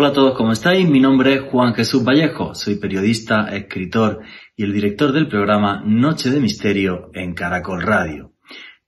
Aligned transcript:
Hola 0.00 0.08
a 0.08 0.12
todos, 0.14 0.34
¿cómo 0.34 0.52
estáis? 0.52 0.88
Mi 0.88 0.98
nombre 0.98 1.34
es 1.34 1.42
Juan 1.42 1.74
Jesús 1.74 2.02
Vallejo, 2.02 2.54
soy 2.54 2.76
periodista, 2.76 3.54
escritor 3.54 4.22
y 4.56 4.62
el 4.62 4.72
director 4.72 5.12
del 5.12 5.28
programa 5.28 5.82
Noche 5.84 6.30
de 6.30 6.40
Misterio 6.40 7.10
en 7.12 7.34
Caracol 7.34 7.82
Radio. 7.82 8.32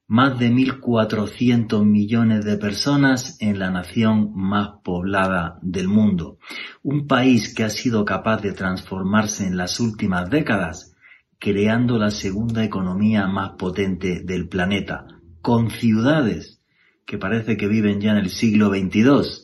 Más 0.06 0.38
de 0.38 0.51
1.400 0.51 1.85
millones 1.85 2.46
de 2.46 2.56
personas 2.56 3.37
en 3.43 3.59
la 3.59 3.71
nación 3.71 4.33
más 4.35 4.71
poblada 4.83 5.59
del 5.61 5.87
mundo. 5.87 6.38
Un 6.83 7.06
país 7.06 7.54
que 7.54 7.65
ha 7.65 7.69
sido 7.69 8.06
capaz 8.06 8.40
de 8.40 8.53
transformarse 8.53 9.47
en 9.47 9.58
las 9.58 9.81
últimas 9.81 10.31
décadas, 10.31 10.94
creando 11.38 11.99
la 11.99 12.10
segunda 12.10 12.65
economía 12.65 13.26
más 13.26 13.51
potente 13.58 14.22
del 14.24 14.49
planeta, 14.49 15.08
con 15.42 15.69
ciudades 15.69 16.62
que 17.05 17.19
parece 17.19 17.59
que 17.59 17.69
viven 17.69 18.01
ya 18.01 18.12
en 18.12 18.16
el 18.16 18.30
siglo 18.30 18.70
XXII 18.70 19.41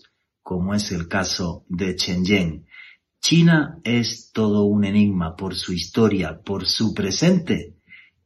como 0.49 0.73
es 0.73 0.91
el 0.93 1.09
caso 1.09 1.67
de 1.69 1.95
Shenzhen. 1.95 2.65
China 3.21 3.81
es 3.85 4.33
todo 4.33 4.65
un 4.65 4.87
enigma 4.87 5.37
por 5.37 5.55
su 5.55 5.75
historia, 5.75 6.41
por 6.43 6.65
su 6.65 6.95
presente 6.95 7.77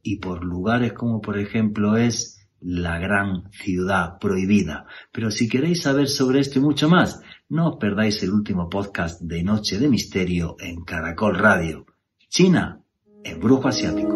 y 0.04 0.20
por 0.20 0.44
lugares 0.44 0.92
como 0.92 1.20
por 1.20 1.36
ejemplo 1.36 1.96
es 1.96 2.46
la 2.60 3.00
gran 3.00 3.50
ciudad 3.50 4.20
prohibida. 4.20 4.86
Pero 5.10 5.32
si 5.32 5.48
queréis 5.48 5.82
saber 5.82 6.06
sobre 6.06 6.38
esto 6.38 6.60
y 6.60 6.62
mucho 6.62 6.88
más, 6.88 7.20
no 7.48 7.70
os 7.70 7.76
perdáis 7.78 8.22
el 8.22 8.30
último 8.30 8.70
podcast 8.70 9.20
de 9.20 9.42
Noche 9.42 9.80
de 9.80 9.88
Misterio 9.88 10.54
en 10.60 10.84
Caracol 10.84 11.36
Radio. 11.36 11.86
China, 12.28 12.84
el 13.24 13.36
brujo 13.38 13.66
asiático. 13.66 14.14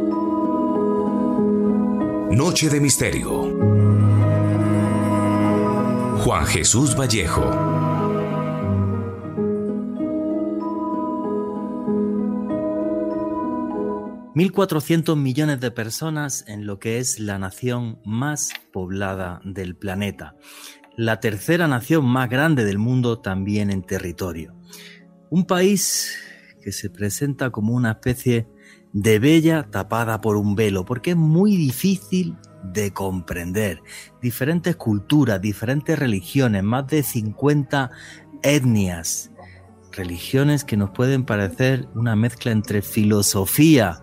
Noche 2.31 2.71
de 2.71 2.81
Misterio. 2.81 3.77
Juan 6.23 6.47
Jesús 6.47 6.97
Vallejo. 6.97 7.76
1.400 14.37 15.17
millones 15.17 15.61
de 15.61 15.71
personas 15.71 16.45
en 16.47 16.67
lo 16.67 16.79
que 16.79 16.99
es 16.99 17.19
la 17.19 17.39
nación 17.39 17.99
más 18.05 18.51
poblada 18.71 19.41
del 19.45 19.77
planeta. 19.77 20.37
La 20.95 21.21
tercera 21.21 21.69
nación 21.69 22.05
más 22.05 22.29
grande 22.29 22.67
del 22.67 22.77
mundo 22.77 23.19
también 23.19 23.71
en 23.71 23.83
territorio. 23.83 24.55
Un 25.31 25.47
país 25.47 26.19
que 26.61 26.71
se 26.71 26.91
presenta 26.91 27.49
como 27.49 27.73
una 27.73 27.93
especie 27.93 28.47
de 28.93 29.19
bella 29.19 29.71
tapada 29.71 30.21
por 30.21 30.37
un 30.37 30.55
velo, 30.55 30.85
porque 30.85 31.13
es 31.13 31.17
muy 31.17 31.57
difícil 31.57 32.37
de 32.63 32.93
comprender. 32.93 33.81
Diferentes 34.21 34.77
culturas, 34.77 35.41
diferentes 35.41 35.99
religiones, 35.99 36.63
más 36.63 36.87
de 36.89 37.03
50 37.03 37.91
etnias, 38.43 39.31
religiones 39.93 40.63
que 40.63 40.77
nos 40.77 40.91
pueden 40.91 41.25
parecer 41.25 41.89
una 41.95 42.17
mezcla 42.17 42.53
entre 42.53 42.83
filosofía, 42.83 44.03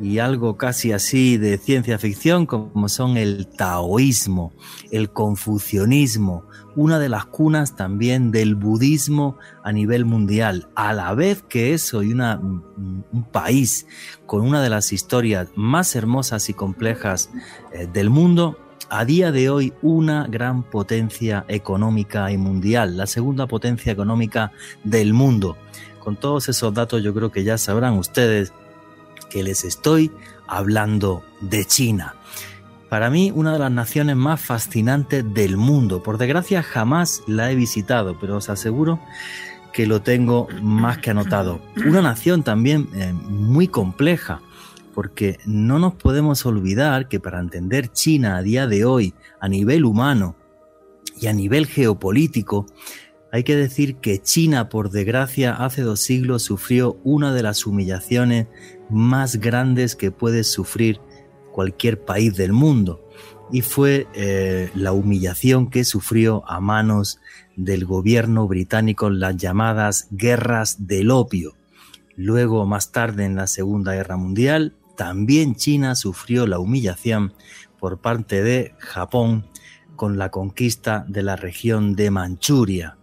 y 0.00 0.18
algo 0.18 0.56
casi 0.56 0.92
así 0.92 1.36
de 1.36 1.58
ciencia 1.58 1.98
ficción 1.98 2.46
como 2.46 2.88
son 2.88 3.16
el 3.16 3.46
taoísmo, 3.46 4.52
el 4.90 5.10
confucianismo, 5.10 6.44
una 6.74 6.98
de 6.98 7.08
las 7.08 7.26
cunas 7.26 7.76
también 7.76 8.30
del 8.30 8.54
budismo 8.54 9.36
a 9.62 9.72
nivel 9.72 10.04
mundial, 10.04 10.68
a 10.74 10.92
la 10.92 11.14
vez 11.14 11.42
que 11.42 11.74
eso 11.74 12.02
y 12.02 12.12
una, 12.12 12.38
un 12.38 13.26
país 13.30 13.86
con 14.26 14.42
una 14.42 14.62
de 14.62 14.70
las 14.70 14.92
historias 14.92 15.48
más 15.54 15.94
hermosas 15.94 16.48
y 16.48 16.54
complejas 16.54 17.30
eh, 17.72 17.86
del 17.92 18.10
mundo, 18.10 18.58
a 18.88 19.04
día 19.06 19.32
de 19.32 19.48
hoy 19.48 19.72
una 19.80 20.26
gran 20.26 20.62
potencia 20.62 21.44
económica 21.48 22.30
y 22.30 22.36
mundial, 22.36 22.96
la 22.96 23.06
segunda 23.06 23.46
potencia 23.46 23.90
económica 23.90 24.52
del 24.84 25.14
mundo. 25.14 25.56
Con 25.98 26.16
todos 26.16 26.48
esos 26.48 26.74
datos 26.74 27.02
yo 27.02 27.14
creo 27.14 27.30
que 27.30 27.44
ya 27.44 27.56
sabrán 27.56 27.94
ustedes 27.94 28.52
que 29.32 29.42
les 29.42 29.64
estoy 29.64 30.10
hablando 30.46 31.24
de 31.40 31.64
China. 31.64 32.14
Para 32.90 33.08
mí, 33.08 33.32
una 33.34 33.54
de 33.54 33.58
las 33.58 33.70
naciones 33.72 34.16
más 34.16 34.40
fascinantes 34.40 35.24
del 35.32 35.56
mundo. 35.56 36.02
Por 36.02 36.18
desgracia, 36.18 36.62
jamás 36.62 37.22
la 37.26 37.50
he 37.50 37.54
visitado, 37.54 38.18
pero 38.20 38.36
os 38.36 38.50
aseguro 38.50 39.00
que 39.72 39.86
lo 39.86 40.02
tengo 40.02 40.48
más 40.60 40.98
que 40.98 41.10
anotado. 41.10 41.62
Una 41.86 42.02
nación 42.02 42.42
también 42.42 42.88
eh, 42.94 43.14
muy 43.14 43.68
compleja, 43.68 44.42
porque 44.94 45.38
no 45.46 45.78
nos 45.78 45.94
podemos 45.94 46.44
olvidar 46.44 47.08
que 47.08 47.18
para 47.18 47.40
entender 47.40 47.90
China 47.90 48.36
a 48.36 48.42
día 48.42 48.66
de 48.66 48.84
hoy, 48.84 49.14
a 49.40 49.48
nivel 49.48 49.86
humano 49.86 50.36
y 51.18 51.28
a 51.28 51.32
nivel 51.32 51.66
geopolítico, 51.66 52.66
hay 53.32 53.44
que 53.44 53.56
decir 53.56 53.96
que 53.96 54.20
China, 54.20 54.68
por 54.68 54.90
desgracia, 54.90 55.54
hace 55.54 55.80
dos 55.80 56.00
siglos 56.00 56.42
sufrió 56.42 56.98
una 57.02 57.32
de 57.32 57.42
las 57.42 57.64
humillaciones 57.66 58.48
más 58.92 59.36
grandes 59.36 59.96
que 59.96 60.10
puede 60.10 60.44
sufrir 60.44 61.00
cualquier 61.52 62.04
país 62.04 62.36
del 62.36 62.52
mundo. 62.52 63.08
Y 63.50 63.62
fue 63.62 64.06
eh, 64.14 64.70
la 64.74 64.92
humillación 64.92 65.68
que 65.68 65.84
sufrió 65.84 66.48
a 66.48 66.60
manos 66.60 67.20
del 67.56 67.84
gobierno 67.84 68.46
británico 68.48 69.08
en 69.08 69.20
las 69.20 69.36
llamadas 69.36 70.08
guerras 70.10 70.86
del 70.86 71.10
opio. 71.10 71.56
Luego, 72.16 72.64
más 72.66 72.92
tarde, 72.92 73.24
en 73.24 73.36
la 73.36 73.46
Segunda 73.46 73.94
Guerra 73.94 74.16
Mundial, 74.16 74.74
también 74.96 75.54
China 75.54 75.94
sufrió 75.94 76.46
la 76.46 76.58
humillación 76.58 77.34
por 77.78 78.00
parte 78.00 78.42
de 78.42 78.74
Japón 78.78 79.46
con 79.96 80.18
la 80.18 80.30
conquista 80.30 81.04
de 81.08 81.22
la 81.22 81.36
región 81.36 81.94
de 81.94 82.10
Manchuria 82.10 82.96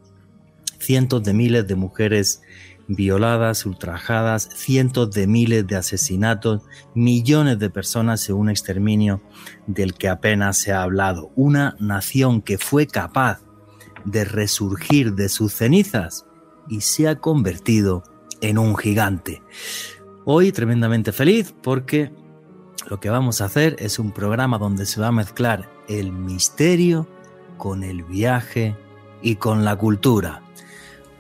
cientos 0.80 1.24
de 1.24 1.34
miles 1.34 1.68
de 1.68 1.76
mujeres 1.76 2.42
violadas, 2.90 3.68
ultrajadas, 3.68 4.50
cientos 4.56 5.12
de 5.12 5.28
miles 5.28 5.66
de 5.68 5.76
asesinatos, 5.76 6.64
millones 6.96 7.60
de 7.60 7.70
personas 7.70 8.28
en 8.30 8.36
un 8.36 8.50
exterminio 8.50 9.22
del 9.68 9.94
que 9.94 10.10
apenas 10.10 10.58
se 10.58 10.74
ha 10.74 10.82
hablado. 10.82 11.32
Una 11.36 11.76
nación 11.80 12.42
que 12.42 12.58
fue 12.58 12.88
capaz 12.88 13.42
de 14.06 14.26
resurgir 14.26 15.14
de 15.14 15.30
sus 15.30 15.54
cenizas 15.54 16.26
y 16.68 16.82
se 16.82 17.08
ha 17.08 17.20
convertido 17.20 18.04
en 18.42 18.58
un 18.58 18.76
gigante. 18.76 19.44
Hoy 20.26 20.52
tremendamente 20.52 21.12
feliz 21.12 21.54
porque 21.62 22.12
lo 22.90 23.00
que 23.00 23.10
vamos 23.10 23.40
a 23.40 23.46
hacer 23.46 23.76
es 23.78 24.00
un 24.00 24.12
programa 24.12 24.58
donde 24.58 24.88
se 24.88 25.00
va 25.00 25.08
a 25.08 25.12
mezclar 25.12 25.70
el 25.88 26.12
misterio 26.12 27.08
con 27.58 27.84
el 27.84 28.04
viaje 28.04 28.76
y 29.22 29.36
con 29.36 29.64
la 29.64 29.76
cultura. 29.76 30.42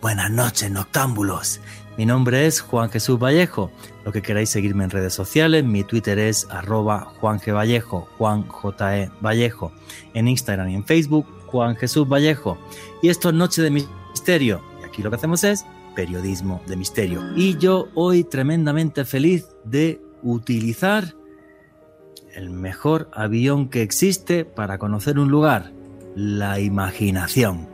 Buenas 0.01 0.31
noches, 0.31 0.71
noctámbulos. 0.71 1.59
Mi 1.97 2.05
nombre 2.05 2.45
es 2.45 2.61
Juan 2.61 2.89
Jesús 2.89 3.19
Vallejo. 3.19 3.69
Lo 4.05 4.13
que 4.13 4.21
queráis 4.21 4.49
seguirme 4.49 4.85
en 4.85 4.91
redes 4.91 5.13
sociales, 5.13 5.65
mi 5.65 5.83
Twitter 5.83 6.17
es 6.19 6.47
arroba 6.49 7.01
Juan 7.19 7.37
G. 7.37 7.53
Vallejo, 7.53 8.07
Juan 8.17 8.47
J. 8.47 8.97
E. 8.97 9.11
Vallejo. 9.19 9.73
En 10.13 10.29
Instagram 10.29 10.69
y 10.69 10.75
en 10.75 10.85
Facebook, 10.85 11.25
Juan 11.47 11.75
Jesús 11.75 12.07
Vallejo. 12.07 12.57
Y 13.01 13.09
esto 13.09 13.27
es 13.27 13.35
Noche 13.35 13.61
de 13.61 13.71
Misterio. 13.71 14.61
Y 14.81 14.85
aquí 14.85 15.03
lo 15.03 15.09
que 15.09 15.17
hacemos 15.17 15.43
es 15.43 15.65
periodismo 15.95 16.61
de 16.65 16.77
misterio. 16.77 17.21
Y 17.35 17.57
yo 17.57 17.89
hoy 17.93 18.23
tremendamente 18.23 19.03
feliz 19.03 19.49
de 19.65 20.01
utilizar 20.23 21.13
el 22.33 22.51
mejor 22.51 23.09
avión 23.11 23.67
que 23.67 23.81
existe 23.81 24.45
para 24.45 24.77
conocer 24.77 25.19
un 25.19 25.29
lugar, 25.29 25.73
la 26.15 26.61
imaginación 26.61 27.67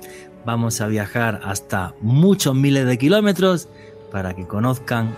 vamos 0.45 0.79
a 0.81 0.87
viajar 0.87 1.41
hasta 1.43 1.93
muchos 2.01 2.55
miles 2.55 2.85
de 2.85 2.97
kilómetros 2.97 3.67
para 4.11 4.35
que 4.35 4.45
conozcan 4.45 5.15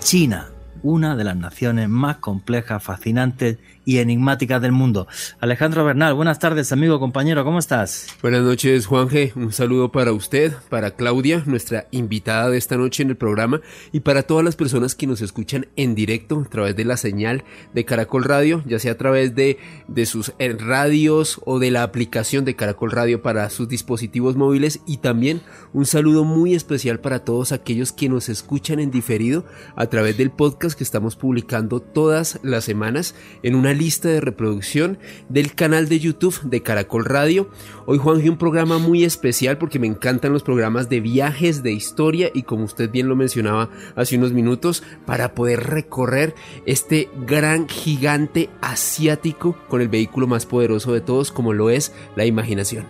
China, 0.00 0.48
una 0.82 1.14
de 1.16 1.24
las 1.24 1.36
naciones 1.36 1.88
más 1.88 2.16
complejas, 2.16 2.82
fascinantes 2.82 3.58
y 3.90 3.98
enigmáticas 3.98 4.62
del 4.62 4.70
mundo. 4.70 5.08
Alejandro 5.40 5.84
Bernal, 5.84 6.14
buenas 6.14 6.38
tardes, 6.38 6.70
amigo, 6.70 7.00
compañero, 7.00 7.42
¿cómo 7.42 7.58
estás? 7.58 8.06
Buenas 8.22 8.42
noches, 8.42 8.86
Juanje. 8.86 9.32
Un 9.34 9.52
saludo 9.52 9.90
para 9.90 10.12
usted, 10.12 10.52
para 10.68 10.92
Claudia, 10.92 11.42
nuestra 11.44 11.88
invitada 11.90 12.50
de 12.50 12.56
esta 12.56 12.76
noche 12.76 13.02
en 13.02 13.10
el 13.10 13.16
programa, 13.16 13.62
y 13.90 13.98
para 13.98 14.22
todas 14.22 14.44
las 14.44 14.54
personas 14.54 14.94
que 14.94 15.08
nos 15.08 15.22
escuchan 15.22 15.66
en 15.74 15.96
directo 15.96 16.40
a 16.46 16.48
través 16.48 16.76
de 16.76 16.84
la 16.84 16.96
señal 16.96 17.42
de 17.74 17.84
Caracol 17.84 18.22
Radio, 18.22 18.62
ya 18.64 18.78
sea 18.78 18.92
a 18.92 18.96
través 18.96 19.34
de, 19.34 19.58
de 19.88 20.06
sus 20.06 20.34
eh, 20.38 20.56
radios 20.56 21.40
o 21.44 21.58
de 21.58 21.72
la 21.72 21.82
aplicación 21.82 22.44
de 22.44 22.54
Caracol 22.54 22.92
Radio 22.92 23.22
para 23.22 23.50
sus 23.50 23.68
dispositivos 23.68 24.36
móviles, 24.36 24.82
y 24.86 24.98
también 24.98 25.40
un 25.72 25.84
saludo 25.84 26.22
muy 26.22 26.54
especial 26.54 27.00
para 27.00 27.24
todos 27.24 27.50
aquellos 27.50 27.90
que 27.90 28.08
nos 28.08 28.28
escuchan 28.28 28.78
en 28.78 28.92
diferido 28.92 29.46
a 29.74 29.86
través 29.86 30.16
del 30.16 30.30
podcast 30.30 30.78
que 30.78 30.84
estamos 30.84 31.16
publicando 31.16 31.80
todas 31.80 32.38
las 32.44 32.62
semanas 32.62 33.16
en 33.42 33.56
una 33.56 33.79
lista 33.80 34.10
de 34.10 34.20
reproducción 34.20 34.98
del 35.30 35.54
canal 35.54 35.88
de 35.88 35.98
YouTube 35.98 36.38
de 36.42 36.62
Caracol 36.62 37.06
Radio. 37.06 37.48
Hoy 37.86 37.96
Juan 37.96 38.20
un 38.28 38.36
programa 38.36 38.76
muy 38.76 39.04
especial 39.04 39.56
porque 39.56 39.78
me 39.78 39.86
encantan 39.86 40.34
los 40.34 40.42
programas 40.42 40.90
de 40.90 41.00
viajes, 41.00 41.62
de 41.62 41.72
historia 41.72 42.30
y 42.34 42.42
como 42.42 42.64
usted 42.64 42.90
bien 42.90 43.08
lo 43.08 43.16
mencionaba 43.16 43.70
hace 43.96 44.18
unos 44.18 44.32
minutos, 44.34 44.82
para 45.06 45.34
poder 45.34 45.60
recorrer 45.60 46.34
este 46.66 47.08
gran 47.26 47.68
gigante 47.68 48.50
asiático 48.60 49.56
con 49.68 49.80
el 49.80 49.88
vehículo 49.88 50.26
más 50.26 50.44
poderoso 50.44 50.92
de 50.92 51.00
todos 51.00 51.32
como 51.32 51.54
lo 51.54 51.70
es 51.70 51.94
la 52.16 52.26
imaginación. 52.26 52.84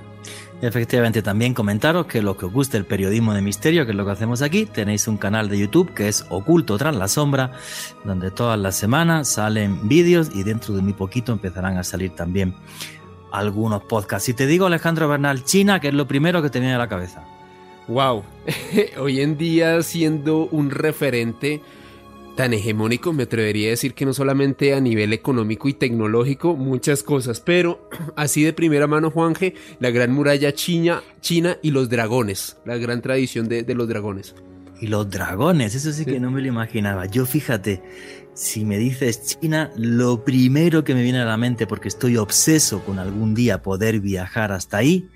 Efectivamente, 0.62 1.22
también 1.22 1.54
comentaros 1.54 2.04
que 2.04 2.20
lo 2.20 2.36
que 2.36 2.44
os 2.44 2.52
guste 2.52 2.76
el 2.76 2.84
periodismo 2.84 3.32
de 3.32 3.40
misterio, 3.40 3.86
que 3.86 3.92
es 3.92 3.96
lo 3.96 4.04
que 4.04 4.10
hacemos 4.10 4.42
aquí, 4.42 4.66
tenéis 4.66 5.08
un 5.08 5.16
canal 5.16 5.48
de 5.48 5.58
YouTube 5.58 5.94
que 5.94 6.08
es 6.08 6.26
Oculto 6.28 6.76
tras 6.76 6.94
la 6.94 7.08
sombra, 7.08 7.52
donde 8.04 8.30
todas 8.30 8.58
las 8.58 8.76
semanas 8.76 9.28
salen 9.28 9.88
vídeos 9.88 10.30
y 10.34 10.42
dentro 10.42 10.74
de 10.74 10.82
muy 10.82 10.92
poquito 10.92 11.32
empezarán 11.32 11.78
a 11.78 11.84
salir 11.84 12.14
también 12.14 12.54
algunos 13.32 13.84
podcasts. 13.84 14.26
Si 14.26 14.34
te 14.34 14.46
digo 14.46 14.66
Alejandro 14.66 15.08
Bernal, 15.08 15.44
China, 15.44 15.80
que 15.80 15.88
es 15.88 15.94
lo 15.94 16.06
primero 16.06 16.42
que 16.42 16.50
te 16.50 16.60
viene 16.60 16.74
a 16.74 16.78
la 16.78 16.88
cabeza. 16.88 17.24
Wow, 17.88 18.22
hoy 18.98 19.22
en 19.22 19.38
día 19.38 19.82
siendo 19.82 20.46
un 20.46 20.70
referente 20.70 21.62
tan 22.40 22.54
hegemónico, 22.54 23.12
me 23.12 23.25
atrevería 23.25 23.66
a 23.66 23.70
decir 23.72 23.92
que 23.92 24.06
no 24.06 24.14
solamente 24.14 24.72
a 24.72 24.81
nivel 24.81 25.12
económico 25.12 25.69
y 25.69 25.75
tecnológico, 25.75 26.56
muchas 26.56 27.02
cosas, 27.02 27.38
pero 27.38 27.87
así 28.16 28.42
de 28.42 28.54
primera 28.54 28.87
mano, 28.87 29.10
Juanje, 29.10 29.56
la 29.78 29.90
gran 29.90 30.10
muralla 30.10 30.54
china, 30.54 31.02
china 31.20 31.58
y 31.60 31.70
los 31.70 31.90
dragones, 31.90 32.56
la 32.64 32.78
gran 32.78 33.02
tradición 33.02 33.46
de, 33.46 33.62
los 33.75 33.87
dragones. 33.87 34.34
Y 34.81 34.87
los 34.87 35.10
dragones, 35.10 35.75
eso 35.75 35.92
sí, 35.92 36.06
que 36.06 36.19
no 36.19 36.31
me 36.31 36.40
lo 36.40 36.48
imaginaba. 36.48 37.04
Yo 37.04 37.26
fíjate, 37.26 37.82
si 38.32 38.64
me 38.64 38.78
dices 38.78 39.38
China, 39.38 39.70
lo 39.76 40.25
primero 40.25 40.82
que 40.82 40.94
me 40.94 41.02
viene 41.02 41.20
a 41.20 41.26
la 41.26 41.36
mente, 41.36 41.66
porque 41.66 41.88
estoy 41.88 42.16
obseso 42.16 42.82
con 42.86 42.98
algún 42.98 43.34
día 43.34 43.60
poder 43.60 44.00
viajar 44.00 44.50
hasta 44.50 44.78
ahí, 44.78 45.10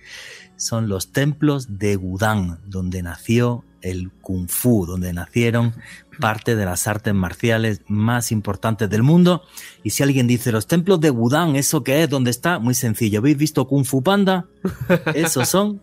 son 0.56 0.90
los 0.90 1.10
templos 1.10 1.78
de 1.78 1.96
Wudang, 1.96 2.58
donde 2.66 3.02
nació 3.02 3.64
el 3.84 4.10
kung 4.20 4.48
fu, 4.48 4.86
donde 4.86 5.12
nacieron 5.12 5.74
parte 6.18 6.56
de 6.56 6.64
las 6.64 6.88
artes 6.88 7.14
marciales 7.14 7.82
más 7.86 8.32
importantes 8.32 8.88
del 8.88 9.02
mundo. 9.02 9.42
Y 9.82 9.90
si 9.90 10.02
alguien 10.02 10.26
dice 10.26 10.52
los 10.52 10.66
templos 10.66 11.00
de 11.00 11.10
Wudang, 11.10 11.56
¿eso 11.56 11.84
qué 11.84 12.02
es? 12.02 12.10
¿Dónde 12.10 12.30
está? 12.30 12.58
Muy 12.58 12.74
sencillo. 12.74 13.20
¿Habéis 13.20 13.36
visto 13.36 13.68
Kung 13.68 13.84
Fu 13.84 14.02
Panda? 14.02 14.46
Esos 15.14 15.48
son 15.48 15.80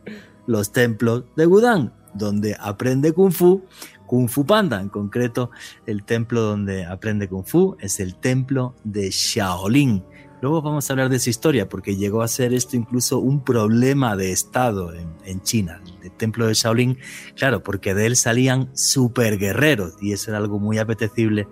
los 0.48 0.72
templos 0.72 1.26
de 1.36 1.46
Wudang, 1.46 1.94
donde 2.14 2.58
aprende 2.60 3.14
Kung 3.14 3.32
Fu. 3.32 3.64
Kung 4.08 4.28
Fu 4.28 4.46
Panda, 4.46 4.82
en 4.82 4.90
concreto, 4.90 5.52
el 5.86 6.04
templo 6.04 6.42
donde 6.42 6.86
aprende 6.86 7.30
Kung 7.30 7.46
Fu 7.46 7.78
es 7.80 8.00
el 8.00 8.16
templo 8.16 8.76
de 8.84 9.10
Shaolin, 9.10 10.04
Luego 10.42 10.62
vamos 10.64 10.90
a 10.90 10.94
hablar 10.94 11.10
de 11.10 11.20
su 11.20 11.30
historia, 11.30 11.70
porque 11.70 11.96
llegó 11.96 12.24
a 12.24 12.28
ser 12.28 12.54
esto 12.54 12.76
incluso 12.76 13.20
un 13.20 13.44
problema 13.44 14.16
de 14.16 14.32
Estado 14.32 14.92
en, 14.94 15.42
China, 15.44 15.82
el 16.04 16.12
templo 16.12 16.48
de 16.48 16.56
Shaolin, 16.56 16.98
claro, 17.36 17.62
porque 17.62 17.94
de 17.94 18.08
él 18.08 18.16
salían 18.16 18.76
super 18.76 19.38
guerreros 19.38 19.94
y 20.02 20.14
eso 20.14 20.32
era 20.32 20.40
algo 20.40 20.60
muy 20.60 20.80
apetecible 20.80 21.48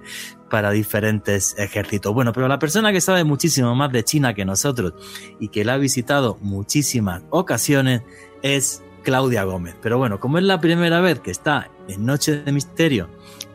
para 0.50 0.72
diferentes 0.72 1.56
ejércitos. 1.60 2.14
Bueno, 2.14 2.34
pero 2.34 2.48
la 2.48 2.58
persona 2.58 2.92
que 2.92 3.00
sabe 3.00 3.24
muchísimo 3.24 3.76
más 3.76 3.92
de 3.92 4.04
China 4.04 4.34
que 4.34 4.44
nosotros 4.44 4.94
y 5.40 5.50
que 5.50 5.64
la 5.64 5.76
ha 5.76 5.78
visitado 5.78 6.40
muchísimas 6.42 7.22
ocasiones 7.30 8.02
es 8.42 8.82
Claudia 9.04 9.44
Gómez. 9.44 9.76
Pero 9.82 10.00
bueno, 10.00 10.20
como 10.20 10.40
es 10.40 10.44
la 10.44 10.60
primera 10.60 11.00
vez 11.00 11.20
que 11.20 11.32
está 11.32 11.70
en 11.88 12.06
Noche 12.06 12.42
de 12.44 12.52
Misterio 12.52 13.08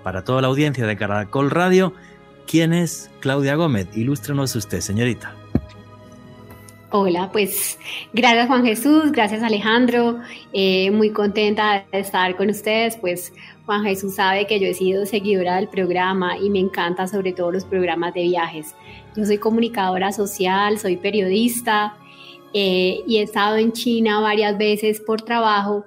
para 0.04 0.22
toda 0.22 0.42
la 0.42 0.48
audiencia 0.48 0.87
de 0.87 0.96
Caracol 0.96 1.50
Radio, 1.50 1.92
¿Quién 2.46 2.73
es 2.73 3.11
Claudia 3.20 3.55
Gómez? 3.56 3.88
Ilústrenos 3.96 4.55
usted, 4.55 4.81
señorita. 4.81 5.35
Hola, 6.96 7.31
pues 7.32 7.76
gracias 8.12 8.46
Juan 8.46 8.64
Jesús, 8.64 9.11
gracias 9.11 9.43
Alejandro, 9.43 10.20
eh, 10.52 10.93
muy 10.93 11.11
contenta 11.11 11.85
de 11.91 11.99
estar 11.99 12.37
con 12.37 12.50
ustedes, 12.50 12.96
pues 12.96 13.32
Juan 13.67 13.82
Jesús 13.82 14.14
sabe 14.14 14.46
que 14.46 14.61
yo 14.61 14.69
he 14.69 14.75
sido 14.75 15.05
seguidora 15.05 15.56
del 15.56 15.67
programa 15.67 16.38
y 16.38 16.50
me 16.50 16.61
encanta 16.61 17.08
sobre 17.08 17.32
todo 17.32 17.50
los 17.50 17.64
programas 17.64 18.14
de 18.14 18.23
viajes. 18.23 18.76
Yo 19.17 19.25
soy 19.25 19.38
comunicadora 19.38 20.12
social, 20.12 20.79
soy 20.79 20.97
periodista 20.97 21.97
eh, 22.52 23.00
y 23.08 23.17
he 23.17 23.23
estado 23.23 23.56
en 23.56 23.73
China 23.73 24.20
varias 24.20 24.56
veces 24.56 25.00
por 25.00 25.20
trabajo 25.20 25.85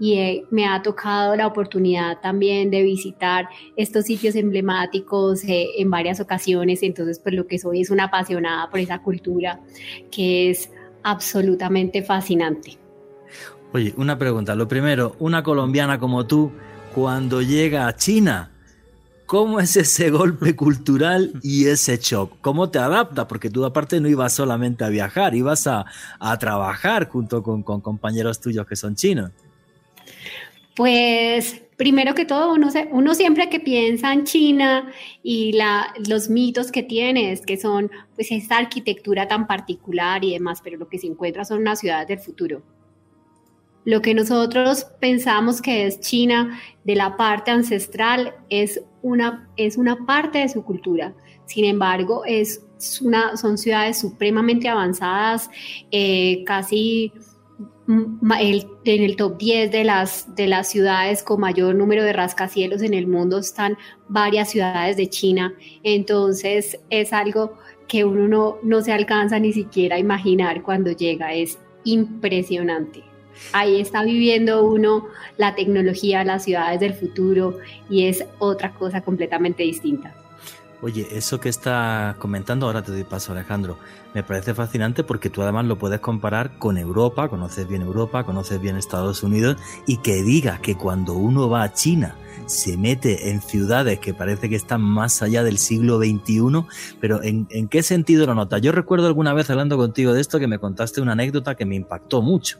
y 0.00 0.44
me 0.50 0.66
ha 0.66 0.82
tocado 0.82 1.34
la 1.36 1.46
oportunidad 1.46 2.20
también 2.20 2.70
de 2.70 2.82
visitar 2.82 3.48
estos 3.76 4.04
sitios 4.04 4.34
emblemáticos 4.36 5.44
eh, 5.44 5.68
en 5.78 5.90
varias 5.90 6.20
ocasiones, 6.20 6.82
entonces 6.82 7.18
pues 7.18 7.34
lo 7.34 7.46
que 7.46 7.58
soy 7.58 7.80
es 7.80 7.90
una 7.90 8.04
apasionada 8.04 8.70
por 8.70 8.80
esa 8.80 9.00
cultura 9.00 9.60
que 10.10 10.50
es 10.50 10.70
absolutamente 11.02 12.02
fascinante. 12.02 12.78
Oye, 13.72 13.92
una 13.96 14.18
pregunta, 14.18 14.54
lo 14.54 14.66
primero, 14.66 15.14
una 15.18 15.42
colombiana 15.42 15.98
como 15.98 16.26
tú, 16.26 16.52
cuando 16.94 17.42
llega 17.42 17.86
a 17.86 17.96
China, 17.96 18.52
¿Cómo 19.28 19.60
es 19.60 19.76
ese 19.76 20.08
golpe 20.10 20.56
cultural 20.56 21.32
y 21.42 21.66
ese 21.66 21.98
shock? 21.98 22.38
¿Cómo 22.40 22.70
te 22.70 22.78
adaptas? 22.78 23.26
Porque 23.26 23.50
tú 23.50 23.66
aparte 23.66 24.00
no 24.00 24.08
ibas 24.08 24.32
solamente 24.32 24.84
a 24.84 24.88
viajar, 24.88 25.34
ibas 25.34 25.66
a, 25.66 25.84
a 26.18 26.38
trabajar 26.38 27.10
junto 27.10 27.42
con, 27.42 27.62
con, 27.62 27.82
compañeros 27.82 28.40
tuyos 28.40 28.66
que 28.66 28.74
son 28.74 28.94
chinos. 28.94 29.30
Pues 30.78 31.60
primero 31.76 32.14
que 32.14 32.24
todo, 32.24 32.54
uno, 32.54 33.14
siempre 33.16 33.48
que 33.48 33.58
piensa 33.58 34.12
en 34.12 34.22
China 34.22 34.92
y 35.24 35.58
los 36.08 36.30
mitos 36.30 36.70
que 36.70 36.84
tiene 36.84 37.32
es 37.32 37.44
que 37.44 37.56
son 37.56 37.90
pues 38.14 38.30
esta 38.30 38.58
arquitectura 38.58 39.26
tan 39.26 39.48
particular 39.48 40.24
y 40.24 40.34
demás, 40.34 40.60
pero 40.62 40.78
lo 40.78 40.88
que 40.88 41.00
se 41.00 41.08
encuentra 41.08 41.44
son 41.44 41.64
las 41.64 41.80
ciudades 41.80 42.06
del 42.06 42.20
futuro. 42.20 42.62
Lo 43.86 44.00
que 44.02 44.14
nosotros 44.14 44.84
pensamos 45.00 45.60
que 45.60 45.84
es 45.84 45.98
China 45.98 46.60
de 46.84 46.94
la 46.94 47.16
parte 47.16 47.50
ancestral 47.50 48.36
es 48.48 48.80
una, 49.02 49.48
es 49.56 49.78
una 49.78 50.06
parte 50.06 50.38
de 50.38 50.48
su 50.48 50.62
cultura. 50.62 51.12
Sin 51.46 51.64
embargo, 51.64 52.22
es 52.24 52.64
una, 53.02 53.36
son 53.36 53.58
ciudades 53.58 53.98
supremamente 53.98 54.68
avanzadas, 54.68 55.50
eh, 55.90 56.44
casi 56.46 57.12
en 57.88 58.66
el 58.84 59.16
top 59.16 59.38
10 59.38 59.72
de 59.72 59.84
las, 59.84 60.34
de 60.34 60.46
las 60.46 60.68
ciudades 60.68 61.22
con 61.22 61.40
mayor 61.40 61.74
número 61.74 62.04
de 62.04 62.12
rascacielos 62.12 62.82
en 62.82 62.92
el 62.92 63.06
mundo 63.06 63.38
están 63.38 63.78
varias 64.08 64.50
ciudades 64.50 64.96
de 64.98 65.08
China. 65.08 65.54
Entonces 65.82 66.78
es 66.90 67.12
algo 67.12 67.54
que 67.86 68.04
uno 68.04 68.28
no, 68.28 68.58
no 68.62 68.82
se 68.82 68.92
alcanza 68.92 69.38
ni 69.38 69.54
siquiera 69.54 69.96
a 69.96 69.98
imaginar 69.98 70.62
cuando 70.62 70.92
llega. 70.92 71.32
Es 71.32 71.58
impresionante. 71.84 73.02
Ahí 73.52 73.80
está 73.80 74.02
viviendo 74.02 74.64
uno 74.64 75.06
la 75.38 75.54
tecnología, 75.54 76.24
las 76.24 76.44
ciudades 76.44 76.80
del 76.80 76.92
futuro 76.92 77.56
y 77.88 78.06
es 78.06 78.24
otra 78.38 78.74
cosa 78.74 79.00
completamente 79.00 79.62
distinta. 79.62 80.14
Oye, 80.80 81.08
eso 81.10 81.40
que 81.40 81.48
está 81.48 82.14
comentando, 82.20 82.66
ahora 82.66 82.82
te 82.82 82.92
doy 82.92 83.02
paso 83.02 83.32
Alejandro, 83.32 83.78
me 84.14 84.22
parece 84.22 84.54
fascinante 84.54 85.04
porque 85.04 85.30
tú 85.30 85.42
además 85.42 85.66
lo 85.66 85.78
puedes 85.78 86.00
comparar 86.00 86.58
con 86.58 86.78
Europa, 86.78 87.28
conoces 87.28 87.68
bien 87.68 87.82
Europa, 87.82 88.24
conoces 88.24 88.60
bien 88.60 88.76
Estados 88.76 89.22
Unidos 89.22 89.56
y 89.86 89.98
que 89.98 90.22
diga 90.22 90.58
que 90.62 90.76
cuando 90.76 91.14
uno 91.14 91.48
va 91.48 91.62
a 91.62 91.72
China 91.72 92.16
se 92.46 92.76
mete 92.78 93.30
en 93.30 93.42
ciudades 93.42 93.98
que 93.98 94.14
parece 94.14 94.48
que 94.48 94.56
están 94.56 94.80
más 94.80 95.22
allá 95.22 95.42
del 95.42 95.58
siglo 95.58 95.98
XXI, 95.98 96.64
pero 97.00 97.22
¿en, 97.22 97.46
¿en, 97.50 97.68
qué 97.68 97.82
sentido 97.82 98.26
lo 98.26 98.34
nota? 98.34 98.58
Yo 98.58 98.72
recuerdo 98.72 99.06
alguna 99.06 99.34
vez 99.34 99.50
hablando 99.50 99.76
contigo 99.76 100.14
de 100.14 100.20
esto 100.20 100.38
que 100.38 100.46
me 100.46 100.58
contaste 100.58 101.00
una 101.00 101.12
anécdota 101.12 101.56
que 101.56 101.66
me 101.66 101.76
impactó 101.76 102.22
mucho. 102.22 102.58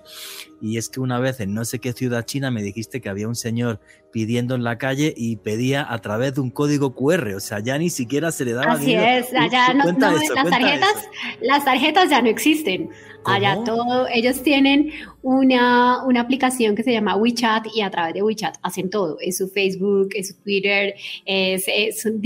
Y 0.61 0.76
es 0.76 0.88
que 0.88 1.00
una 1.00 1.21
vez 1.21 1.40
en 1.40 1.55
no 1.55 1.64
sé 1.64 1.78
qué 1.78 1.93
ciudad 1.93 2.26
china 2.26 2.50
me 2.50 2.62
dijiste 2.62 3.00
que 3.00 3.09
había 3.09 3.28
un 3.28 3.37
señor 3.37 3.81
pidiendo 4.11 4.55
en 4.55 4.64
la 4.64 4.78
calle 4.78 5.14
y 5.17 5.37
pedía 5.37 5.87
a 5.90 5.99
través 5.99 6.35
de 6.35 6.40
un 6.40 6.50
código 6.50 6.95
QR, 6.95 7.35
o 7.37 7.40
sea, 7.40 7.61
ya 7.61 7.78
ni 7.78 7.90
siquiera 7.90 8.33
se 8.33 8.45
le 8.45 8.55
daba 8.55 8.73
Así 8.73 8.95
es, 8.95 9.26
allá 9.35 9.75
no, 9.75 9.85
las 9.85 10.50
tarjetas, 10.50 11.09
las 11.40 11.64
tarjetas 11.64 12.11
ya 12.11 12.21
no 12.23 12.28
existen. 12.28 12.90
Allá 13.25 13.62
todo, 13.64 14.07
ellos 14.09 14.42
tienen 14.42 14.90
una, 15.23 16.04
una, 16.07 16.21
aplicación 16.21 16.75
que 16.75 16.83
se 16.83 16.92
llama 16.92 17.16
WeChat 17.16 17.66
y 17.75 17.83
a 17.83 17.90
través 17.90 18.14
de 18.14 18.23
WeChat 18.23 18.57
hacen 18.62 18.88
todo. 18.88 19.18
Es 19.21 19.37
su 19.37 19.49
Facebook, 19.49 20.11
es 20.14 20.28
su 20.28 20.42
Twitter, 20.42 20.95
es, 21.26 21.66
son 22.00 22.21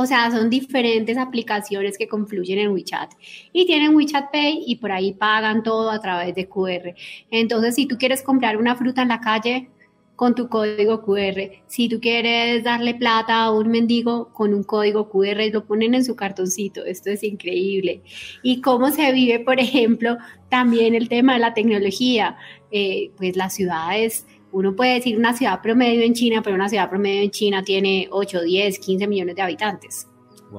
o 0.00 0.06
sea, 0.06 0.30
son 0.30 0.48
diferentes 0.48 1.18
aplicaciones 1.18 1.98
que 1.98 2.06
confluyen 2.06 2.58
en 2.60 2.70
WeChat 2.70 3.14
y 3.52 3.66
tienen 3.66 3.96
WeChat 3.96 4.30
Pay 4.30 4.64
y 4.66 4.76
por 4.76 4.92
ahí 4.92 5.12
pagan 5.12 5.64
todo 5.64 5.90
a 5.90 6.00
través 6.00 6.34
de 6.36 6.46
QR. 6.46 6.94
Entonces, 7.30 7.74
si 7.74 7.86
tú 7.86 7.96
quieres 7.98 8.22
comprar 8.22 8.58
una 8.58 8.76
fruta 8.76 9.02
en 9.02 9.08
la 9.08 9.20
calle, 9.20 9.70
con 10.18 10.34
tu 10.34 10.48
código 10.48 11.02
QR. 11.02 11.62
Si 11.68 11.88
tú 11.88 12.00
quieres 12.00 12.64
darle 12.64 12.96
plata 12.96 13.44
a 13.44 13.52
un 13.52 13.68
mendigo 13.68 14.30
con 14.32 14.52
un 14.52 14.64
código 14.64 15.08
QR, 15.08 15.40
lo 15.52 15.64
ponen 15.64 15.94
en 15.94 16.04
su 16.04 16.16
cartoncito. 16.16 16.84
Esto 16.84 17.10
es 17.10 17.22
increíble. 17.22 18.02
Y 18.42 18.60
cómo 18.60 18.90
se 18.90 19.12
vive, 19.12 19.38
por 19.38 19.60
ejemplo, 19.60 20.18
también 20.48 20.96
el 20.96 21.08
tema 21.08 21.34
de 21.34 21.38
la 21.38 21.54
tecnología. 21.54 22.36
Eh, 22.72 23.12
pues 23.16 23.36
las 23.36 23.54
ciudades, 23.54 24.26
uno 24.50 24.74
puede 24.74 24.94
decir 24.94 25.16
una 25.16 25.36
ciudad 25.36 25.62
promedio 25.62 26.02
en 26.02 26.14
China, 26.14 26.42
pero 26.42 26.56
una 26.56 26.68
ciudad 26.68 26.90
promedio 26.90 27.22
en 27.22 27.30
China 27.30 27.62
tiene 27.62 28.08
8, 28.10 28.42
10, 28.42 28.80
15 28.80 29.06
millones 29.06 29.36
de 29.36 29.42
habitantes. 29.42 30.08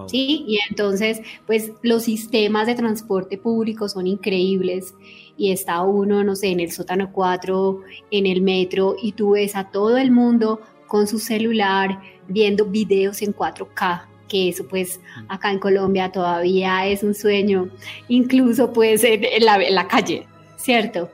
Sí, 0.07 0.45
y 0.47 0.59
entonces, 0.69 1.19
pues 1.47 1.73
los 1.81 2.03
sistemas 2.03 2.67
de 2.67 2.75
transporte 2.75 3.37
público 3.37 3.89
son 3.89 4.07
increíbles 4.07 4.93
y 5.39 5.51
está 5.51 5.81
uno, 5.81 6.23
no 6.23 6.35
sé, 6.35 6.49
en 6.49 6.59
el 6.59 6.71
sótano 6.71 7.11
4, 7.11 7.81
en 8.11 8.27
el 8.27 8.41
metro, 8.41 8.95
y 9.01 9.13
tú 9.13 9.31
ves 9.31 9.55
a 9.55 9.63
todo 9.63 9.97
el 9.97 10.11
mundo 10.11 10.61
con 10.85 11.07
su 11.07 11.17
celular 11.17 11.99
viendo 12.27 12.65
videos 12.65 13.23
en 13.23 13.33
4K 13.33 14.05
que 14.27 14.49
eso 14.49 14.67
pues 14.67 14.99
mm. 14.99 15.31
acá 15.31 15.49
en 15.51 15.57
Colombia 15.57 16.11
todavía 16.11 16.85
es 16.85 17.01
un 17.01 17.15
sueño, 17.15 17.69
incluso 18.09 18.71
pues 18.71 19.03
en, 19.03 19.23
la, 19.43 19.55
en 19.55 19.73
la 19.73 19.87
calle. 19.87 20.27
¿cierto? 20.59 21.09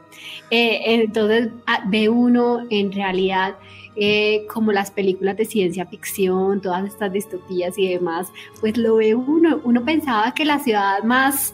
Eh, 0.50 0.82
entonces 0.86 1.50
ah, 1.68 1.84
ve 1.88 2.10
uno 2.10 2.66
en 2.70 2.92
realidad 2.92 3.56
eh, 3.96 4.46
como 4.52 4.72
las 4.72 4.92
películas 4.92 5.38
de 5.38 5.46
ciencia 5.46 5.86
ficción, 5.86 6.62
todas 6.62 6.86
estas 6.86 7.14
distopías 7.14 7.78
y 7.78 7.88
demás, 7.88 8.28
pues 8.60 8.76
lo 8.78 8.98
ve 8.98 9.16
uno. 9.16 9.62
Uno 9.64 9.86
pensaba 9.86 10.34
que 10.34 10.44
la 10.44 10.60
ciudad 10.60 11.04
más 11.04 11.54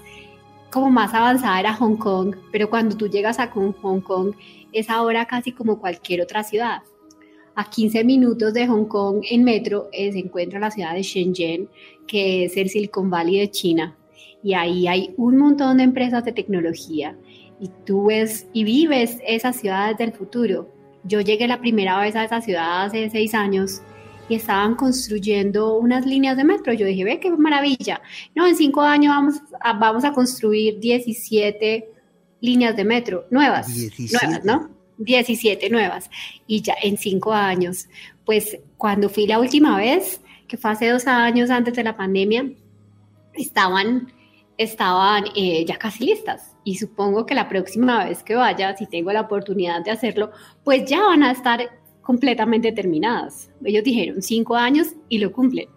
como 0.71 0.89
más 0.89 1.13
avanzada 1.13 1.59
era 1.59 1.73
Hong 1.73 1.97
Kong, 1.97 2.35
pero 2.51 2.69
cuando 2.69 2.95
tú 2.95 3.07
llegas 3.07 3.39
a 3.39 3.47
Hong 3.47 4.01
Kong 4.01 4.33
es 4.71 4.89
ahora 4.89 5.25
casi 5.25 5.51
como 5.51 5.79
cualquier 5.79 6.21
otra 6.21 6.43
ciudad. 6.43 6.81
A 7.55 7.69
15 7.69 8.05
minutos 8.05 8.53
de 8.53 8.65
Hong 8.65 8.85
Kong 8.85 9.21
en 9.29 9.43
metro 9.43 9.89
eh, 9.91 10.11
se 10.13 10.19
encuentra 10.19 10.59
la 10.59 10.71
ciudad 10.71 10.93
de 10.93 11.03
Shenzhen, 11.03 11.69
que 12.07 12.45
es 12.45 12.55
el 12.55 12.69
Silicon 12.69 13.09
Valley 13.09 13.39
de 13.39 13.51
China. 13.51 13.97
Y 14.41 14.53
ahí 14.53 14.87
hay 14.87 15.13
un 15.17 15.37
montón 15.37 15.77
de 15.77 15.83
empresas 15.83 16.23
de 16.23 16.31
tecnología. 16.31 17.17
Y 17.59 17.69
tú 17.85 18.05
ves 18.05 18.47
y 18.53 18.63
vives 18.63 19.19
esas 19.27 19.57
ciudades 19.57 19.97
del 19.97 20.13
futuro. 20.13 20.69
Yo 21.03 21.19
llegué 21.19 21.47
la 21.47 21.59
primera 21.59 21.99
vez 21.99 22.15
a 22.15 22.23
esa 22.23 22.39
ciudad 22.39 22.85
hace 22.85 23.09
seis 23.09 23.35
años 23.35 23.81
y 24.31 24.35
estaban 24.35 24.75
construyendo 24.75 25.73
unas 25.77 26.05
líneas 26.05 26.37
de 26.37 26.45
metro. 26.45 26.71
Yo 26.71 26.85
dije, 26.85 27.03
ve 27.03 27.19
qué 27.19 27.29
maravilla. 27.31 28.01
No, 28.33 28.47
en 28.47 28.55
cinco 28.55 28.81
años 28.81 29.13
vamos 29.13 29.35
a, 29.59 29.73
vamos 29.73 30.05
a 30.05 30.13
construir 30.13 30.79
17 30.79 31.89
líneas 32.39 32.77
de 32.77 32.85
metro 32.85 33.25
nuevas. 33.29 33.67
17. 33.67 34.25
Nuevas, 34.25 34.45
¿no? 34.45 34.69
17 34.99 35.69
nuevas. 35.69 36.09
Y 36.47 36.61
ya 36.61 36.75
en 36.81 36.97
cinco 36.97 37.33
años, 37.33 37.89
pues 38.23 38.57
cuando 38.77 39.09
fui 39.09 39.27
la 39.27 39.37
última 39.37 39.75
vez, 39.75 40.21
que 40.47 40.55
fue 40.55 40.71
hace 40.71 40.87
dos 40.87 41.07
años 41.07 41.49
antes 41.49 41.73
de 41.73 41.83
la 41.83 41.97
pandemia, 41.97 42.49
estaban, 43.33 44.13
estaban 44.57 45.25
eh, 45.35 45.65
ya 45.65 45.77
casi 45.77 46.05
listas. 46.05 46.55
Y 46.63 46.77
supongo 46.77 47.25
que 47.25 47.35
la 47.35 47.49
próxima 47.49 48.05
vez 48.05 48.23
que 48.23 48.35
vaya, 48.35 48.77
si 48.77 48.85
tengo 48.85 49.11
la 49.11 49.21
oportunidad 49.21 49.83
de 49.83 49.91
hacerlo, 49.91 50.31
pues 50.63 50.89
ya 50.89 51.01
van 51.01 51.23
a 51.23 51.31
estar 51.31 51.80
completamente 52.01 52.71
terminadas. 52.71 53.49
Ellos 53.63 53.83
dijeron 53.83 54.21
cinco 54.21 54.55
años 54.55 54.87
y 55.09 55.19
lo 55.19 55.31
cumplen. 55.31 55.69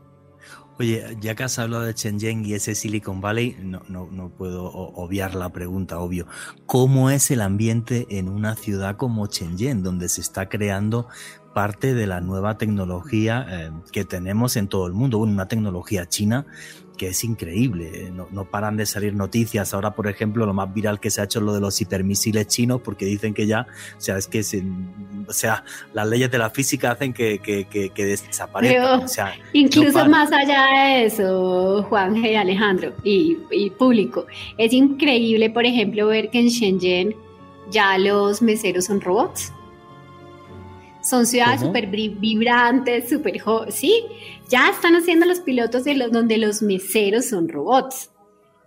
Oye, 0.76 1.16
ya 1.20 1.36
que 1.36 1.44
has 1.44 1.58
hablado 1.60 1.84
de 1.84 1.92
Shenzhen 1.92 2.44
y 2.44 2.54
ese 2.54 2.74
Silicon 2.74 3.20
Valley, 3.20 3.56
no, 3.62 3.82
no, 3.88 4.08
no, 4.10 4.30
puedo 4.30 4.64
obviar 4.64 5.36
la 5.36 5.50
pregunta, 5.50 6.00
obvio. 6.00 6.26
¿Cómo 6.66 7.10
es 7.10 7.30
el 7.30 7.42
ambiente 7.42 8.06
en 8.10 8.28
una 8.28 8.56
ciudad 8.56 8.96
como 8.96 9.26
Shenzhen, 9.28 9.84
donde 9.84 10.08
se 10.08 10.20
está 10.20 10.48
creando 10.48 11.06
parte 11.54 11.94
de 11.94 12.08
la 12.08 12.20
nueva 12.20 12.58
tecnología 12.58 13.46
eh, 13.48 13.70
que 13.92 14.04
tenemos 14.04 14.56
en 14.56 14.66
todo 14.66 14.88
el 14.88 14.94
mundo? 14.94 15.18
una 15.18 15.46
tecnología 15.46 16.06
china 16.08 16.44
que 16.96 17.08
es 17.08 17.24
increíble. 17.24 18.10
No, 18.12 18.28
no, 18.30 18.44
paran 18.44 18.76
de 18.76 18.86
salir 18.86 19.14
noticias. 19.14 19.74
Ahora, 19.74 19.94
por 19.94 20.06
ejemplo, 20.06 20.46
lo 20.46 20.54
más 20.54 20.72
viral 20.72 21.00
que 21.00 21.10
se 21.10 21.20
ha 21.20 21.24
hecho 21.24 21.40
es 21.40 21.44
lo 21.44 21.54
de 21.54 21.60
los 21.60 21.80
hipermisiles 21.80 22.46
chinos, 22.46 22.80
porque 22.82 23.04
dicen 23.04 23.34
que 23.34 23.46
ya, 23.46 23.66
o 23.96 24.00
sea, 24.00 24.16
es 24.16 24.26
que 24.26 24.42
o 25.26 25.32
sea, 25.32 25.64
las 25.92 26.08
leyes 26.08 26.30
de 26.30 26.38
la 26.38 26.50
física 26.50 26.92
hacen 26.92 27.12
que, 27.12 27.38
que, 27.38 27.66
que, 27.66 28.04
desaparezcan. 28.04 29.32
incluso 29.52 30.06
más 30.08 30.30
allá 30.32 30.66
de 30.74 31.06
eso, 31.06 31.84
Juan 31.88 32.16
y 32.16 32.34
Alejandro 32.34 32.92
y, 33.02 33.38
y 33.50 33.70
público, 33.70 34.26
es 34.58 34.72
increíble, 34.72 35.50
por 35.50 35.64
ejemplo, 35.64 36.06
ver 36.08 36.30
que 36.30 36.40
en 36.40 36.48
Shenzhen 36.48 37.14
ya 37.70 37.98
los 37.98 38.42
meseros 38.42 38.86
son 38.86 39.00
robots. 39.00 39.52
Son 41.04 41.26
ciudades 41.26 41.60
súper 41.60 41.86
vibrantes, 41.88 43.10
súper... 43.10 43.40
Sí, 43.68 44.04
ya 44.48 44.70
están 44.70 44.96
haciendo 44.96 45.26
los 45.26 45.40
pilotos 45.40 45.84
de 45.84 45.94
los, 45.94 46.10
donde 46.10 46.38
los 46.38 46.62
meseros 46.62 47.26
son 47.26 47.48
robots. 47.48 48.10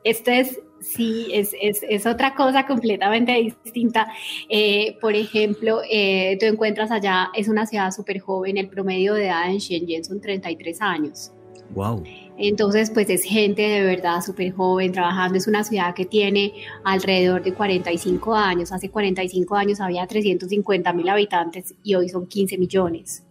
Esto 0.04 0.30
es, 0.30 0.60
sí, 0.80 1.30
es, 1.34 1.56
es, 1.60 1.82
es 1.90 2.06
otra 2.06 2.36
cosa 2.36 2.68
completamente 2.68 3.34
distinta. 3.34 4.08
Eh, 4.50 4.98
por 5.02 5.16
ejemplo, 5.16 5.82
eh, 5.90 6.38
tú 6.40 6.46
encuentras 6.46 6.92
allá, 6.92 7.30
es 7.34 7.48
una 7.48 7.66
ciudad 7.66 7.90
súper 7.92 8.20
joven, 8.20 8.58
el 8.58 8.70
promedio 8.70 9.16
de 9.16 9.26
edad 9.26 9.50
en 9.50 9.58
Shenzhen 9.58 10.06
son 10.06 10.22
33 10.22 10.82
años. 10.82 11.32
Wow. 11.74 12.04
Entonces, 12.38 12.92
pues 12.92 13.10
es 13.10 13.24
gente 13.24 13.64
de 13.64 13.82
verdad 13.82 14.22
súper 14.22 14.54
joven 14.54 14.92
trabajando. 14.92 15.38
Es 15.38 15.48
una 15.48 15.64
ciudad 15.64 15.96
que 15.96 16.06
tiene 16.06 16.54
alrededor 16.84 17.44
de 17.44 17.54
45 17.54 18.36
años. 18.36 18.72
Hace 18.72 18.90
45 18.90 19.56
años 19.56 19.80
había 19.80 20.06
350 20.06 20.94
mil 20.94 21.10
habitantes 21.10 21.74
y 21.84 21.96
hoy 21.96 22.10
son 22.10 22.28
15 22.28 22.58
millones. 22.58 23.24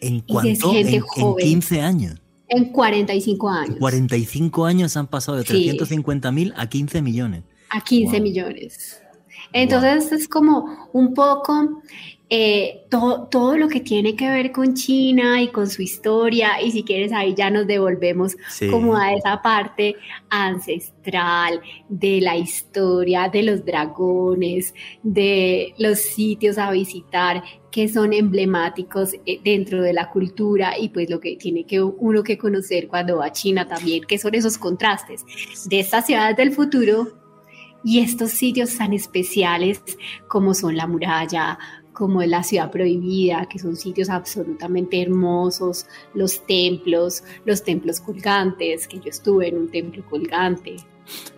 ¿En 0.00 0.20
cuánto? 0.20 0.72
En, 0.72 1.02
15 1.36 1.80
años. 1.80 2.20
En 2.48 2.66
45 2.66 3.48
años. 3.48 3.76
45 3.78 4.64
años 4.64 4.96
han 4.96 5.08
pasado 5.08 5.36
de 5.38 5.44
350 5.44 6.30
mil 6.30 6.54
a 6.56 6.68
15 6.68 7.02
millones. 7.02 7.42
A 7.70 7.80
15 7.82 8.20
millones. 8.20 9.02
Entonces 9.52 10.12
es 10.12 10.28
como 10.28 10.88
un 10.92 11.14
poco 11.14 11.82
eh, 12.30 12.84
todo, 12.90 13.56
lo 13.56 13.68
que 13.68 13.80
tiene 13.80 14.14
que 14.14 14.28
ver 14.28 14.52
con 14.52 14.74
China 14.74 15.40
y 15.40 15.48
con 15.48 15.68
su 15.68 15.80
historia, 15.80 16.60
y 16.60 16.72
si 16.72 16.82
quieres 16.82 17.10
ahí 17.12 17.34
ya 17.34 17.48
nos 17.50 17.66
devolvemos 17.66 18.36
como 18.70 18.96
a 18.96 19.14
esa 19.14 19.40
parte 19.40 19.96
ancestral 20.28 21.62
de 21.88 22.20
la 22.20 22.36
historia 22.36 23.30
de 23.30 23.42
los 23.44 23.64
dragones, 23.64 24.74
de 25.02 25.74
los 25.78 26.00
sitios 26.00 26.58
a 26.58 26.70
visitar 26.70 27.42
que 27.70 27.88
son 27.88 28.12
emblemáticos 28.12 29.14
eh, 29.24 29.40
dentro 29.42 29.80
de 29.80 29.94
la 29.94 30.10
cultura 30.10 30.78
y 30.78 30.90
pues 30.90 31.08
lo 31.08 31.20
que 31.20 31.36
tiene 31.36 31.64
que 31.64 31.80
uno 31.82 32.22
que 32.22 32.36
conocer 32.36 32.88
cuando 32.88 33.18
va 33.18 33.26
a 33.26 33.32
China 33.32 33.66
también, 33.66 34.04
que 34.04 34.18
son 34.18 34.34
esos 34.34 34.58
contrastes 34.58 35.24
de 35.66 35.80
estas 35.80 36.04
ciudades 36.04 36.36
del 36.36 36.52
futuro 36.52 37.08
y 37.84 38.00
estos 38.00 38.32
sitios 38.32 38.76
tan 38.76 38.92
especiales 38.92 39.80
como 40.26 40.54
son 40.54 40.76
la 40.76 40.86
muralla, 40.86 41.58
como 41.98 42.22
la 42.22 42.44
ciudad 42.44 42.70
prohibida, 42.70 43.46
que 43.46 43.58
son 43.58 43.74
sitios 43.74 44.08
absolutamente 44.08 45.02
hermosos, 45.02 45.86
los 46.14 46.46
templos, 46.46 47.24
los 47.44 47.64
templos 47.64 47.98
colgantes, 48.00 48.86
que 48.86 49.00
yo 49.00 49.10
estuve 49.10 49.48
en 49.48 49.58
un 49.58 49.68
templo 49.68 50.04
colgante. 50.08 50.76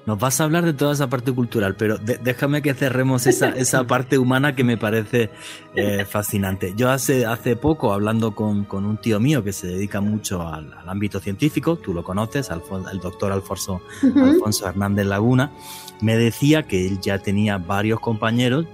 Nos 0.05 0.19
vas 0.19 0.39
a 0.39 0.45
hablar 0.45 0.67
de 0.67 0.75
toda 0.75 0.93
esa 0.93 1.09
parte 1.09 1.33
cultural, 1.33 1.77
pero 1.77 1.97
déjame 1.97 2.61
que 2.61 2.75
cerremos 2.75 3.27
esa, 3.27 3.49
esa, 3.57 3.87
parte 3.87 4.19
humana 4.19 4.55
que 4.55 4.63
me 4.63 4.77
parece 4.77 5.31
eh, 5.75 6.05
fascinante. 6.05 6.75
Yo 6.77 6.91
hace, 6.91 7.25
hace 7.25 7.57
poco, 7.57 7.95
hablando 7.95 8.35
con, 8.35 8.65
con, 8.65 8.85
un 8.85 8.99
tío 8.99 9.19
mío 9.19 9.43
que 9.43 9.55
se 9.55 9.67
dedica 9.67 10.03
mucho 10.03 10.47
al, 10.47 10.75
ámbito 10.87 11.21
científico, 11.21 11.77
tú 11.77 11.95
lo 11.95 12.05
conoces, 12.05 12.51
el 12.51 13.01
doctor 13.01 13.33
Alfonso, 13.33 13.81
Alfonso 14.03 14.69
Hernández 14.69 15.07
Laguna, 15.07 15.53
me 16.03 16.19
decía 16.19 16.65
que 16.65 16.87
él 16.87 17.01
ya 17.01 17.19
tenía 17.19 17.57
varios 17.57 18.01
compañeros 18.01 18.67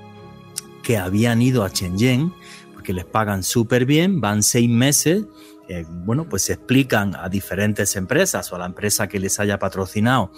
que 0.87 0.99
habían 0.99 1.43
ido 1.43 1.65
a 1.65 1.69
Shenzhen, 1.69 2.33
porque 2.73 2.93
les 2.93 3.05
pagan 3.05 3.43
súper 3.43 3.87
bien, 3.87 4.21
van 4.21 4.45
seis 4.45 4.71
meses, 4.71 5.25
eh, 5.69 5.85
bueno, 5.89 6.29
pues 6.29 6.49
explican 6.49 7.17
a 7.17 7.29
diferentes 7.29 7.97
empresas 7.97 8.53
o 8.53 8.55
a 8.55 8.61
la 8.61 8.67
empresa 8.67 9.09
que 9.09 9.19
les 9.19 9.41
haya 9.41 9.59
patrocinado 9.59 10.31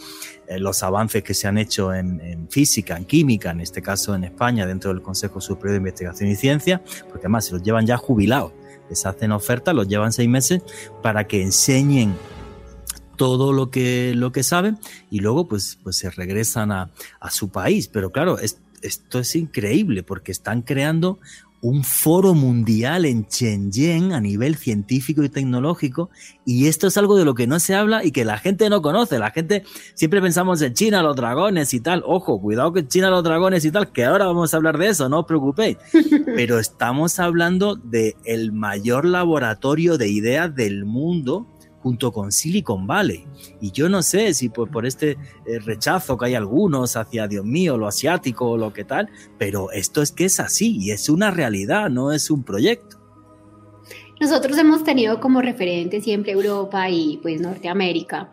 eh, 0.46 0.58
los 0.58 0.82
avances 0.82 1.22
que 1.22 1.34
se 1.34 1.48
han 1.48 1.58
hecho 1.58 1.92
en, 1.92 2.48
física, 2.48 2.96
en 2.96 3.04
química, 3.04 3.50
en 3.50 3.60
este 3.60 3.82
caso 3.82 4.14
en 4.14 4.24
España, 4.24 4.66
dentro 4.66 4.90
del 4.90 5.02
Consejo 5.02 5.38
Superior 5.42 5.72
de 5.72 5.78
Investigación 5.78 6.30
y 6.30 6.34
Ciencia, 6.34 6.82
porque 7.10 7.26
además 7.26 7.44
se 7.44 7.52
los 7.52 7.62
llevan 7.62 7.84
ya 7.84 7.98
jubilados, 7.98 8.52
les 8.88 9.04
hacen 9.04 9.32
ofertas, 9.32 9.74
los 9.74 9.86
llevan 9.86 10.14
seis 10.14 10.30
meses 10.30 10.62
para 11.02 11.26
que 11.26 11.42
enseñen 11.42 12.16
todo 13.16 13.52
lo 13.52 13.70
que, 13.70 14.14
lo 14.14 14.32
que 14.32 14.42
saben 14.42 14.78
y 15.10 15.18
luego 15.18 15.46
pues, 15.46 15.78
pues 15.82 15.96
se 15.96 16.08
regresan 16.08 16.72
a, 16.72 16.90
a 17.20 17.30
su 17.30 17.50
país. 17.50 17.88
Pero 17.88 18.12
claro, 18.12 18.38
es, 18.38 18.60
esto 18.82 19.18
es 19.18 19.36
increíble 19.36 20.02
porque 20.02 20.32
están 20.32 20.62
creando 20.62 21.18
un 21.60 21.82
foro 21.82 22.34
mundial 22.34 23.04
en 23.04 23.26
Shenzhen 23.28 24.12
a 24.12 24.20
nivel 24.20 24.54
científico 24.56 25.24
y 25.24 25.28
tecnológico 25.28 26.10
y 26.44 26.68
esto 26.68 26.86
es 26.86 26.96
algo 26.96 27.16
de 27.16 27.24
lo 27.24 27.34
que 27.34 27.46
no 27.46 27.58
se 27.58 27.74
habla 27.74 28.04
y 28.04 28.12
que 28.12 28.24
la 28.24 28.38
gente 28.38 28.70
no 28.70 28.80
conoce. 28.80 29.18
La 29.18 29.32
gente 29.32 29.64
siempre 29.94 30.20
pensamos 30.20 30.62
en 30.62 30.74
China, 30.74 31.02
los 31.02 31.16
dragones 31.16 31.74
y 31.74 31.80
tal. 31.80 32.02
Ojo, 32.06 32.40
cuidado 32.40 32.72
que 32.72 32.86
China, 32.86 33.10
los 33.10 33.24
dragones 33.24 33.64
y 33.64 33.72
tal, 33.72 33.90
que 33.90 34.04
ahora 34.04 34.26
vamos 34.26 34.54
a 34.54 34.56
hablar 34.56 34.78
de 34.78 34.88
eso, 34.88 35.08
no 35.08 35.20
os 35.20 35.26
preocupéis. 35.26 35.78
Pero 36.26 36.58
estamos 36.58 37.18
hablando 37.18 37.74
de 37.74 38.16
el 38.24 38.52
mayor 38.52 39.04
laboratorio 39.04 39.98
de 39.98 40.08
ideas 40.08 40.54
del 40.54 40.84
mundo 40.84 41.46
junto 41.82 42.12
con 42.12 42.32
Silicon 42.32 42.86
Valley. 42.86 43.26
Y 43.60 43.70
yo 43.70 43.88
no 43.88 44.02
sé 44.02 44.34
si 44.34 44.48
por, 44.48 44.70
por 44.70 44.86
este 44.86 45.12
eh, 45.12 45.58
rechazo 45.64 46.16
que 46.16 46.26
hay 46.26 46.34
algunos 46.34 46.96
hacia, 46.96 47.28
Dios 47.28 47.44
mío, 47.44 47.76
lo 47.76 47.86
asiático 47.86 48.50
o 48.50 48.56
lo 48.56 48.72
que 48.72 48.84
tal, 48.84 49.08
pero 49.38 49.70
esto 49.70 50.02
es 50.02 50.12
que 50.12 50.24
es 50.24 50.40
así 50.40 50.76
y 50.78 50.90
es 50.90 51.08
una 51.08 51.30
realidad, 51.30 51.90
no 51.90 52.12
es 52.12 52.30
un 52.30 52.42
proyecto. 52.42 52.98
Nosotros 54.20 54.58
hemos 54.58 54.82
tenido 54.82 55.20
como 55.20 55.40
referente 55.40 56.00
siempre 56.00 56.32
Europa 56.32 56.90
y 56.90 57.18
pues 57.22 57.40
Norteamérica 57.40 58.32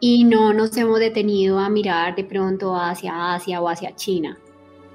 y 0.00 0.24
no 0.24 0.52
nos 0.52 0.76
hemos 0.76 1.00
detenido 1.00 1.58
a 1.58 1.68
mirar 1.68 2.14
de 2.14 2.24
pronto 2.24 2.76
hacia 2.76 3.34
Asia 3.34 3.60
o 3.60 3.68
hacia 3.68 3.96
China. 3.96 4.38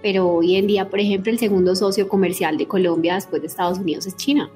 Pero 0.02 0.28
hoy 0.28 0.56
en 0.56 0.68
día, 0.68 0.90
por 0.90 1.00
ejemplo, 1.00 1.32
el 1.32 1.40
segundo 1.40 1.76
socio 1.76 2.08
comercial 2.08 2.58
de 2.58 2.68
Colombia 2.68 3.16
después 3.16 3.42
de 3.42 3.48
Estados 3.48 3.80
Unidos 3.80 4.06
es 4.06 4.16
China. 4.16 4.50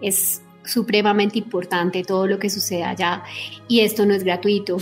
Es 0.00 0.42
supremamente 0.68 1.38
importante 1.38 2.04
todo 2.04 2.26
lo 2.26 2.38
que 2.38 2.50
sucede 2.50 2.84
allá 2.84 3.22
y 3.66 3.80
esto 3.80 4.06
no 4.06 4.14
es 4.14 4.22
gratuito. 4.22 4.76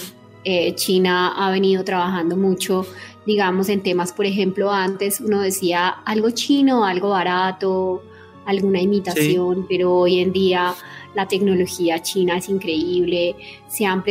Eh, 0.45 0.75
China 0.75 1.35
ha 1.37 1.51
venido 1.51 1.83
trabajando 1.83 2.37
mucho 2.37 2.87
digamos, 3.27 3.69
en 3.69 3.83
temas, 3.83 4.13
por 4.13 4.25
ejemplo, 4.25 4.71
antes 4.71 5.21
uno 5.21 5.41
decía 5.41 5.89
algo 5.89 6.31
chino, 6.31 6.85
algo 6.85 7.11
barato, 7.11 8.03
alguna 8.47 8.81
imitación, 8.81 9.67
pero 9.69 9.93
hoy 9.93 10.21
en 10.21 10.33
día 10.33 10.75
la 11.15 11.27
tecnología 11.27 12.01
china 12.01 12.39
es 12.39 12.49
increíble, 12.49 13.35
se 13.69 13.85
han 13.85 14.05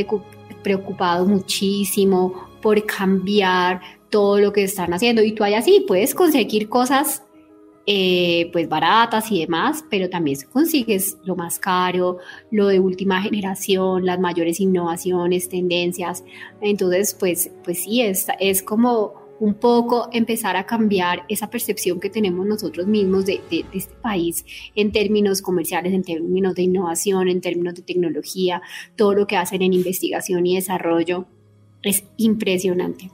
preocupado 0.61 1.25
muchísimo 1.25 2.49
por 2.61 2.85
cambiar 2.85 3.81
todo 4.09 4.39
lo 4.39 4.51
que 4.51 4.63
están 4.63 4.93
haciendo 4.93 5.23
y 5.23 5.31
tú 5.31 5.43
allá 5.43 5.61
sí 5.61 5.85
puedes 5.87 6.13
conseguir 6.13 6.67
cosas 6.67 7.23
eh, 7.87 8.49
pues 8.51 8.67
baratas 8.67 9.31
y 9.31 9.41
demás, 9.41 9.85
pero 9.89 10.09
también 10.09 10.39
consigues 10.51 11.17
lo 11.23 11.35
más 11.35 11.59
caro, 11.59 12.17
lo 12.49 12.67
de 12.67 12.79
última 12.79 13.21
generación, 13.21 14.05
las 14.05 14.19
mayores 14.19 14.59
innovaciones, 14.59 15.49
tendencias. 15.49 16.23
Entonces, 16.61 17.15
pues, 17.19 17.51
pues 17.63 17.83
sí, 17.83 18.01
es, 18.01 18.27
es 18.39 18.63
como 18.63 19.25
un 19.39 19.53
poco 19.53 20.09
empezar 20.13 20.55
a 20.55 20.65
cambiar 20.65 21.25
esa 21.27 21.49
percepción 21.49 21.99
que 21.99 22.09
tenemos 22.09 22.45
nosotros 22.45 22.87
mismos 22.87 23.25
de, 23.25 23.41
de, 23.51 23.65
este 23.73 23.93
país 23.95 24.45
en 24.75 24.91
términos 24.91 25.41
comerciales, 25.41 25.93
en 25.93 26.03
términos 26.03 26.55
de 26.55 26.63
innovación, 26.63 27.27
en 27.27 27.41
términos 27.41 27.75
de 27.75 27.81
tecnología, 27.81 28.61
todo 28.95 29.13
lo 29.13 29.27
que 29.27 29.37
hacen 29.37 29.61
en 29.61 29.73
investigación 29.73 30.45
y 30.47 30.55
desarrollo. 30.55 31.25
Es 31.83 32.03
impresionante. 32.17 33.11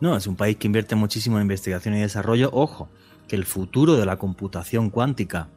No, 0.00 0.16
es 0.16 0.26
un 0.26 0.36
país 0.36 0.56
que 0.56 0.66
invierte 0.66 0.94
muchísimo 0.96 1.36
en 1.36 1.42
investigación 1.42 1.94
y 1.94 2.00
desarrollo. 2.00 2.50
Ojo, 2.52 2.88
que 3.28 3.36
el 3.36 3.44
futuro 3.44 3.96
de 3.96 4.06
la 4.06 4.18
computación 4.18 4.90
cuántica 4.90 5.48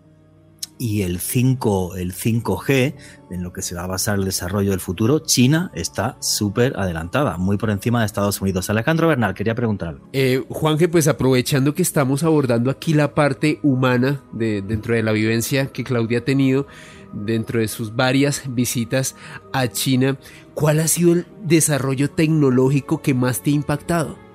y 0.79 1.01
el 1.01 1.19
5, 1.19 1.95
el 1.95 2.13
5G, 2.13 2.93
en 3.31 3.43
lo 3.43 3.51
que 3.51 3.61
se 3.61 3.75
va 3.75 3.83
a 3.83 3.87
basar 3.87 4.19
el 4.19 4.25
desarrollo 4.25 4.71
del 4.71 4.79
futuro, 4.79 5.19
China 5.19 5.71
está 5.73 6.17
súper 6.19 6.77
adelantada, 6.77 7.37
muy 7.37 7.57
por 7.57 7.69
encima 7.69 8.01
de 8.01 8.05
Estados 8.05 8.41
Unidos. 8.41 8.69
Alejandro 8.69 9.07
Bernal, 9.07 9.33
quería 9.33 9.55
preguntarle. 9.55 10.01
Eh, 10.13 10.43
Juanje, 10.49 10.87
pues 10.87 11.07
aprovechando 11.07 11.73
que 11.73 11.81
estamos 11.81 12.23
abordando 12.23 12.69
aquí 12.69 12.93
la 12.93 13.13
parte 13.13 13.59
humana 13.63 14.21
de, 14.33 14.61
dentro 14.61 14.93
de 14.93 15.03
la 15.03 15.11
vivencia 15.11 15.67
que 15.67 15.83
Claudia 15.83 16.19
ha 16.19 16.25
tenido, 16.25 16.67
dentro 17.13 17.59
de 17.59 17.67
sus 17.67 17.95
varias 17.95 18.43
visitas 18.49 19.15
a 19.53 19.67
China, 19.67 20.17
¿cuál 20.53 20.79
ha 20.79 20.87
sido 20.87 21.13
el 21.13 21.25
desarrollo 21.43 22.09
tecnológico 22.11 23.01
que 23.01 23.13
más 23.13 23.41
te 23.41 23.49
ha 23.49 23.53
impactado? 23.53 24.26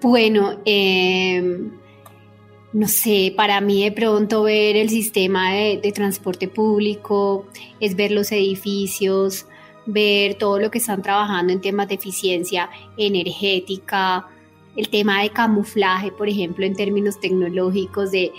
Bueno, 0.00 0.60
em, 0.64 1.72
no 2.72 2.86
sé, 2.86 3.32
para 3.36 3.60
mí 3.60 3.82
de 3.82 3.90
pronto 3.90 4.44
ver 4.44 4.76
el 4.76 4.90
sistema 4.90 5.52
de, 5.52 5.92
transporte 5.92 6.46
público, 6.46 7.46
es 7.80 7.96
ver 7.96 8.12
los 8.12 8.30
edificios, 8.30 9.46
ver 9.86 10.36
todo 10.36 10.60
lo 10.60 10.70
que 10.70 10.78
están 10.78 11.02
trabajando 11.02 11.52
en 11.52 11.60
temas 11.60 11.88
de 11.88 11.96
eficiencia 11.96 12.70
energética, 12.96 14.28
el 14.76 14.88
tema 14.88 15.22
de 15.22 15.30
camuflaje, 15.30 16.12
por 16.12 16.28
ejemplo, 16.28 16.64
en 16.64 16.76
términos 16.76 17.18
tecnológicos 17.18 18.12
de, 18.12 18.30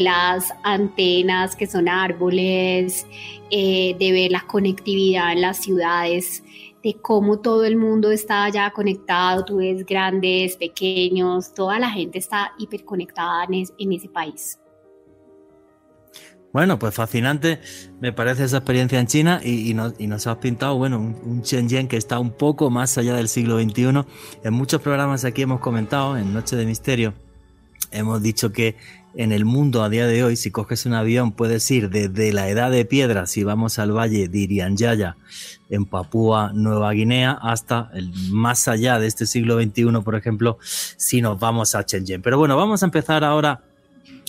las 0.00 0.52
antenas 0.62 1.56
que 1.56 1.66
son 1.66 1.88
árboles, 1.88 3.04
eh, 3.50 3.96
de 3.98 4.12
ver 4.12 4.30
la 4.30 4.42
conectividad 4.46 5.32
en 5.32 5.40
las 5.40 5.56
ciudades 5.58 6.44
de 6.82 6.94
cómo 7.00 7.40
todo 7.40 7.64
el 7.64 7.76
mundo 7.76 8.10
está 8.10 8.48
ya 8.48 8.70
conectado, 8.70 9.44
tú 9.44 9.56
ves 9.56 9.84
grandes, 9.84 10.56
pequeños, 10.56 11.52
toda 11.52 11.78
la 11.78 11.90
gente 11.90 12.18
está 12.18 12.52
hiperconectada 12.58 13.44
en, 13.44 13.64
en 13.78 13.92
ese 13.92 14.08
país. 14.08 14.58
Bueno, 16.52 16.80
pues 16.80 16.94
fascinante 16.94 17.60
me 18.00 18.12
parece 18.12 18.44
esa 18.44 18.56
experiencia 18.56 18.98
en 18.98 19.06
China 19.06 19.40
y, 19.44 19.72
nos, 19.74 20.26
has 20.26 20.36
pintado, 20.38 20.76
bueno, 20.76 20.98
un, 20.98 21.16
un, 21.22 21.42
Shenzhen 21.42 21.86
que 21.86 21.96
está 21.96 22.18
un 22.18 22.32
poco 22.32 22.70
más 22.70 22.98
allá 22.98 23.14
del 23.14 23.28
siglo 23.28 23.60
XXI. 23.60 24.04
En 24.42 24.54
muchos 24.54 24.80
programas 24.80 25.24
aquí 25.24 25.42
hemos 25.42 25.60
comentado, 25.60 26.16
en 26.16 26.34
Noche 26.34 26.56
de 26.56 26.66
Misterio, 26.66 27.14
hemos 27.92 28.20
dicho 28.20 28.50
que 28.50 28.76
en 29.14 29.32
el 29.32 29.44
mundo 29.44 29.82
a 29.82 29.88
día 29.88 30.06
de 30.06 30.22
hoy, 30.22 30.36
si 30.36 30.50
coges 30.50 30.86
un 30.86 30.94
avión, 30.94 31.32
puedes 31.32 31.68
ir 31.70 31.90
desde 31.90 32.32
la 32.32 32.48
edad 32.48 32.70
de 32.70 32.84
piedra, 32.84 33.26
si 33.26 33.42
vamos 33.44 33.78
al 33.78 33.96
valle 33.96 34.28
de 34.28 34.38
Irianyaya, 34.38 35.16
en 35.68 35.84
Papúa 35.84 36.52
Nueva 36.54 36.92
Guinea, 36.92 37.32
hasta 37.32 37.90
el 37.94 38.12
más 38.30 38.68
allá 38.68 38.98
de 38.98 39.06
este 39.06 39.26
siglo 39.26 39.60
XXI, 39.60 40.00
por 40.04 40.14
ejemplo, 40.16 40.58
si 40.62 41.22
nos 41.22 41.38
vamos 41.38 41.74
a 41.74 41.82
Shenzhen. 41.82 42.22
Pero 42.22 42.38
bueno, 42.38 42.56
vamos 42.56 42.82
a 42.82 42.86
empezar 42.86 43.24
ahora 43.24 43.62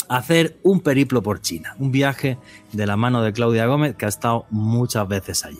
a 0.07 0.17
hacer 0.17 0.57
un 0.63 0.81
periplo 0.81 1.21
por 1.21 1.41
China, 1.41 1.75
un 1.79 1.91
viaje 1.91 2.37
de 2.71 2.85
la 2.85 2.97
mano 2.97 3.21
de 3.21 3.33
Claudia 3.33 3.65
Gómez, 3.65 3.95
que 3.95 4.05
ha 4.05 4.09
estado 4.09 4.45
muchas 4.49 5.07
veces 5.07 5.45
allí. 5.45 5.59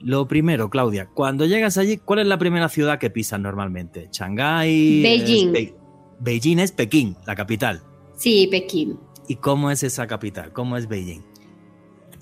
Lo 0.00 0.26
primero, 0.26 0.68
Claudia, 0.68 1.06
cuando 1.06 1.46
llegas 1.46 1.78
allí, 1.78 1.96
¿cuál 1.96 2.20
es 2.20 2.26
la 2.26 2.38
primera 2.38 2.68
ciudad 2.68 2.98
que 2.98 3.08
pisas 3.08 3.38
normalmente? 3.38 4.08
¿Shanghái? 4.12 5.02
Beijing. 5.02 5.74
Beijing 6.18 6.58
es 6.58 6.72
Pekín, 6.72 7.16
la 7.26 7.36
capital. 7.36 7.82
Sí, 8.16 8.48
Pekín. 8.50 8.98
¿Y 9.28 9.36
cómo 9.36 9.70
es 9.70 9.82
esa 9.82 10.06
capital? 10.06 10.52
¿Cómo 10.52 10.76
es 10.76 10.88
Beijing? 10.88 11.22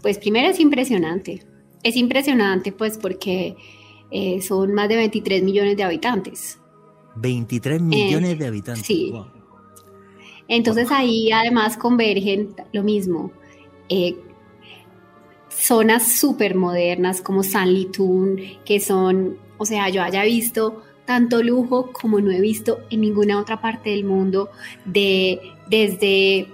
Pues 0.03 0.18
primero 0.18 0.48
es 0.48 0.61
impresionante. 0.61 1.44
Es 1.83 1.96
impresionante 1.96 2.72
pues 2.72 2.98
porque 2.98 3.57
eh, 4.11 4.40
son 4.42 4.74
más 4.74 4.88
de 4.88 4.96
23 4.96 5.42
millones 5.42 5.76
de 5.76 5.83
habitantes. 5.83 6.59
23 7.16 7.81
millones 7.81 8.38
de 8.38 8.46
habitantes. 8.46 8.87
Sí. 8.87 9.12
Entonces 10.48 10.90
ahí 10.90 11.31
además 11.33 11.76
convergen 11.76 12.55
lo 12.72 12.83
mismo. 12.83 13.33
Eh, 13.88 14.16
zonas 15.48 16.07
súper 16.12 16.55
modernas 16.55 17.20
como 17.20 17.42
San 17.42 17.72
Litún, 17.72 18.40
que 18.64 18.81
son, 18.81 19.38
o 19.59 19.66
sea, 19.66 19.88
yo 19.88 20.03
haya 20.03 20.24
visto 20.24 20.83
tanto 21.05 21.42
lujo 21.42 21.90
como 21.92 22.20
no 22.20 22.31
he 22.31 22.40
visto 22.40 22.81
en 22.88 23.00
ninguna 23.00 23.40
otra 23.40 23.61
parte 23.61 23.90
del 23.90 24.05
mundo, 24.05 24.50
de, 24.85 25.40
desde 25.70 26.48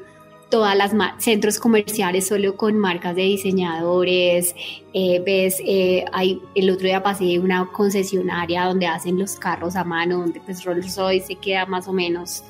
todas 0.51 0.77
las 0.77 0.93
centros 1.19 1.59
comerciales 1.59 2.29
solo 2.29 2.57
con 2.57 2.79
marcas 2.79 3.17
de 3.17 3.23
diseñadores, 3.23 4.55
eh, 4.93 5.21
ves, 5.25 5.61
eh, 5.65 6.05
hay, 6.13 6.41
el 6.55 6.71
otro 6.71 6.87
día 6.87 7.03
pasé 7.03 7.39
una 7.39 7.67
concesionaria 7.73 8.65
donde 8.67 8.87
hacen 8.87 9.19
los 9.19 9.37
carros 9.37 9.75
a 9.75 9.85
mano, 9.85 10.19
donde 10.19 10.41
pues 10.41 10.65
Rolls 10.65 10.97
Royce 10.97 11.27
se 11.27 11.35
queda 11.37 11.67
más 11.67 11.89
o 11.89 11.93
menos 11.93 12.45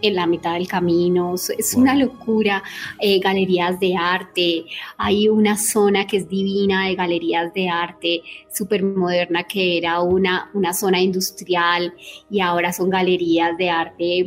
en 0.00 0.14
la 0.14 0.26
mitad 0.26 0.54
del 0.54 0.68
camino, 0.68 1.34
es 1.34 1.74
una 1.74 1.94
locura, 1.94 2.62
eh, 3.00 3.20
galerías 3.20 3.80
de 3.80 3.96
arte, 3.96 4.64
hay 4.98 5.28
una 5.28 5.56
zona 5.56 6.06
que 6.06 6.18
es 6.18 6.28
divina 6.28 6.88
de 6.88 6.94
galerías 6.94 7.54
de 7.54 7.68
arte, 7.70 8.22
súper 8.52 8.82
moderna, 8.82 9.44
que 9.44 9.78
era 9.78 10.00
una, 10.02 10.50
una 10.52 10.74
zona 10.74 11.00
industrial 11.00 11.94
y 12.30 12.40
ahora 12.40 12.72
son 12.72 12.90
galerías 12.90 13.56
de 13.56 13.70
arte 13.70 14.26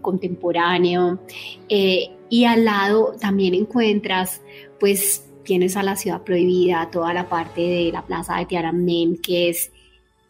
contemporáneo. 0.00 1.18
Eh, 1.68 2.10
y 2.28 2.44
al 2.44 2.64
lado 2.64 3.14
también 3.20 3.54
encuentras, 3.54 4.42
pues 4.80 5.26
tienes 5.44 5.76
a 5.76 5.82
la 5.82 5.96
ciudad 5.96 6.22
prohibida, 6.22 6.90
toda 6.90 7.14
la 7.14 7.28
parte 7.28 7.60
de 7.60 7.92
la 7.92 8.02
plaza 8.02 8.36
de 8.36 8.46
Tiananmen, 8.46 9.16
que 9.18 9.48
es 9.50 9.72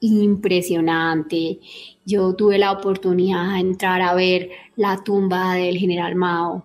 impresionante. 0.01 1.59
Yo 2.05 2.35
tuve 2.35 2.59
la 2.59 2.73
oportunidad 2.73 3.55
de 3.55 3.61
entrar 3.61 4.03
a 4.03 4.15
ver 4.15 4.51
la 4.77 5.03
tumba 5.03 5.55
del 5.55 5.79
general 5.79 6.15
Mao. 6.15 6.65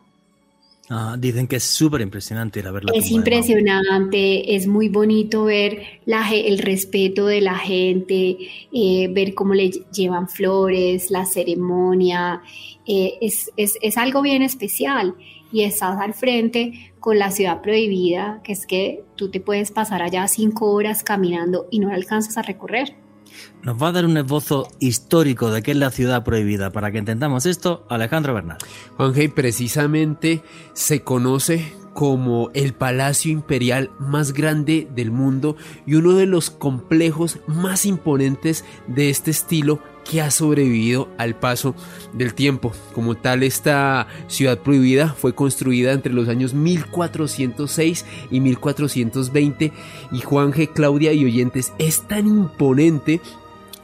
Ah, 0.93 1.15
dicen 1.17 1.47
que 1.47 1.55
es 1.55 1.63
súper 1.63 2.01
impresionante 2.01 2.59
ir 2.59 2.67
a 2.67 2.71
ver 2.71 2.83
la 2.83 2.91
Es 2.93 3.09
impresionante, 3.11 4.57
es 4.57 4.67
muy 4.67 4.89
bonito 4.89 5.45
ver 5.45 6.01
la, 6.03 6.29
el 6.29 6.57
respeto 6.57 7.27
de 7.27 7.39
la 7.39 7.57
gente, 7.57 8.37
eh, 8.73 9.07
ver 9.09 9.33
cómo 9.33 9.53
le 9.53 9.69
llevan 9.69 10.27
flores, 10.27 11.09
la 11.09 11.25
ceremonia, 11.25 12.41
eh, 12.85 13.13
es, 13.21 13.51
es, 13.55 13.77
es 13.81 13.97
algo 13.97 14.21
bien 14.21 14.41
especial 14.41 15.15
y 15.53 15.63
estás 15.63 15.97
al 15.97 16.13
frente 16.13 16.91
con 16.99 17.17
la 17.17 17.31
ciudad 17.31 17.61
prohibida, 17.61 18.41
que 18.43 18.51
es 18.51 18.67
que 18.67 19.05
tú 19.15 19.31
te 19.31 19.39
puedes 19.39 19.71
pasar 19.71 20.01
allá 20.01 20.27
cinco 20.27 20.73
horas 20.73 21.03
caminando 21.03 21.69
y 21.71 21.79
no 21.79 21.89
alcanzas 21.89 22.37
a 22.37 22.41
recorrer. 22.41 22.97
Nos 23.63 23.81
va 23.81 23.89
a 23.89 23.91
dar 23.91 24.05
un 24.05 24.17
esbozo 24.17 24.67
histórico 24.79 25.51
de 25.51 25.61
qué 25.61 25.71
es 25.71 25.77
la 25.77 25.91
ciudad 25.91 26.23
prohibida. 26.23 26.71
Para 26.71 26.91
que 26.91 26.97
entendamos 26.97 27.45
esto, 27.45 27.85
Alejandro 27.89 28.33
Bernal. 28.33 28.57
Juan 28.97 29.13
precisamente 29.33 30.43
se 30.73 31.01
conoce 31.01 31.73
como 31.93 32.49
el 32.53 32.73
palacio 32.73 33.31
imperial 33.31 33.91
más 33.99 34.33
grande 34.33 34.87
del 34.95 35.11
mundo 35.11 35.57
y 35.85 35.95
uno 35.95 36.13
de 36.13 36.25
los 36.25 36.49
complejos 36.49 37.39
más 37.47 37.85
imponentes 37.85 38.63
de 38.87 39.09
este 39.09 39.31
estilo 39.31 39.79
que 40.09 40.21
ha 40.21 40.31
sobrevivido 40.31 41.09
al 41.17 41.35
paso 41.35 41.75
del 42.13 42.33
tiempo. 42.33 42.71
Como 42.93 43.15
tal, 43.15 43.43
esta 43.43 44.07
ciudad 44.27 44.59
prohibida 44.59 45.09
fue 45.09 45.33
construida 45.33 45.91
entre 45.91 46.13
los 46.13 46.27
años 46.27 46.53
1406 46.53 48.05
y 48.29 48.39
1420 48.39 49.71
y 50.11 50.19
Juan 50.21 50.53
G. 50.53 50.71
Claudia 50.73 51.13
y 51.13 51.25
oyentes 51.25 51.73
es 51.77 52.07
tan 52.07 52.27
imponente 52.27 53.21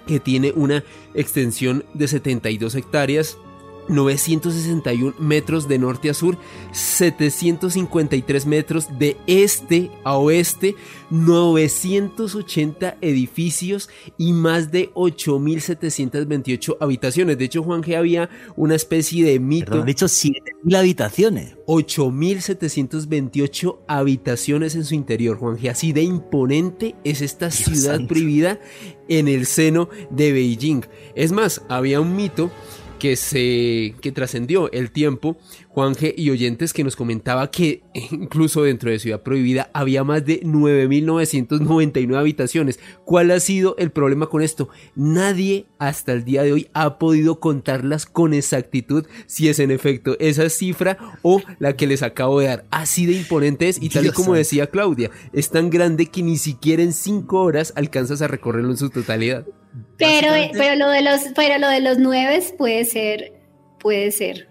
que 0.06 0.19
tiene 0.19 0.53
una 0.56 0.84
extensión 1.13 1.84
de 1.93 2.08
72 2.08 2.75
hectáreas 2.75 3.38
961 3.89 5.15
metros 5.19 5.67
de 5.67 5.80
norte 5.80 6.10
a 6.10 6.13
sur, 6.13 6.38
753 6.71 8.45
metros 8.45 8.88
de 8.97 9.17
este 9.28 9.91
a 10.04 10.17
oeste, 10.17 10.76
980 11.10 12.97
edificios 13.02 13.89
y 14.17 14.32
más 14.34 14.71
de 14.71 14.91
8.728 14.93 16.78
habitaciones. 16.80 17.38
De 17.38 17.45
hecho, 17.45 17.63
Juan 17.63 17.84
G. 17.84 17.95
había 17.95 18.30
una 18.56 18.76
especie 18.76 19.26
de 19.26 19.39
mito. 19.39 19.71
Perdón, 19.71 19.86
dicho 19.86 20.08
7.000 20.08 20.76
habitaciones. 20.76 21.56
8.728 21.65 23.80
habitaciones 23.88 24.76
en 24.76 24.84
su 24.86 24.93
interior, 24.95 25.38
Juan 25.38 25.58
G. 25.58 25.69
Así 25.69 25.93
de 25.93 26.02
imponente 26.04 26.95
es 27.04 27.21
esta 27.21 27.52
ciudad 27.52 28.00
prohibida 28.08 28.60
en 29.08 29.28
el 29.28 29.45
seno 29.45 29.89
de 30.10 30.32
Beijing. 30.32 30.82
Es 31.15 31.32
más, 31.32 31.62
había 31.69 32.02
un 32.02 32.15
mito 32.15 32.50
que 32.97 33.15
se 33.15 33.95
que 34.01 34.12
trascendió 34.12 34.71
el 34.71 34.91
tiempo, 34.91 35.38
Juanje 35.69 36.15
y 36.17 36.31
oyentes 36.31 36.73
que 36.73 36.83
nos 36.83 36.95
comentaba 36.95 37.51
que 37.51 37.83
incluso 37.93 38.63
dentro 38.63 38.89
de 38.89 38.97
Ciudad 38.99 39.21
Prohibida 39.21 39.69
había 39.73 40.03
más 40.03 40.25
de 40.25 40.41
9.999 40.41 42.17
habitaciones. 42.17 42.79
¿Cuál 43.05 43.29
ha 43.31 43.39
sido 43.39 43.75
el 43.77 43.91
problema 43.91 44.27
con 44.27 44.41
esto? 44.41 44.69
Nadie 44.95 45.67
hasta 45.77 46.13
el 46.13 46.23
día 46.23 46.41
de 46.41 46.53
hoy 46.53 46.69
ha 46.73 46.97
podido 46.97 47.39
contarlas 47.39 48.05
con 48.07 48.33
exactitud 48.33 49.05
si 49.27 49.49
es 49.49 49.60
en 49.60 49.69
efecto 49.69 50.15
esa 50.19 50.49
cifra 50.49 50.97
o 51.21 51.41
la 51.60 51.73
que 51.73 51.86
les 51.86 52.01
acabo 52.01 52.39
de 52.39 52.47
dar. 52.47 52.65
Así 52.71 53.05
de 53.05 53.13
imponente 53.13 53.69
es 53.69 53.81
y 53.81 53.89
tal 53.89 54.07
y 54.07 54.12
como 54.12 54.33
decía 54.33 54.67
Claudia, 54.67 55.12
es 55.31 55.49
tan 55.51 55.69
grande 55.69 56.07
que 56.07 56.23
ni 56.23 56.38
siquiera 56.38 56.81
en 56.81 56.93
5 56.93 57.39
horas 57.39 57.73
alcanzas 57.75 58.21
a 58.21 58.27
recorrerlo 58.27 58.71
en 58.71 58.77
su 58.77 58.89
totalidad. 58.89 59.45
Pero, 59.98 60.30
pero 60.54 60.76
lo 60.76 60.90
de 60.90 61.02
los, 61.02 61.22
pero 61.36 61.58
lo 61.60 61.70
de 61.70 61.82
los 61.82 61.98
nueve 61.98 62.44
puede 62.58 62.86
ser, 62.86 63.34
puede 63.80 64.12
ser. 64.12 64.48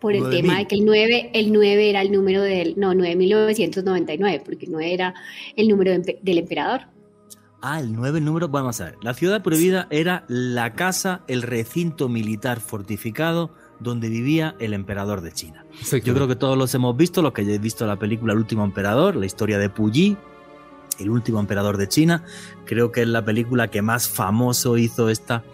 Por 0.00 0.14
el 0.14 0.28
tema 0.28 0.58
de 0.58 0.66
que 0.66 0.74
el 0.74 0.84
9, 0.84 1.30
el 1.32 1.50
9 1.50 1.88
era 1.88 2.02
el 2.02 2.12
número 2.12 2.42
del, 2.42 2.74
no, 2.76 2.92
9.999, 2.92 4.42
porque 4.44 4.66
no 4.66 4.78
era 4.78 5.14
el 5.56 5.66
número 5.68 5.92
del 5.98 6.38
emperador. 6.38 6.82
Ah, 7.62 7.80
el 7.80 7.94
9, 7.94 8.18
el 8.18 8.24
número, 8.26 8.48
vamos 8.48 8.78
a 8.82 8.84
ver. 8.84 8.96
La 9.00 9.14
ciudad 9.14 9.42
prohibida 9.42 9.86
era 9.88 10.26
la 10.28 10.74
casa, 10.74 11.22
el 11.26 11.40
recinto 11.40 12.10
militar 12.10 12.60
fortificado 12.60 13.54
donde 13.80 14.10
vivía 14.10 14.54
el 14.58 14.74
emperador 14.74 15.22
de 15.22 15.32
China. 15.32 15.64
Yo 15.90 16.14
creo 16.14 16.28
que 16.28 16.36
todos 16.36 16.58
los 16.58 16.74
hemos 16.74 16.94
visto, 16.94 17.22
los 17.22 17.32
que 17.32 17.40
hayáis 17.40 17.62
visto 17.62 17.86
la 17.86 17.98
película 17.98 18.34
El 18.34 18.40
último 18.40 18.64
emperador, 18.64 19.16
la 19.16 19.24
historia 19.24 19.58
de 19.58 19.70
Puyi, 19.70 20.18
el 20.98 21.10
último 21.10 21.40
emperador 21.40 21.76
de 21.76 21.88
China. 21.88 22.24
Creo 22.64 22.92
que 22.92 23.02
es 23.02 23.08
la 23.08 23.24
película 23.24 23.70
que 23.70 23.82
más 23.82 24.08
famoso 24.08 24.76
hizo 24.76 25.08
esta 25.08 25.44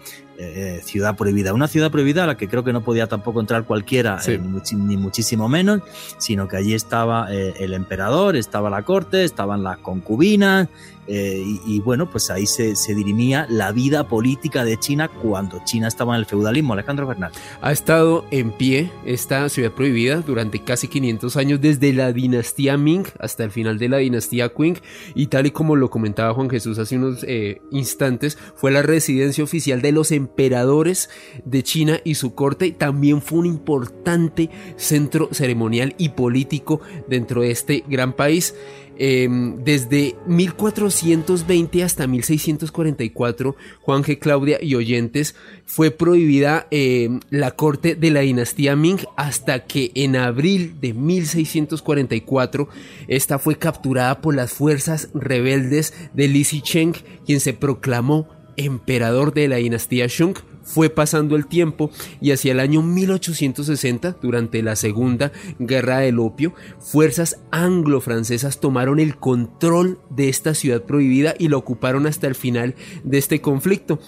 eh, 0.43 0.81
ciudad 0.83 1.15
prohibida. 1.15 1.53
Una 1.53 1.67
ciudad 1.67 1.91
prohibida 1.91 2.23
a 2.23 2.27
la 2.27 2.35
que 2.35 2.47
creo 2.47 2.63
que 2.63 2.73
no 2.73 2.83
podía 2.83 3.07
tampoco 3.07 3.39
entrar 3.39 3.65
cualquiera, 3.65 4.19
eh, 4.25 4.39
ni, 4.73 4.97
muchísimo 4.97 5.47
menos, 5.47 5.81
sino 6.17 6.47
que 6.47 6.57
allí 6.57 6.73
estaba 6.73 7.31
eh, 7.31 7.53
el 7.59 7.73
emperador, 7.75 8.35
estaba 8.35 8.71
la 8.71 8.81
corte, 8.83 9.23
estaban 9.23 9.61
las 9.63 9.77
concubinas, 9.77 10.67
y, 11.13 11.81
bueno, 11.81 12.09
pues 12.09 12.29
ahí 12.29 12.45
se, 12.45 12.73
dirimía 12.95 13.45
la 13.49 13.73
vida 13.73 14.07
política 14.07 14.63
de 14.63 14.77
China 14.77 15.09
cuando 15.09 15.61
China 15.65 15.89
estaba 15.89 16.15
en 16.15 16.19
el 16.19 16.25
feudalismo. 16.25 16.71
Alejandro 16.71 17.05
Bernal. 17.05 17.33
Ha 17.61 17.73
estado 17.73 18.23
en 18.31 18.51
pie 18.53 18.93
esta 19.03 19.49
ciudad 19.49 19.73
prohibida 19.73 20.21
durante 20.21 20.63
casi 20.63 20.87
500 20.87 21.35
años, 21.35 21.59
desde 21.59 21.91
la 21.91 22.13
dinastía 22.13 22.77
Ming 22.77 23.07
hasta 23.19 23.43
el 23.43 23.51
final 23.51 23.77
de 23.77 23.89
la 23.89 23.97
dinastía 23.97 24.53
Qing, 24.53 24.77
y 25.13 25.27
tal 25.27 25.47
y 25.47 25.51
como 25.51 25.75
lo 25.75 25.89
comentaba 25.89 26.33
Juan 26.33 26.49
Jesús 26.49 26.79
hace 26.79 26.95
unos 26.95 27.25
instantes, 27.71 28.37
fue 28.55 28.71
la 28.71 28.81
residencia 28.81 29.43
oficial 29.43 29.81
de 29.81 29.91
los 29.91 30.13
emperadores 30.13 30.30
de 30.37 31.63
China 31.63 31.99
y 32.03 32.15
su 32.15 32.33
corte. 32.33 32.71
También 32.71 33.21
fue 33.21 33.39
un 33.39 33.45
importante 33.45 34.49
centro 34.75 35.29
ceremonial 35.31 35.95
y 35.97 36.09
político 36.09 36.81
dentro 37.07 37.41
de 37.41 37.51
este 37.51 37.83
gran 37.87 38.13
país. 38.13 38.55
Em, 39.03 39.63
desde 39.63 40.15
1420 40.27 41.83
hasta 41.83 42.05
1644, 42.05 43.55
Juan 43.81 44.03
G. 44.03 44.19
Claudia 44.19 44.59
y 44.61 44.75
oyentes, 44.75 45.33
fue 45.65 45.89
prohibida 45.89 46.67
em, 46.69 47.19
la 47.31 47.51
corte 47.51 47.95
de 47.95 48.11
la 48.11 48.19
dinastía 48.19 48.75
Ming 48.75 48.99
hasta 49.15 49.65
que 49.65 49.91
en 49.95 50.15
abril 50.15 50.75
de 50.81 50.93
1644 50.93 52.69
esta 53.07 53.39
fue 53.39 53.57
capturada 53.57 54.21
por 54.21 54.35
las 54.35 54.51
fuerzas 54.51 55.09
rebeldes 55.15 55.95
de 56.13 56.27
Li 56.27 56.43
Zicheng, 56.43 56.93
quien 57.25 57.39
se 57.39 57.53
proclamó 57.53 58.40
emperador 58.57 59.33
de 59.33 59.47
la 59.47 59.57
dinastía 59.57 60.07
Shung 60.07 60.37
fue 60.63 60.89
pasando 60.89 61.35
el 61.35 61.47
tiempo 61.47 61.91
y 62.19 62.31
hacia 62.31 62.51
el 62.51 62.59
año 62.59 62.81
1860, 62.81 64.17
durante 64.21 64.61
la 64.61 64.75
Segunda 64.75 65.31
Guerra 65.59 65.99
del 65.99 66.19
Opio, 66.19 66.53
fuerzas 66.79 67.41
anglo-francesas 67.51 68.59
tomaron 68.59 68.99
el 68.99 69.17
control 69.17 69.99
de 70.09 70.29
esta 70.29 70.53
ciudad 70.53 70.83
prohibida 70.83 71.33
y 71.37 71.49
la 71.49 71.57
ocuparon 71.57 72.05
hasta 72.05 72.27
el 72.27 72.35
final 72.35 72.75
de 73.03 73.17
este 73.17 73.41
conflicto. 73.41 73.99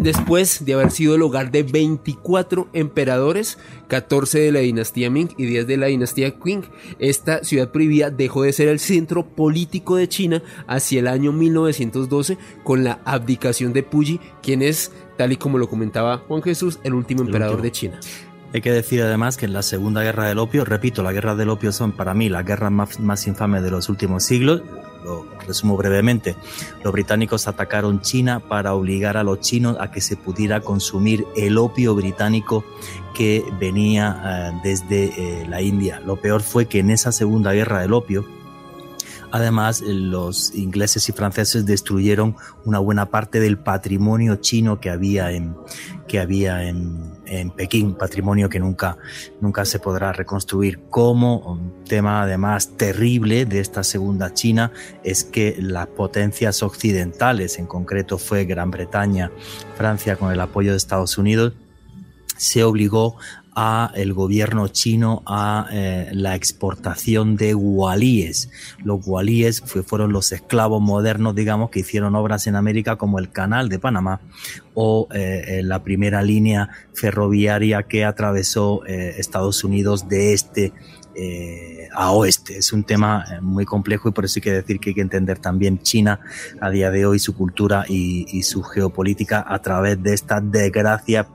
Después 0.00 0.64
de 0.64 0.72
haber 0.72 0.90
sido 0.90 1.14
el 1.14 1.20
hogar 1.20 1.50
de 1.50 1.62
24 1.62 2.68
emperadores, 2.72 3.58
14 3.88 4.40
de 4.40 4.50
la 4.50 4.60
dinastía 4.60 5.10
Ming 5.10 5.28
y 5.36 5.44
10 5.44 5.66
de 5.66 5.76
la 5.76 5.88
dinastía 5.88 6.38
Qing, 6.38 6.62
esta 6.98 7.44
ciudad 7.44 7.70
prohibida 7.70 8.08
dejó 8.08 8.44
de 8.44 8.54
ser 8.54 8.68
el 8.68 8.80
centro 8.80 9.26
político 9.26 9.96
de 9.96 10.08
China 10.08 10.42
hacia 10.66 11.00
el 11.00 11.06
año 11.06 11.32
1912 11.32 12.38
con 12.64 12.82
la 12.82 13.00
abdicación 13.04 13.74
de 13.74 13.82
Puyi, 13.82 14.20
quien 14.42 14.62
es 14.62 14.90
tal 15.18 15.32
y 15.32 15.36
como 15.36 15.58
lo 15.58 15.68
comentaba 15.68 16.16
Juan 16.16 16.42
Jesús, 16.42 16.78
el 16.82 16.94
último 16.94 17.20
emperador 17.20 17.60
de 17.60 17.70
China. 17.70 18.00
Hay 18.54 18.62
que 18.62 18.72
decir 18.72 19.02
además 19.02 19.36
que 19.36 19.44
en 19.44 19.52
la 19.52 19.62
Segunda 19.62 20.02
Guerra 20.02 20.28
del 20.28 20.38
Opio, 20.38 20.64
repito, 20.64 21.02
las 21.02 21.12
guerras 21.12 21.36
del 21.36 21.50
opio 21.50 21.72
son 21.72 21.92
para 21.92 22.14
mí 22.14 22.30
las 22.30 22.46
guerras 22.46 22.72
más, 22.72 22.98
más 23.00 23.26
infames 23.26 23.62
de 23.62 23.70
los 23.70 23.90
últimos 23.90 24.24
siglos, 24.24 24.62
lo 25.04 25.26
resumo 25.46 25.76
brevemente, 25.76 26.36
los 26.84 26.92
británicos 26.92 27.48
atacaron 27.48 28.00
China 28.00 28.40
para 28.40 28.74
obligar 28.74 29.16
a 29.16 29.24
los 29.24 29.40
chinos 29.40 29.76
a 29.80 29.90
que 29.90 30.00
se 30.00 30.16
pudiera 30.16 30.60
consumir 30.60 31.26
el 31.36 31.58
opio 31.58 31.94
británico 31.94 32.64
que 33.14 33.44
venía 33.58 34.52
eh, 34.54 34.60
desde 34.62 35.04
eh, 35.04 35.46
la 35.48 35.62
India. 35.62 36.00
Lo 36.00 36.16
peor 36.16 36.42
fue 36.42 36.66
que 36.66 36.78
en 36.78 36.90
esa 36.90 37.12
Segunda 37.12 37.52
Guerra 37.52 37.80
del 37.80 37.92
Opio, 37.92 38.24
Además, 39.32 39.80
los 39.80 40.54
ingleses 40.54 41.08
y 41.08 41.12
franceses 41.12 41.64
destruyeron 41.64 42.36
una 42.64 42.80
buena 42.80 43.06
parte 43.06 43.38
del 43.38 43.58
patrimonio 43.58 44.36
chino 44.36 44.80
que 44.80 44.90
había 44.90 45.30
en, 45.30 45.56
que 46.08 46.18
había 46.18 46.64
en, 46.64 47.19
Pekín, 47.56 47.94
patrimonio 47.94 48.48
que 48.48 48.58
nunca, 48.58 48.98
nunca 49.40 49.64
se 49.64 49.78
podrá 49.78 50.12
reconstruir. 50.12 50.80
Como 50.90 51.38
un 51.38 51.84
tema 51.84 52.22
además 52.22 52.76
terrible 52.76 53.44
de 53.46 53.60
esta 53.60 53.84
segunda 53.84 54.34
China 54.34 54.72
es 55.04 55.22
que 55.24 55.56
las 55.60 55.86
potencias 55.86 56.62
occidentales, 56.62 57.58
en 57.58 57.66
concreto 57.66 58.18
fue 58.18 58.44
Gran 58.44 58.70
Bretaña, 58.70 59.30
Francia 59.76 60.16
con 60.16 60.32
el 60.32 60.40
apoyo 60.40 60.72
de 60.72 60.76
Estados 60.76 61.18
Unidos, 61.18 61.54
se 62.36 62.64
obligó 62.64 63.16
a 63.54 63.90
el 63.94 64.12
gobierno 64.12 64.68
chino 64.68 65.22
a 65.26 65.66
eh, 65.72 66.10
la 66.12 66.34
exportación 66.34 67.36
de 67.36 67.54
gualíes. 67.54 68.50
Los 68.84 69.04
gualíes 69.04 69.60
fueron 69.60 70.12
los 70.12 70.32
esclavos 70.32 70.80
modernos, 70.80 71.34
digamos, 71.34 71.70
que 71.70 71.80
hicieron 71.80 72.14
obras 72.14 72.46
en 72.46 72.56
América 72.56 72.96
como 72.96 73.18
el 73.18 73.30
Canal 73.30 73.68
de 73.68 73.78
Panamá 73.78 74.20
o 74.74 75.08
eh, 75.12 75.62
la 75.64 75.82
primera 75.82 76.22
línea 76.22 76.68
ferroviaria 76.94 77.82
que 77.84 78.04
atravesó 78.04 78.84
eh, 78.86 79.16
Estados 79.18 79.64
Unidos 79.64 80.08
de 80.08 80.32
este 80.32 80.72
a 81.92 82.12
oeste. 82.12 82.56
Es 82.56 82.72
un 82.72 82.84
tema 82.84 83.24
muy 83.40 83.64
complejo 83.64 84.08
y 84.08 84.12
por 84.12 84.24
eso 84.24 84.38
hay 84.38 84.42
que 84.42 84.52
decir 84.52 84.80
que 84.80 84.90
hay 84.90 84.94
que 84.94 85.00
entender 85.00 85.38
también 85.38 85.80
China 85.82 86.20
a 86.60 86.70
día 86.70 86.90
de 86.90 87.06
hoy, 87.06 87.18
su 87.18 87.34
cultura 87.34 87.84
y, 87.88 88.26
y 88.36 88.42
su 88.42 88.62
geopolítica 88.62 89.44
a 89.46 89.60
través 89.60 90.02
de 90.02 90.14
esta 90.14 90.40
desgracia 90.40 91.26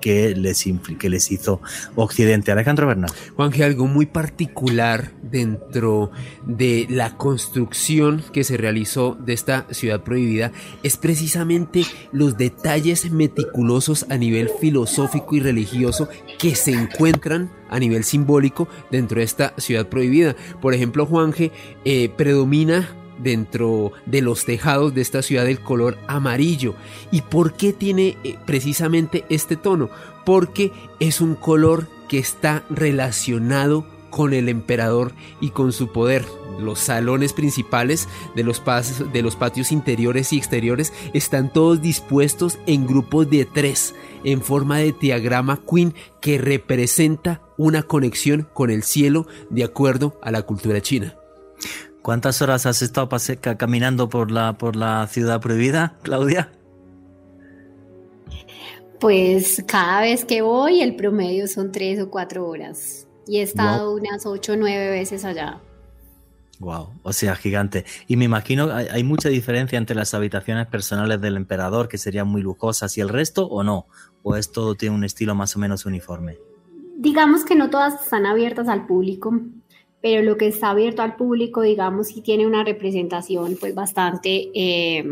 que 0.00 0.34
les, 0.34 0.64
que 0.98 1.08
les 1.08 1.32
hizo 1.32 1.60
Occidente. 1.94 2.52
Alejandro 2.52 2.86
Bernal. 2.86 3.10
Juanje, 3.34 3.64
algo 3.64 3.86
muy 3.86 4.06
particular 4.06 5.10
dentro 5.30 6.10
de 6.44 6.86
la 6.88 7.16
construcción 7.16 8.22
que 8.32 8.44
se 8.44 8.56
realizó 8.56 9.16
de 9.18 9.32
esta 9.32 9.66
ciudad 9.70 10.02
prohibida 10.02 10.52
es 10.82 10.96
precisamente 10.96 11.84
los 12.12 12.36
detalles 12.36 13.10
meticulosos 13.10 14.06
a 14.08 14.16
nivel 14.16 14.50
filosófico 14.60 15.36
y 15.36 15.40
religioso 15.40 16.08
que 16.38 16.54
se 16.54 16.72
encuentran 16.72 17.50
a 17.68 17.78
nivel 17.78 18.04
simbólico 18.04 18.68
dentro 18.90 19.18
de 19.18 19.24
esta 19.24 19.54
ciudad 19.58 19.88
prohibida. 19.88 20.36
Por 20.60 20.74
ejemplo, 20.74 21.06
Juanje, 21.06 21.52
eh, 21.84 22.08
predomina 22.08 22.88
dentro 23.18 23.92
de 24.04 24.22
los 24.22 24.44
tejados 24.44 24.94
de 24.94 25.00
esta 25.00 25.22
ciudad 25.22 25.48
el 25.48 25.60
color 25.60 25.96
amarillo. 26.06 26.74
¿Y 27.10 27.22
por 27.22 27.54
qué 27.54 27.72
tiene 27.72 28.16
eh, 28.24 28.36
precisamente 28.46 29.24
este 29.28 29.56
tono? 29.56 29.90
Porque 30.24 30.72
es 31.00 31.20
un 31.20 31.34
color 31.34 31.88
que 32.08 32.18
está 32.18 32.64
relacionado 32.70 33.86
con 34.10 34.32
el 34.32 34.48
emperador 34.48 35.12
y 35.40 35.50
con 35.50 35.72
su 35.72 35.92
poder. 35.92 36.24
Los 36.58 36.78
salones 36.78 37.32
principales 37.32 38.08
de 38.34 38.42
los, 38.42 38.62
de 39.12 39.22
los 39.22 39.36
patios 39.36 39.72
interiores 39.72 40.32
y 40.32 40.38
exteriores 40.38 40.92
están 41.12 41.52
todos 41.52 41.82
dispuestos 41.82 42.58
en 42.66 42.86
grupos 42.86 43.28
de 43.28 43.44
tres 43.44 43.94
en 44.24 44.40
forma 44.40 44.78
de 44.78 44.92
diagrama 44.92 45.60
Queen 45.70 45.94
que 46.20 46.38
representa 46.38 47.42
una 47.58 47.82
conexión 47.82 48.48
con 48.52 48.70
el 48.70 48.82
cielo 48.82 49.26
de 49.50 49.64
acuerdo 49.64 50.18
a 50.22 50.30
la 50.30 50.42
cultura 50.42 50.80
china. 50.80 51.14
¿Cuántas 52.02 52.40
horas 52.40 52.66
has 52.66 52.82
estado 52.82 53.08
caminando 53.58 54.08
por 54.08 54.30
la, 54.30 54.56
por 54.56 54.76
la 54.76 55.06
ciudad 55.08 55.40
prohibida, 55.40 55.98
Claudia? 56.02 56.52
Pues 59.00 59.62
cada 59.66 60.00
vez 60.02 60.24
que 60.24 60.40
voy 60.40 60.80
el 60.80 60.96
promedio 60.96 61.48
son 61.48 61.70
tres 61.72 62.00
o 62.00 62.08
cuatro 62.08 62.48
horas 62.48 63.05
y 63.26 63.38
he 63.38 63.42
estado 63.42 63.94
unas 63.94 64.24
ocho 64.26 64.52
o 64.52 64.56
nueve 64.56 64.90
veces 64.90 65.24
allá. 65.24 65.60
Wow, 66.58 66.88
o 67.02 67.12
sea, 67.12 67.36
gigante. 67.36 67.84
Y 68.06 68.16
me 68.16 68.24
imagino, 68.24 68.72
¿hay, 68.72 68.86
¿hay, 68.90 69.04
mucha 69.04 69.28
diferencia 69.28 69.76
entre 69.76 69.94
las 69.94 70.14
habitaciones 70.14 70.66
personales 70.66 71.20
del 71.20 71.36
emperador, 71.36 71.86
que 71.88 71.98
serían 71.98 72.28
muy 72.28 72.40
lujosas, 72.40 72.96
y 72.96 73.02
el 73.02 73.10
resto, 73.10 73.46
o 73.46 73.62
no? 73.62 73.86
¿O 74.22 74.36
es 74.36 74.52
todo 74.52 74.74
tiene 74.74 74.94
un 74.94 75.04
estilo 75.04 75.34
más 75.34 75.54
o 75.54 75.58
menos 75.58 75.84
uniforme? 75.84 76.38
Digamos 76.96 77.44
que 77.44 77.56
no 77.56 77.68
todas 77.68 78.02
están 78.02 78.24
abiertas 78.24 78.68
al 78.68 78.86
público, 78.86 79.38
pero 80.00 80.22
lo 80.22 80.38
que 80.38 80.46
está 80.46 80.70
abierto 80.70 81.02
al 81.02 81.16
público, 81.16 81.60
digamos, 81.60 82.08
sí 82.08 82.22
tiene 82.22 82.46
una 82.46 82.64
representación, 82.64 83.56
pues 83.60 83.74
bastante, 83.74 84.48
eh, 84.54 85.04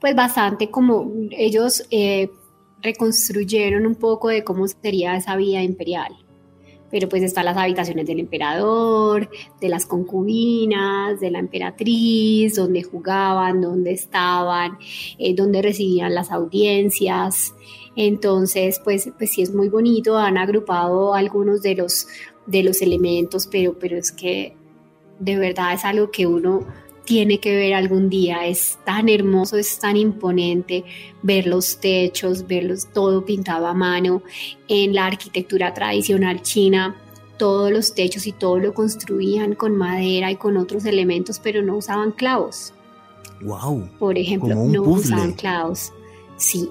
pues 0.00 0.16
bastante 0.16 0.68
como 0.68 1.12
ellos 1.30 1.86
eh, 1.92 2.28
reconstruyeron 2.82 3.86
un 3.86 3.94
poco 3.94 4.28
de 4.28 4.42
cómo 4.42 4.66
sería 4.66 5.16
esa 5.16 5.36
vida 5.36 5.62
imperial 5.62 6.25
pero 6.90 7.08
pues 7.08 7.22
están 7.22 7.44
las 7.44 7.56
habitaciones 7.56 8.06
del 8.06 8.20
emperador, 8.20 9.28
de 9.60 9.68
las 9.68 9.86
concubinas, 9.86 11.20
de 11.20 11.30
la 11.30 11.38
emperatriz, 11.38 12.54
donde 12.54 12.82
jugaban, 12.82 13.60
donde 13.60 13.92
estaban, 13.92 14.78
eh, 15.18 15.34
donde 15.34 15.62
recibían 15.62 16.14
las 16.14 16.30
audiencias. 16.30 17.54
Entonces, 17.96 18.80
pues, 18.84 19.10
pues 19.16 19.32
sí 19.32 19.42
es 19.42 19.54
muy 19.54 19.68
bonito, 19.68 20.18
han 20.18 20.38
agrupado 20.38 21.14
algunos 21.14 21.62
de 21.62 21.74
los, 21.74 22.06
de 22.46 22.62
los 22.62 22.82
elementos, 22.82 23.48
pero, 23.50 23.78
pero 23.78 23.96
es 23.96 24.12
que 24.12 24.54
de 25.18 25.36
verdad 25.38 25.72
es 25.72 25.84
algo 25.84 26.10
que 26.10 26.26
uno 26.26 26.66
tiene 27.06 27.40
que 27.40 27.56
ver 27.56 27.72
algún 27.72 28.10
día. 28.10 28.46
Es 28.46 28.78
tan 28.84 29.08
hermoso, 29.08 29.56
es 29.56 29.78
tan 29.78 29.96
imponente 29.96 30.84
ver 31.22 31.46
los 31.46 31.78
techos, 31.78 32.46
verlos 32.46 32.88
todo 32.92 33.24
pintado 33.24 33.66
a 33.66 33.72
mano. 33.72 34.22
En 34.68 34.94
la 34.94 35.06
arquitectura 35.06 35.72
tradicional 35.72 36.42
china, 36.42 36.96
todos 37.38 37.70
los 37.70 37.94
techos 37.94 38.26
y 38.26 38.32
todo 38.32 38.58
lo 38.58 38.74
construían 38.74 39.54
con 39.54 39.76
madera 39.76 40.30
y 40.30 40.36
con 40.36 40.56
otros 40.56 40.84
elementos, 40.84 41.38
pero 41.38 41.62
no 41.62 41.76
usaban 41.76 42.12
clavos. 42.12 42.74
Wow. 43.40 43.88
Por 43.98 44.18
ejemplo, 44.18 44.54
no 44.54 44.82
usaban 44.82 45.32
clavos. 45.32 45.92
Sí, 46.38 46.68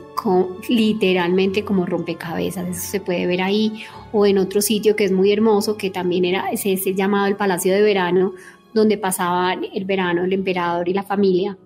literalmente 0.69 1.63
como 1.63 1.87
rompecabezas, 1.87 2.67
eso 2.69 2.87
se 2.87 2.99
puede 2.99 3.25
ver 3.25 3.41
ahí, 3.41 3.83
o 4.11 4.27
en 4.27 4.37
otro 4.37 4.61
sitio 4.61 4.95
que 4.95 5.05
es 5.05 5.11
muy 5.11 5.31
hermoso, 5.31 5.75
que 5.75 5.89
también 5.89 6.23
era, 6.23 6.51
ese 6.51 6.73
es 6.73 6.85
llamado 6.95 7.25
el 7.25 7.35
Palacio 7.35 7.73
de 7.73 7.81
Verano, 7.81 8.33
donde 8.75 8.97
pasaban 8.97 9.63
el 9.73 9.85
verano 9.85 10.25
el 10.25 10.33
emperador 10.33 10.89
y 10.89 10.93
la 10.93 11.03
familia, 11.03 11.57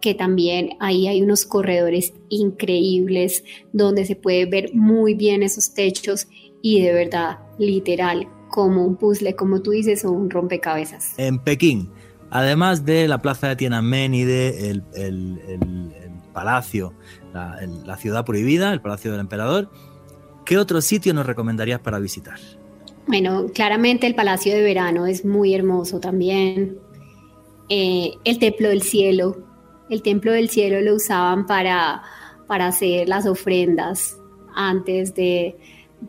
que 0.00 0.14
también 0.14 0.70
ahí 0.80 1.06
hay 1.06 1.20
unos 1.20 1.44
corredores 1.44 2.14
increíbles 2.30 3.44
donde 3.74 4.06
se 4.06 4.16
puede 4.16 4.46
ver 4.46 4.74
muy 4.74 5.14
bien 5.14 5.42
esos 5.42 5.74
techos 5.74 6.26
y 6.62 6.80
de 6.80 6.94
verdad, 6.94 7.38
literal, 7.58 8.26
como 8.48 8.86
un 8.86 8.96
puzzle, 8.96 9.36
como 9.36 9.60
tú 9.60 9.72
dices, 9.72 10.06
o 10.06 10.10
un 10.10 10.30
rompecabezas. 10.30 11.12
En 11.18 11.38
Pekín, 11.38 11.90
además 12.30 12.86
de 12.86 13.06
la 13.08 13.18
plaza 13.18 13.48
de 13.48 13.56
Tiananmen 13.56 14.14
y 14.14 14.24
de 14.24 14.70
el, 14.70 14.82
palacio, 16.32 16.94
la, 17.34 17.58
la 17.84 17.96
ciudad 17.98 18.24
prohibida, 18.24 18.72
el 18.72 18.80
palacio 18.80 19.10
del 19.10 19.20
emperador, 19.20 19.70
¿qué 20.46 20.56
otro 20.56 20.80
sitio 20.80 21.12
nos 21.12 21.26
recomendarías 21.26 21.80
para 21.80 21.98
visitar? 21.98 22.38
Bueno, 23.08 23.46
claramente 23.54 24.06
el 24.06 24.14
Palacio 24.14 24.54
de 24.54 24.62
Verano 24.62 25.06
es 25.06 25.24
muy 25.24 25.54
hermoso 25.54 25.98
también. 25.98 26.78
Eh, 27.70 28.12
el 28.24 28.38
Templo 28.38 28.68
del 28.68 28.82
Cielo. 28.82 29.38
El 29.88 30.02
Templo 30.02 30.30
del 30.32 30.50
Cielo 30.50 30.78
lo 30.82 30.94
usaban 30.94 31.46
para, 31.46 32.02
para 32.46 32.66
hacer 32.66 33.08
las 33.08 33.26
ofrendas 33.26 34.18
antes 34.54 35.14
de, 35.14 35.56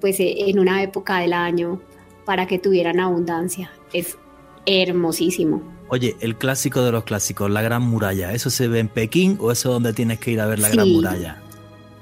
pues 0.01 0.17
en 0.19 0.59
una 0.59 0.83
época 0.83 1.19
del 1.19 1.31
año, 1.31 1.81
para 2.25 2.47
que 2.47 2.59
tuvieran 2.59 2.99
abundancia. 2.99 3.71
Es 3.93 4.17
hermosísimo. 4.65 5.63
Oye, 5.87 6.17
el 6.19 6.35
clásico 6.37 6.81
de 6.83 6.91
los 6.91 7.05
clásicos, 7.05 7.49
la 7.49 7.61
Gran 7.61 7.81
Muralla, 7.83 8.33
¿eso 8.33 8.49
se 8.49 8.67
ve 8.67 8.79
en 8.79 8.89
Pekín 8.89 9.37
o 9.39 9.53
eso 9.53 9.69
es 9.69 9.73
donde 9.73 9.93
tienes 9.93 10.19
que 10.19 10.31
ir 10.31 10.41
a 10.41 10.47
ver 10.47 10.59
la 10.59 10.67
Gran 10.67 10.89
Muralla? 10.89 11.41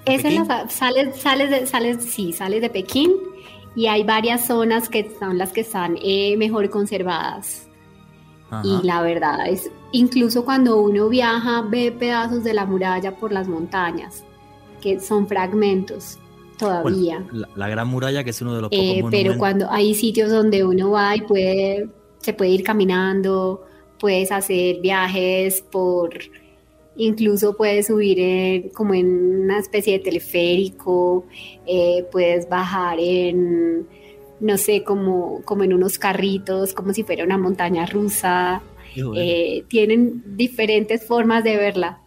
sales, 0.07 1.17
sales, 1.17 1.49
de, 1.51 1.67
sales, 1.67 2.03
sí, 2.03 2.33
sales 2.33 2.61
de 2.61 2.69
Pekín 2.71 3.11
y 3.77 3.85
hay 3.85 4.03
varias 4.03 4.47
zonas 4.47 4.89
que 4.89 5.07
son 5.19 5.37
las 5.37 5.53
que 5.53 5.61
están 5.61 5.99
eh, 6.01 6.35
mejor 6.35 6.67
conservadas. 6.71 7.69
Y 8.63 8.81
la 8.83 9.03
verdad 9.03 9.47
es, 9.47 9.69
incluso 9.91 10.43
cuando 10.45 10.81
uno 10.81 11.09
viaja, 11.09 11.61
ve 11.61 11.91
pedazos 11.91 12.43
de 12.43 12.55
la 12.55 12.65
muralla 12.65 13.15
por 13.15 13.31
las 13.31 13.47
montañas, 13.47 14.23
que 14.81 14.99
son 14.99 15.27
fragmentos 15.27 16.17
todavía. 16.57 17.23
la, 17.31 17.69
Gran 17.69 17.87
Muralla, 17.87 18.23
que 18.23 18.31
es 18.31 18.41
uno 18.41 18.55
de 18.55 18.61
los 18.61 18.71
eh, 18.71 18.95
pocos 18.95 19.11
Pero 19.11 19.37
cuando 19.37 19.69
hay 19.69 19.93
sitios 19.93 20.31
donde 20.31 20.63
uno 20.63 20.89
va 20.89 21.15
y 21.15 21.21
puede, 21.21 21.87
se 22.17 22.33
puede 22.33 22.49
ir 22.49 22.63
caminando, 22.63 23.63
puedes 23.99 24.31
hacer 24.31 24.77
viajes 24.81 25.61
por 25.61 26.09
Incluso 26.97 27.55
puedes 27.55 27.87
subir 27.87 28.71
como 28.73 28.93
en 28.93 29.43
una 29.43 29.59
especie 29.59 29.93
de 29.93 29.99
teleférico, 29.99 31.25
eh, 31.65 32.05
puedes 32.11 32.49
bajar 32.49 32.97
en, 32.99 33.87
no 34.39 34.57
sé, 34.57 34.83
como, 34.83 35.41
como 35.45 35.63
en 35.63 35.73
unos 35.73 35.99
carritos, 35.99 36.73
como 36.73 36.93
si 36.93 37.03
fuera 37.03 37.23
una 37.23 37.37
montaña 37.37 37.85
rusa. 37.85 38.61
Eh, 39.15 39.63
tienen 39.67 40.23
diferentes 40.35 41.05
formas 41.05 41.43
de 41.43 41.55
verla. 41.55 42.01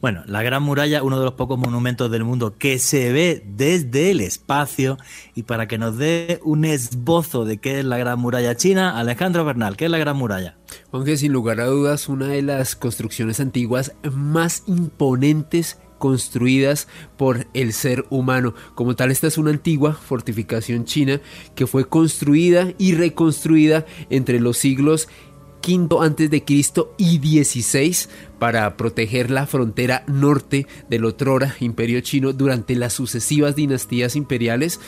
Bueno, 0.00 0.22
la 0.26 0.42
Gran 0.42 0.62
Muralla, 0.62 1.02
uno 1.02 1.18
de 1.18 1.24
los 1.24 1.34
pocos 1.34 1.58
monumentos 1.58 2.10
del 2.10 2.24
mundo 2.24 2.56
que 2.58 2.78
se 2.78 3.12
ve 3.12 3.42
desde 3.46 4.10
el 4.10 4.20
espacio. 4.20 4.98
Y 5.34 5.44
para 5.44 5.68
que 5.68 5.78
nos 5.78 5.96
dé 5.96 6.40
un 6.44 6.64
esbozo 6.64 7.44
de 7.44 7.58
qué 7.58 7.80
es 7.80 7.84
la 7.84 7.98
Gran 7.98 8.18
Muralla 8.18 8.56
China, 8.56 8.98
Alejandro 8.98 9.44
Bernal, 9.44 9.76
¿qué 9.76 9.84
es 9.86 9.90
la 9.90 9.98
Gran 9.98 10.16
Muralla? 10.16 10.56
Aunque 10.90 11.16
sin 11.16 11.32
lugar 11.32 11.60
a 11.60 11.66
dudas, 11.66 12.08
una 12.08 12.28
de 12.28 12.42
las 12.42 12.76
construcciones 12.76 13.40
antiguas 13.40 13.92
más 14.10 14.64
imponentes 14.66 15.78
construidas 16.02 16.88
por 17.16 17.46
el 17.54 17.72
ser 17.72 18.06
humano. 18.10 18.54
Como 18.74 18.96
tal, 18.96 19.12
esta 19.12 19.28
es 19.28 19.38
una 19.38 19.50
antigua 19.50 19.94
fortificación 19.94 20.84
china 20.84 21.20
que 21.54 21.68
fue 21.68 21.88
construida 21.88 22.72
y 22.76 22.94
reconstruida 22.94 23.86
entre 24.10 24.40
los 24.40 24.58
siglos 24.58 25.08
V 25.66 26.44
Cristo 26.44 26.94
y 26.98 27.18
XVI 27.18 27.96
para 28.38 28.76
proteger 28.76 29.30
la 29.30 29.46
frontera 29.46 30.04
norte 30.06 30.66
del 30.88 31.04
otrora 31.04 31.54
imperio 31.60 32.00
chino 32.00 32.32
durante 32.32 32.74
las 32.74 32.92
sucesivas 32.92 33.54
dinastías 33.54 34.16
imperiales 34.16 34.80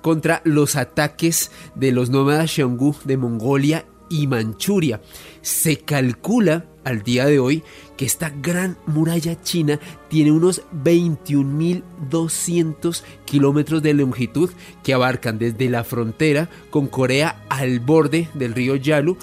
contra 0.00 0.40
los 0.44 0.76
ataques 0.76 1.50
de 1.74 1.92
los 1.92 2.10
nómadas 2.10 2.50
Xiongnu 2.50 2.96
de 3.04 3.16
Mongolia 3.16 3.86
y 4.10 4.26
Manchuria. 4.26 5.00
Se 5.40 5.78
calcula 5.78 6.66
al 6.84 7.02
día 7.02 7.24
de 7.26 7.38
hoy 7.38 7.62
que 7.96 8.04
esta 8.04 8.30
gran 8.30 8.76
muralla 8.86 9.40
china 9.42 9.80
tiene 10.08 10.32
unos 10.32 10.62
21.200 10.84 13.02
kilómetros 13.24 13.82
de 13.82 13.94
longitud 13.94 14.50
que 14.82 14.92
abarcan 14.92 15.38
desde 15.38 15.70
la 15.70 15.84
frontera 15.84 16.50
con 16.70 16.88
Corea 16.88 17.44
al 17.48 17.78
borde 17.80 18.28
del 18.34 18.54
río 18.54 18.76
Yalu 18.76 19.16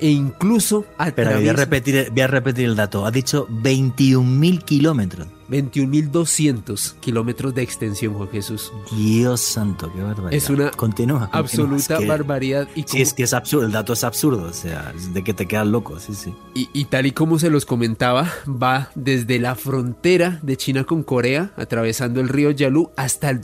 e 0.00 0.10
incluso 0.10 0.84
a 0.98 1.10
Pero 1.10 1.34
voy 1.34 1.48
a, 1.48 1.52
repetir, 1.52 2.08
voy 2.10 2.20
a 2.20 2.26
repetir 2.26 2.66
el 2.66 2.76
dato. 2.76 3.06
Ha 3.06 3.10
dicho 3.10 3.46
21.000 3.48 4.64
kilómetros. 4.64 5.28
21.200 5.48 6.94
kilómetros 7.00 7.54
de 7.54 7.62
extensión, 7.62 8.14
Juan 8.14 8.28
Jesús. 8.30 8.72
Dios 8.96 9.40
santo, 9.40 9.92
qué 9.92 10.02
barbaridad. 10.02 10.32
Es 10.32 10.50
una 10.50 10.70
continúa, 10.70 11.28
absoluta 11.32 12.00
barbaridad. 12.00 12.68
Y 12.74 12.84
sí, 12.84 13.02
es 13.02 13.12
que 13.12 13.24
es 13.24 13.34
absurdo, 13.34 13.66
el 13.66 13.72
dato 13.72 13.92
es 13.92 14.04
absurdo, 14.04 14.44
o 14.44 14.52
sea, 14.52 14.92
de 15.12 15.22
que 15.22 15.34
te 15.34 15.46
quedas 15.46 15.66
loco, 15.66 15.98
sí, 16.00 16.14
sí. 16.14 16.34
Y, 16.54 16.84
tal 16.86 17.06
y 17.06 17.12
como 17.12 17.38
se 17.38 17.50
los 17.50 17.66
comentaba, 17.66 18.32
va 18.46 18.90
desde 18.94 19.38
la 19.38 19.54
frontera 19.54 20.38
de 20.42 20.56
China 20.56 20.84
con 20.84 21.02
Corea, 21.02 21.52
atravesando 21.56 22.20
el 22.20 22.28
río 22.28 22.50
Yalu, 22.50 22.90
hasta 22.96 23.30
el, 23.30 23.40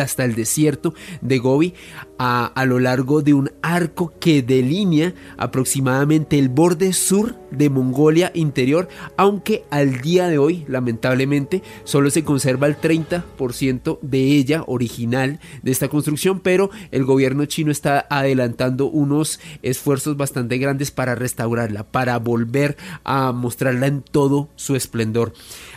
hasta 0.00 0.24
el 0.24 0.34
desierto 0.34 0.94
de 1.20 1.38
Gobi, 1.38 1.74
a, 2.22 2.64
lo 2.66 2.78
largo 2.78 3.22
de 3.22 3.32
un 3.32 3.50
arco 3.62 4.12
que 4.20 4.42
delinea 4.42 5.14
aproximadamente 5.38 6.38
el 6.38 6.50
borde 6.50 6.92
sur 6.92 7.34
de 7.50 7.70
Mongolia 7.70 8.30
interior, 8.34 8.88
aunque 9.16 9.64
al 9.70 10.02
día 10.02 10.28
de 10.28 10.36
hoy, 10.36 10.66
lamentablemente, 10.68 11.62
solo 11.84 12.10
se 12.10 12.22
conserva 12.22 12.66
el 12.66 12.78
30% 12.78 13.98
de 14.02 14.18
ella 14.18 14.64
original 14.66 15.40
de 15.62 15.70
esta 15.70 15.88
construcción, 15.88 16.40
pero 16.40 16.70
el 16.90 17.04
gobierno 17.04 17.46
chino 17.46 17.72
está 17.72 18.06
adelantando 18.10 18.84
unos 18.90 19.40
esfuerzos 19.62 20.18
bastante 20.18 20.58
grandes 20.58 20.90
para 20.90 21.14
restaurarla, 21.14 21.84
para 21.84 22.18
volver 22.18 22.76
a 23.02 23.32
mostrarla 23.32 23.86
en 23.86 24.02
todo 24.02 24.50
su 24.56 24.76
esplendor. 24.76 25.32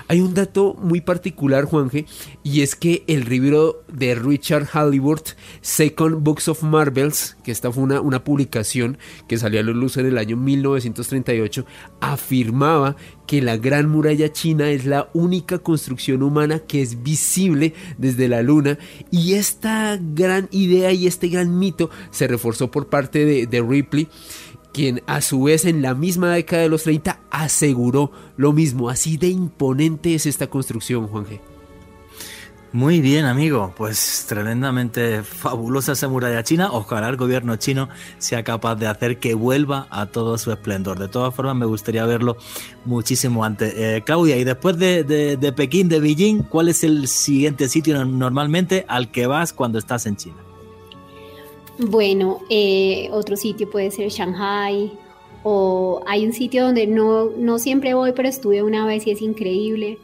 Hay 0.08 0.20
un 0.22 0.34
dato 0.34 0.76
muy 0.76 1.02
particular, 1.02 1.66
Juanje, 1.66 2.06
y 2.44 2.62
es 2.62 2.76
que 2.76 3.04
el 3.08 3.30
libro 3.30 3.84
de 3.88 4.16
Richard 4.16 4.68
Halliburton, 4.74 5.36
Second 5.62 6.24
Books 6.24 6.48
of 6.50 6.64
Marvels, 6.64 7.38
que 7.44 7.52
esta 7.52 7.72
fue 7.72 7.84
una, 7.84 8.02
una 8.02 8.24
publicación 8.24 8.98
que 9.28 9.38
salió 9.38 9.60
a 9.60 9.64
la 9.64 9.72
luz 9.72 9.98
en 9.98 10.06
el 10.06 10.18
año 10.18 10.36
1938, 10.36 11.66
afirmaba 12.02 12.96
que 13.28 13.42
la 13.42 13.58
Gran 13.58 13.90
Muralla 13.90 14.32
China 14.32 14.70
es 14.70 14.86
la 14.86 15.10
única 15.14 15.60
construcción 15.60 16.24
humana 16.24 16.60
que 16.60 16.82
es 16.82 17.04
visible 17.04 17.74
desde 17.98 18.28
la 18.28 18.42
Luna 18.42 18.78
y 19.12 19.34
esta 19.34 19.98
gran 20.00 20.50
idea 20.52 20.92
y 20.92 21.08
este 21.08 21.30
gran 21.30 21.58
mito 21.58 21.90
se 22.12 22.28
reforzó 22.28 22.70
por 22.70 22.88
parte 22.88 23.48
de 23.48 23.62
Ripley 23.62 24.10
quien 24.74 25.02
a 25.08 25.22
su 25.22 25.44
vez 25.44 25.66
en 25.66 25.82
la 25.82 25.94
misma 25.94 26.34
década 26.34 26.64
de 26.64 26.70
los 26.70 26.84
30 26.84 27.20
aseguró 27.30 28.12
lo 28.36 28.52
mismo. 28.52 28.90
Así 28.90 29.18
de 29.18 29.28
imponente 29.28 30.16
es 30.16 30.26
esta 30.26 30.48
construcción, 30.48 31.08
Juan 31.08 31.26
G. 31.26 31.40
Muy 32.74 33.02
bien, 33.02 33.26
amigo. 33.26 33.72
Pues 33.78 34.26
tremendamente 34.28 35.22
fabulosa 35.22 35.92
esa 35.92 36.08
muralla 36.08 36.44
china. 36.44 36.70
Ojalá 36.72 37.08
el 37.08 37.18
gobierno 37.18 37.56
chino 37.58 37.88
sea 38.18 38.44
capaz 38.44 38.76
de 38.76 38.88
hacer 38.88 39.20
que 39.20 39.36
vuelva 39.36 39.86
a 39.92 40.08
todo 40.08 40.40
su 40.40 40.52
esplendor. 40.52 40.98
De 40.98 41.08
todas 41.08 41.36
formas, 41.36 41.56
me 41.56 41.68
gustaría 41.68 42.04
verlo 42.08 42.36
muchísimo 42.84 43.46
antes. 43.46 43.76
Eh, 43.78 44.02
Claudia, 44.04 44.38
y 44.38 44.44
después 44.44 44.80
de, 44.80 45.04
de 45.04 45.54
Pekín, 45.54 45.88
de 45.88 46.00
Beijing, 46.00 46.42
¿cuál 46.42 46.68
es 46.68 46.84
el 46.84 47.08
siguiente 47.08 47.70
sitio 47.70 48.04
normalmente 48.06 48.86
al 48.88 49.12
que 49.12 49.28
vas 49.28 49.54
cuando 49.54 49.78
estás 49.78 50.08
en 50.08 50.18
China? 50.18 50.53
Bueno, 51.80 52.40
eh, 52.50 53.10
otro 53.12 53.36
sitio 53.36 53.70
puede 53.70 53.90
ser 53.92 54.10
Shanghai 54.10 54.92
o 55.44 56.02
hay 56.08 56.26
un 56.26 56.34
sitio 56.34 56.66
donde 56.66 56.88
no, 56.88 57.32
no 57.32 57.60
siempre 57.60 57.94
voy, 57.94 58.14
pero 58.14 58.30
estuve 58.30 58.64
una 58.64 58.86
vez 58.86 59.06
y 59.08 59.12
es 59.12 59.22
increíble 59.22 59.98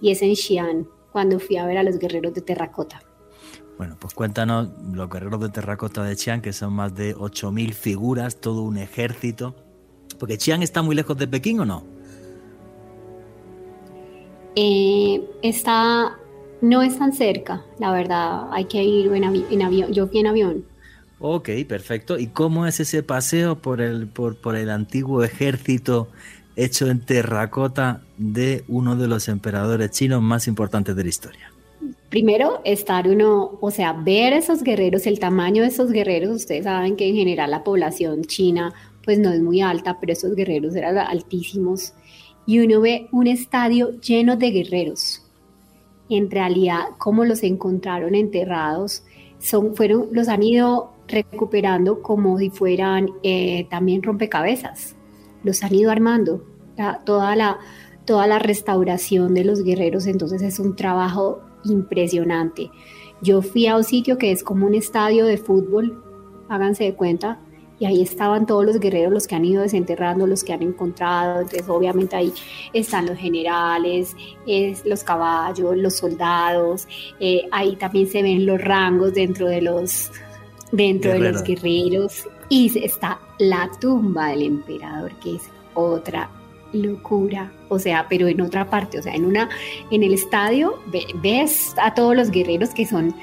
y 0.00 0.10
es 0.10 0.22
en 0.22 0.34
Xi'an, 0.34 0.88
cuando 1.12 1.38
fui 1.38 1.56
a 1.56 1.66
ver 1.66 1.78
a 1.78 1.82
los 1.82 1.98
guerreros 1.98 2.34
de 2.34 2.40
terracota. 2.40 3.00
Bueno, 3.78 3.96
pues 3.98 4.14
cuéntanos 4.14 4.68
los 4.92 5.08
guerreros 5.08 5.40
de 5.40 5.48
terracota 5.50 6.02
de 6.02 6.16
Xi'an, 6.16 6.40
que 6.40 6.52
son 6.52 6.72
más 6.72 6.94
de 6.94 7.14
8.000 7.14 7.72
figuras, 7.72 8.40
todo 8.40 8.62
un 8.62 8.78
ejército. 8.78 9.54
Porque 10.18 10.38
Xi'an 10.38 10.62
está 10.62 10.82
muy 10.82 10.96
lejos 10.96 11.16
de 11.16 11.28
Pekín 11.28 11.60
o 11.60 11.64
no? 11.64 11.84
Eh, 14.56 15.24
está, 15.42 16.18
no 16.60 16.82
es 16.82 16.98
tan 16.98 17.12
cerca, 17.12 17.64
la 17.78 17.92
verdad. 17.92 18.48
Hay 18.52 18.66
que 18.66 18.82
ir 18.82 19.12
en, 19.12 19.24
en 19.24 19.62
avión. 19.62 19.92
Yo 19.92 20.06
fui 20.08 20.20
en 20.20 20.26
avión. 20.26 20.71
Ok, 21.24 21.50
perfecto. 21.68 22.18
¿Y 22.18 22.26
cómo 22.26 22.66
es 22.66 22.80
ese 22.80 23.04
paseo 23.04 23.56
por 23.56 23.80
el, 23.80 24.08
por, 24.08 24.36
por 24.36 24.56
el 24.56 24.68
antiguo 24.68 25.22
ejército 25.22 26.08
hecho 26.56 26.88
en 26.88 26.98
terracota 26.98 28.02
de 28.18 28.64
uno 28.66 28.96
de 28.96 29.06
los 29.06 29.28
emperadores 29.28 29.92
chinos 29.92 30.20
más 30.20 30.48
importantes 30.48 30.96
de 30.96 31.04
la 31.04 31.08
historia? 31.08 31.52
Primero, 32.08 32.60
estar 32.64 33.06
uno, 33.06 33.56
o 33.60 33.70
sea, 33.70 33.92
ver 33.92 34.32
esos 34.32 34.64
guerreros, 34.64 35.06
el 35.06 35.20
tamaño 35.20 35.62
de 35.62 35.68
esos 35.68 35.92
guerreros. 35.92 36.34
Ustedes 36.34 36.64
saben 36.64 36.96
que 36.96 37.08
en 37.08 37.14
general 37.14 37.52
la 37.52 37.62
población 37.62 38.24
china 38.24 38.74
pues 39.04 39.20
no 39.20 39.30
es 39.30 39.40
muy 39.40 39.60
alta, 39.60 39.98
pero 40.00 40.12
esos 40.12 40.34
guerreros 40.34 40.74
eran 40.74 40.98
altísimos. 40.98 41.94
Y 42.46 42.58
uno 42.58 42.80
ve 42.80 43.06
un 43.12 43.28
estadio 43.28 44.00
lleno 44.00 44.36
de 44.36 44.50
guerreros. 44.50 45.22
En 46.08 46.32
realidad, 46.32 46.80
cómo 46.98 47.24
los 47.24 47.44
encontraron 47.44 48.16
enterrados, 48.16 49.04
son, 49.38 49.76
fueron, 49.76 50.08
los 50.10 50.26
han 50.26 50.42
ido 50.42 50.91
recuperando 51.12 52.02
como 52.02 52.38
si 52.38 52.50
fueran 52.50 53.10
eh, 53.22 53.66
también 53.70 54.02
rompecabezas. 54.02 54.96
Los 55.44 55.62
han 55.62 55.74
ido 55.74 55.90
armando, 55.90 56.44
toda, 57.04 57.36
la, 57.36 57.58
toda 58.04 58.26
la 58.26 58.38
restauración 58.38 59.34
de 59.34 59.44
los 59.44 59.62
guerreros, 59.62 60.06
entonces 60.06 60.42
es 60.42 60.58
un 60.58 60.74
trabajo 60.74 61.40
impresionante. 61.64 62.70
Yo 63.20 63.42
fui 63.42 63.66
a 63.66 63.76
un 63.76 63.84
sitio 63.84 64.18
que 64.18 64.32
es 64.32 64.42
como 64.42 64.66
un 64.66 64.74
estadio 64.74 65.26
de 65.26 65.36
fútbol, 65.36 66.02
háganse 66.48 66.84
de 66.84 66.94
cuenta, 66.94 67.40
y 67.78 67.84
ahí 67.84 68.00
estaban 68.00 68.46
todos 68.46 68.64
los 68.64 68.78
guerreros, 68.78 69.12
los 69.12 69.26
que 69.26 69.34
han 69.34 69.44
ido 69.44 69.62
desenterrando, 69.62 70.24
los 70.28 70.44
que 70.44 70.52
han 70.52 70.62
encontrado, 70.62 71.40
entonces 71.40 71.68
obviamente 71.68 72.14
ahí 72.14 72.32
están 72.72 73.06
los 73.06 73.18
generales, 73.18 74.14
es, 74.46 74.86
los 74.86 75.02
caballos, 75.02 75.76
los 75.76 75.96
soldados, 75.96 76.86
eh, 77.18 77.48
ahí 77.50 77.74
también 77.74 78.06
se 78.06 78.22
ven 78.22 78.46
los 78.46 78.60
rangos 78.60 79.14
dentro 79.14 79.48
de 79.48 79.62
los 79.62 80.12
dentro 80.72 81.12
de 81.12 81.20
los 81.20 81.42
guerreros 81.44 82.28
y 82.48 82.76
está 82.84 83.20
la 83.38 83.70
tumba 83.80 84.28
del 84.28 84.42
emperador 84.42 85.12
que 85.22 85.36
es 85.36 85.42
otra 85.74 86.28
locura, 86.72 87.52
o 87.68 87.78
sea, 87.78 88.06
pero 88.08 88.26
en 88.28 88.40
otra 88.40 88.68
parte, 88.68 88.98
o 88.98 89.02
sea, 89.02 89.14
en 89.14 89.26
una 89.26 89.48
en 89.90 90.02
el 90.02 90.14
estadio 90.14 90.78
ves 91.22 91.74
a 91.80 91.94
todos 91.94 92.16
los 92.16 92.30
guerreros 92.30 92.70
que 92.70 92.86
son 92.86 93.14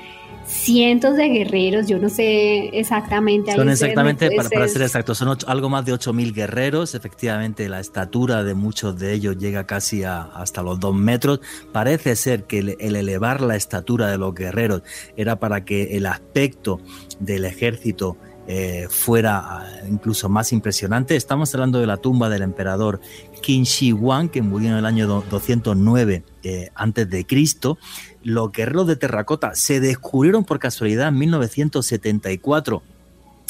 cientos 0.50 1.16
de 1.16 1.30
guerreros, 1.30 1.88
yo 1.88 2.00
no 2.00 2.10
sé 2.10 2.70
exactamente. 2.74 3.54
Son 3.54 3.70
exactamente, 3.70 4.30
para, 4.32 4.68
ser 4.68 4.82
exactos, 4.82 5.20
son 5.20 5.38
algo 5.46 5.70
más 5.70 5.86
de 5.86 5.94
8.000 5.94 6.34
guerreros, 6.34 6.96
efectivamente 6.96 7.70
la 7.70 7.80
estatura 7.80 8.44
de 8.44 8.56
muchos 8.56 8.98
de 8.98 9.14
ellos 9.14 9.38
llega 9.38 9.68
casi 9.68 10.04
a, 10.04 10.22
hasta 10.22 10.64
los 10.64 10.80
dos 10.80 10.96
metros. 10.96 11.40
Parece 11.72 12.16
ser 12.16 12.46
que 12.46 12.60
el, 12.60 12.96
elevar 12.96 13.42
la 13.42 13.56
estatura 13.56 14.08
de 14.08 14.18
los 14.18 14.34
guerreros 14.34 14.82
era 15.16 15.40
para 15.40 15.64
que 15.64 15.96
el 15.98 16.08
aspecto 16.08 16.82
del 17.20 17.46
ejército 17.46 18.18
eh, 18.52 18.88
fuera 18.90 19.38
ah, 19.38 19.68
incluso 19.88 20.28
más 20.28 20.52
impresionante. 20.52 21.16
Estamos 21.16 21.54
hablando 21.54 21.80
de 21.80 21.86
la 21.86 21.98
tumba 21.98 22.30
del 22.30 22.42
emperador 22.42 23.00
Qin 23.40 23.64
Shi 23.64 23.92
Huang, 23.92 24.30
que 24.30 24.42
murió 24.42 24.70
en 24.70 24.76
el 24.76 24.86
año 24.86 25.08
209 25.08 26.24
eh, 26.44 26.70
antes 26.76 27.10
de 27.10 27.26
Cristo. 27.26 27.78
Los 28.24 28.52
guerreros 28.52 28.88
de 28.88 28.96
terracota 28.96 29.56
se 29.56 29.80
descubrieron 29.80 30.44
por 30.46 30.60
casualidad 30.60 31.10
en 31.10 31.18
1974 31.18 32.84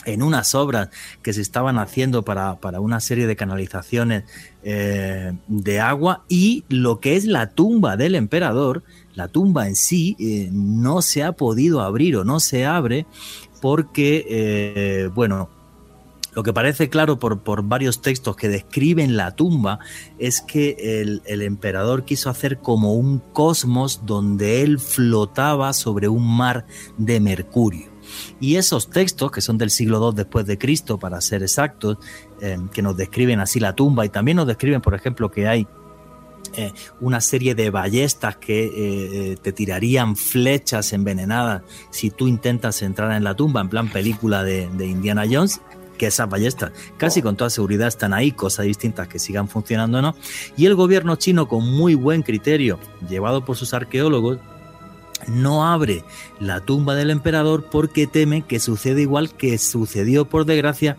en 0.05 0.23
unas 0.23 0.55
obras 0.55 0.89
que 1.21 1.33
se 1.33 1.41
estaban 1.41 1.77
haciendo 1.77 2.23
para, 2.23 2.57
una 2.79 2.99
serie 2.99 3.27
de 3.27 3.35
canalizaciones 3.35 4.23
eh, 4.63 5.33
de 5.47 5.79
agua 5.79 6.23
y 6.29 6.63
lo 6.69 6.99
que 6.99 7.15
es 7.15 7.25
la 7.25 7.49
tumba 7.49 7.97
del 7.97 8.15
emperador, 8.15 8.83
la 9.15 9.27
tumba 9.27 9.67
en 9.67 9.75
sí 9.75 10.15
eh, 10.19 10.49
no 10.51 11.01
se 11.01 11.23
ha 11.23 11.33
podido 11.33 11.81
abrir 11.81 12.15
o 12.17 12.23
no 12.23 12.39
se 12.39 12.65
abre 12.65 13.05
porque, 13.61 14.25
eh, 14.29 15.09
bueno, 15.13 15.49
lo 16.39 16.43
que 16.43 16.53
parece 16.53 16.87
claro 16.87 17.19
por, 17.19 17.41
por, 17.41 17.63
varios 17.63 18.01
textos 18.01 18.37
que 18.37 18.47
describen 18.47 19.17
la 19.17 19.35
tumba 19.35 19.79
es 20.19 20.39
que 20.39 21.01
el, 21.25 21.41
emperador 21.41 22.05
quiso 22.05 22.29
hacer 22.29 22.59
como 22.59 22.93
un 22.93 23.19
cosmos 23.19 24.05
donde 24.05 24.61
él 24.61 24.79
flotaba 24.79 25.73
sobre 25.73 26.07
un 26.07 26.37
mar 26.37 26.65
de 26.97 27.19
mercurio. 27.19 27.89
Y 28.39 28.55
esos 28.55 28.89
textos, 28.89 29.31
que 29.31 29.41
son 29.41 29.57
del 29.57 29.69
siglo 29.69 29.99
II 30.01 30.15
después 30.15 30.45
de 30.45 30.57
Cristo, 30.57 30.97
para 30.97 31.19
ser 31.19 31.43
exactos, 31.43 31.97
eh, 32.39 32.57
que 32.71 32.81
nos 32.81 32.95
describen 32.95 33.41
así 33.41 33.59
la 33.59 33.75
tumba 33.75 34.05
y 34.05 34.09
también 34.09 34.37
nos 34.37 34.47
describen, 34.47 34.79
por 34.79 34.95
ejemplo, 34.95 35.29
que 35.29 35.45
hay 35.45 35.67
eh, 36.53 36.71
una 37.01 37.19
serie 37.19 37.53
de 37.53 37.69
ballestas 37.69 38.37
que 38.37 39.31
eh, 39.31 39.35
te 39.41 39.51
tirarían 39.51 40.15
flechas 40.15 40.93
envenenadas 40.93 41.63
si 41.89 42.11
tú 42.11 42.29
intentas 42.29 42.81
entrar 42.81 43.11
en 43.11 43.25
la 43.25 43.35
tumba, 43.35 43.59
en 43.59 43.67
plan 43.67 43.89
película 43.89 44.41
de 44.41 44.87
Indiana 44.87 45.25
Jones, 45.29 45.59
que 45.99 46.07
esas 46.07 46.27
ballestas 46.27 46.71
casi 46.97 47.21
con 47.21 47.35
toda 47.35 47.51
seguridad 47.51 47.87
están 47.87 48.13
ahí, 48.13 48.31
cosas 48.31 48.65
distintas 48.65 49.07
que 49.07 49.19
sigan 49.19 49.47
funcionando 49.47 49.99
o 49.99 50.01
no. 50.01 50.15
Y 50.57 50.65
el 50.65 50.73
gobierno 50.73 51.17
chino, 51.17 51.47
con 51.47 51.69
muy 51.69 51.93
buen 51.93 52.23
criterio, 52.23 52.79
llevado 53.07 53.45
por 53.45 53.55
sus 53.55 53.75
arqueólogos, 53.75 54.39
no 55.27 55.67
abre 55.67 56.03
la 56.39 56.61
tumba 56.61 56.95
del 56.95 57.09
emperador 57.11 57.65
porque 57.69 58.07
teme 58.07 58.41
que 58.41 58.59
suceda 58.59 59.01
igual 59.01 59.31
que 59.31 59.57
sucedió 59.57 60.25
por 60.25 60.45
desgracia 60.45 60.97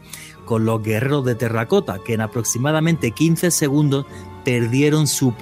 con 0.50 0.64
los 0.64 0.82
guerreros 0.82 1.24
de 1.24 1.36
terracota, 1.36 2.00
que 2.04 2.12
en 2.12 2.22
aproximadamente 2.22 3.12
15 3.12 3.52
segundos 3.52 4.04
perdieron 4.44 5.06
su, 5.06 5.32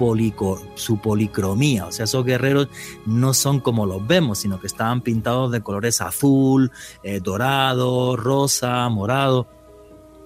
su 0.75 1.01
policromía. 1.01 1.87
O 1.87 1.91
sea, 1.91 2.05
esos 2.05 2.23
guerreros 2.23 2.67
no 3.07 3.33
son 3.33 3.59
como 3.59 3.87
los 3.87 4.05
vemos, 4.05 4.37
sino 4.37 4.59
que 4.59 4.67
estaban 4.67 5.01
pintados 5.01 5.51
de 5.51 5.61
colores 5.61 5.99
azul, 6.01 6.71
eh, 7.01 7.21
dorado, 7.21 8.17
rosa, 8.17 8.87
morado. 8.89 9.47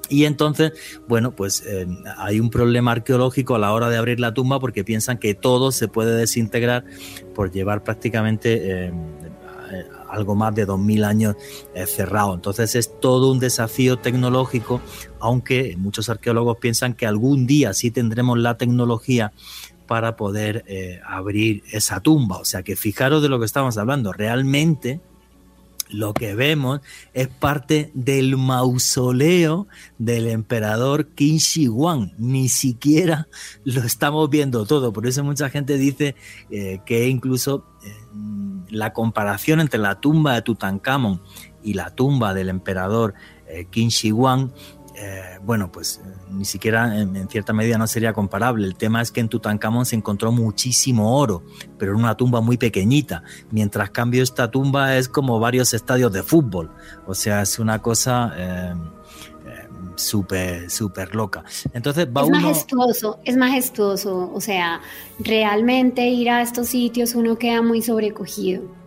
Y 0.10 0.26
entonces, 0.26 0.74
bueno, 1.08 1.32
pues 1.32 1.64
eh, 1.66 1.88
hay 2.18 2.42
un 2.42 2.50
problema 2.50 2.92
arqueológico 2.92 3.56
a 3.56 3.60
la 3.60 3.72
hora 3.72 3.88
de 3.88 3.96
abrir 3.96 4.20
la 4.20 4.34
tumba 4.34 4.60
porque 4.60 4.84
piensan 4.84 5.18
que 5.18 5.34
todo 5.34 5.72
se 5.72 5.88
puede 5.88 6.14
desintegrar 6.14 6.84
por 7.34 7.54
llevar 7.54 7.86
prácticamente 7.86 8.88
eh, 8.88 8.94
algo 10.14 10.36
más 10.36 10.54
de 10.56 10.68
2.000 10.68 11.06
años 11.06 11.36
eh, 11.74 11.86
cerrado. 11.86 12.34
Entonces 12.34 12.76
es 12.76 13.00
todo 13.00 13.32
un 13.32 13.40
desafío 13.40 13.98
tecnológico, 13.98 14.82
aunque 15.20 15.76
muchos 15.78 16.10
arqueólogos 16.10 16.58
piensan 16.58 16.94
que 16.94 17.06
algún 17.06 17.48
día 17.48 17.74
sí 17.74 17.92
tendremos 17.92 18.38
la 18.38 18.58
tecnología 18.58 19.34
para 19.88 20.16
poder 20.16 20.64
eh, 20.68 21.02
abrir 21.06 21.64
esa 21.72 22.00
tumba. 22.00 22.38
O 22.38 22.46
sea 22.46 22.64
que 22.64 22.76
fijaros 22.76 23.22
de 23.22 23.30
lo 23.30 23.40
que 23.40 23.46
estamos 23.46 23.78
hablando. 23.78 24.14
Realmente 24.14 25.02
lo 25.94 26.14
que 26.14 26.36
vemos 26.36 26.82
es 27.14 27.28
parte 27.30 27.92
del 27.94 28.36
mausoleo 28.36 29.68
del 29.98 30.28
emperador 30.28 31.08
Qin 31.10 31.38
Shi 31.38 31.68
Huang. 31.68 32.12
Ni 32.18 32.50
siquiera 32.50 33.28
lo 33.64 33.82
estamos 33.82 34.30
viendo 34.30 34.66
todo. 34.66 34.92
Por 34.92 35.08
eso 35.08 35.24
mucha 35.24 35.50
gente 35.50 35.78
dice 35.78 36.16
eh, 36.50 36.80
que 36.86 37.08
incluso 37.08 37.66
eh, 37.86 37.94
la 38.70 38.92
comparación 38.92 39.62
entre 39.62 39.80
la 39.80 40.02
tumba 40.02 40.36
de 40.36 40.42
Tutankamón 40.42 41.22
y 41.64 41.74
la 41.76 41.92
tumba 41.92 42.34
del 42.34 42.50
emperador 42.50 43.14
Qin 43.70 43.90
Shi 43.90 44.12
Huang 44.12 44.52
eh, 44.96 45.40
bueno, 45.42 45.72
pues 45.72 46.02
eh, 46.04 46.10
ni 46.30 46.46
siquiera 46.46 47.00
en, 47.00 47.28
cierta 47.28 47.52
medida 47.54 47.78
no 47.78 47.88
sería 47.88 48.14
comparable. 48.14 48.68
El 48.68 48.76
tema 48.76 49.02
es 49.02 49.12
que 49.12 49.22
en 49.22 49.30
Tutankamón 49.30 49.86
se 49.86 49.96
encontró 49.96 50.32
muchísimo 50.32 51.18
oro, 51.18 51.44
pero 51.78 51.94
en 51.94 52.00
una 52.00 52.16
tumba 52.16 52.42
muy 52.42 52.58
pequeñita, 52.58 53.24
mientras 53.50 53.90
cambio 53.90 54.22
esta 54.22 54.52
tumba 54.52 54.98
es 54.98 55.10
como 55.10 55.40
varios 55.40 55.74
estadios 55.74 56.14
de 56.14 56.22
fútbol. 56.22 56.72
O 57.08 57.16
sea, 57.16 57.42
es 57.42 57.58
una 57.58 57.82
cosa 57.82 58.34
eh, 58.38 58.74
súper, 59.96 60.70
súper 60.70 61.16
loca. 61.16 61.44
Entonces 61.74 62.08
es 62.08 62.30
majestuoso, 62.30 63.20
es 63.26 63.36
majestuoso. 63.36 64.32
O 64.34 64.42
sea, 64.42 64.82
realmente 65.20 66.08
ir 66.08 66.30
a 66.30 66.42
estos 66.42 66.68
sitios 66.68 67.16
uno 67.16 67.38
queda 67.38 67.62
muy 67.62 67.82
sobrecogido. 67.82 68.83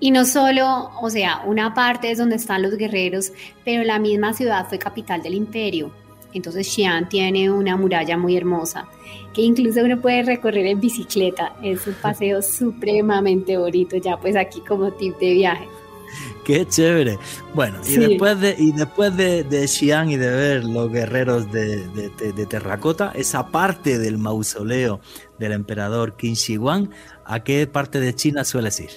Y 0.00 0.10
no 0.10 0.24
solo, 0.24 0.90
o 1.00 1.08
sea, 1.08 1.42
una 1.46 1.72
parte 1.74 2.10
es 2.10 2.18
donde 2.18 2.36
están 2.36 2.62
los 2.62 2.76
guerreros, 2.76 3.32
pero 3.64 3.84
la 3.84 3.98
misma 3.98 4.34
ciudad 4.34 4.66
fue 4.68 4.78
capital 4.78 5.22
del 5.22 5.34
imperio. 5.34 5.92
Entonces 6.32 6.66
Xi'an 6.66 7.08
tiene 7.08 7.50
una 7.50 7.76
muralla 7.76 8.18
muy 8.18 8.36
hermosa 8.36 8.88
que 9.34 9.42
incluso 9.42 9.80
uno 9.82 10.00
puede 10.00 10.22
recorrer 10.22 10.66
en 10.66 10.80
bicicleta. 10.80 11.54
Es 11.62 11.86
un 11.86 11.94
paseo 11.94 12.40
supremamente 12.42 13.58
bonito, 13.58 13.96
ya 13.96 14.16
pues 14.16 14.36
aquí 14.36 14.60
como 14.60 14.92
tip 14.92 15.18
de 15.18 15.32
viaje. 15.32 15.68
Qué 16.44 16.66
chévere. 16.66 17.18
Bueno, 17.54 17.78
y 17.88 17.96
después 17.96 18.38
de, 18.38 18.54
y 18.56 18.70
después 18.72 19.16
de, 19.16 19.42
de, 19.42 19.66
Xi'an 19.66 20.10
y 20.10 20.16
de 20.16 20.30
ver 20.30 20.64
los 20.64 20.90
guerreros 20.90 21.50
de, 21.50 21.88
de, 21.88 22.46
terracota, 22.46 23.12
esa 23.16 23.48
parte 23.48 23.98
del 23.98 24.18
mausoleo 24.18 25.00
del 25.38 25.52
emperador 25.52 26.16
Qin 26.16 26.34
Shi 26.34 26.56
Huang, 26.56 26.90
¿a 27.24 27.42
qué 27.42 27.66
parte 27.66 27.98
de 27.98 28.14
China 28.14 28.44
sueles 28.44 28.78
ir? 28.78 28.90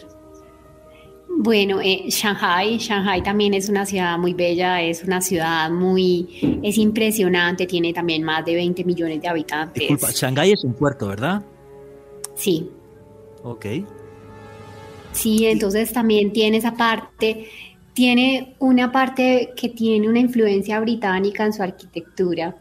Bueno, 1.30 1.80
eh, 1.82 2.06
Shanghai, 2.10 2.78
Shanghai 2.78 3.22
también 3.22 3.54
es 3.54 3.70
una 3.70 3.86
ciudad 3.86 4.18
muy 4.18 4.34
bella, 4.34 4.82
es 4.82 5.04
una 5.04 5.22
ciudad 5.22 5.70
muy, 5.70 6.60
es 6.64 6.78
impresionante, 6.78 7.68
tiene 7.68 7.94
también 7.94 8.24
más 8.24 8.44
de 8.46 8.56
20 8.56 8.84
millones 8.84 9.22
de 9.22 9.28
habitantes. 9.28 9.88
Disculpa, 9.88 10.12
Shanghai 10.12 10.52
es 10.52 10.64
un 10.64 10.74
puerto, 10.74 11.08
¿verdad? 11.08 11.44
Sí. 12.36 12.70
Ok. 13.44 13.66
Sí, 15.12 15.46
entonces 15.46 15.92
también 15.92 16.32
tiene 16.32 16.58
esa 16.58 16.76
parte, 16.76 17.48
tiene 17.94 18.56
una 18.60 18.92
parte 18.92 19.54
que 19.56 19.70
tiene 19.70 20.10
una 20.10 20.20
influencia 20.20 20.80
británica 20.80 21.46
en 21.46 21.54
su 21.54 21.62
arquitectura 21.62 22.56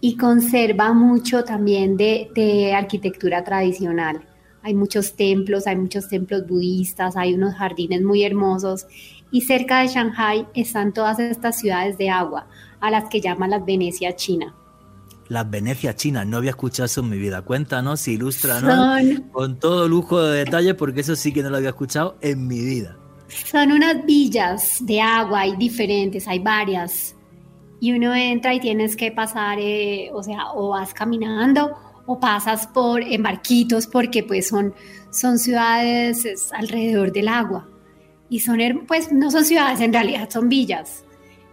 y 0.00 0.16
conserva 0.16 0.92
mucho 0.92 1.44
también 1.44 1.96
de, 1.96 2.30
de 2.34 2.72
arquitectura 2.72 3.44
tradicional 3.44 4.20
hay 4.62 4.74
muchos 4.74 5.16
templos, 5.16 5.66
hay 5.66 5.76
muchos 5.76 6.08
templos 6.08 6.46
budistas, 6.46 7.16
hay 7.16 7.34
unos 7.34 7.54
jardines 7.54 8.02
muy 8.02 8.24
hermosos 8.24 8.86
y 9.30 9.42
cerca 9.42 9.80
de 9.80 9.88
Shanghai 9.88 10.46
están 10.54 10.92
todas 10.92 11.18
estas 11.18 11.58
ciudades 11.58 11.96
de 11.98 12.10
agua, 12.10 12.46
a 12.80 12.90
las 12.90 13.08
que 13.08 13.20
llaman 13.20 13.50
las 13.50 13.64
Venecia 13.64 14.14
China. 14.16 14.54
Las 15.28 15.48
Venecia 15.48 15.94
Chinas, 15.94 16.26
no 16.26 16.38
había 16.38 16.50
escuchado 16.50 16.86
eso 16.86 17.02
en 17.02 17.10
mi 17.10 17.18
vida. 17.18 17.42
Cuéntanos, 17.42 18.08
ilústranos 18.08 19.20
con 19.30 19.60
todo 19.60 19.86
lujo 19.86 20.20
de 20.20 20.44
detalle, 20.44 20.74
porque 20.74 21.02
eso 21.02 21.14
sí 21.14 21.32
que 21.32 21.42
no 21.42 21.50
lo 21.50 21.58
había 21.58 21.68
escuchado 21.68 22.16
en 22.20 22.48
mi 22.48 22.58
vida. 22.58 22.96
Son 23.28 23.70
unas 23.70 24.04
villas 24.04 24.78
de 24.80 25.00
agua, 25.00 25.42
hay 25.42 25.54
diferentes, 25.56 26.26
hay 26.26 26.40
varias. 26.40 27.14
Y 27.78 27.92
uno 27.92 28.12
entra 28.12 28.52
y 28.54 28.60
tienes 28.60 28.96
que 28.96 29.12
pasar, 29.12 29.58
eh, 29.60 30.10
o 30.12 30.22
sea, 30.24 30.52
o 30.52 30.70
vas 30.70 30.92
caminando 30.92 31.76
o 32.12 32.18
pasas 32.18 32.66
por 32.66 33.02
en 33.02 33.22
barquitos 33.22 33.86
porque 33.86 34.24
pues 34.24 34.48
son, 34.48 34.74
son 35.12 35.38
ciudades 35.38 36.50
alrededor 36.52 37.12
del 37.12 37.28
agua. 37.28 37.68
Y 38.28 38.40
son, 38.40 38.58
pues 38.88 39.12
no 39.12 39.30
son 39.30 39.44
ciudades, 39.44 39.80
en 39.80 39.92
realidad 39.92 40.28
son 40.28 40.48
villas, 40.48 41.04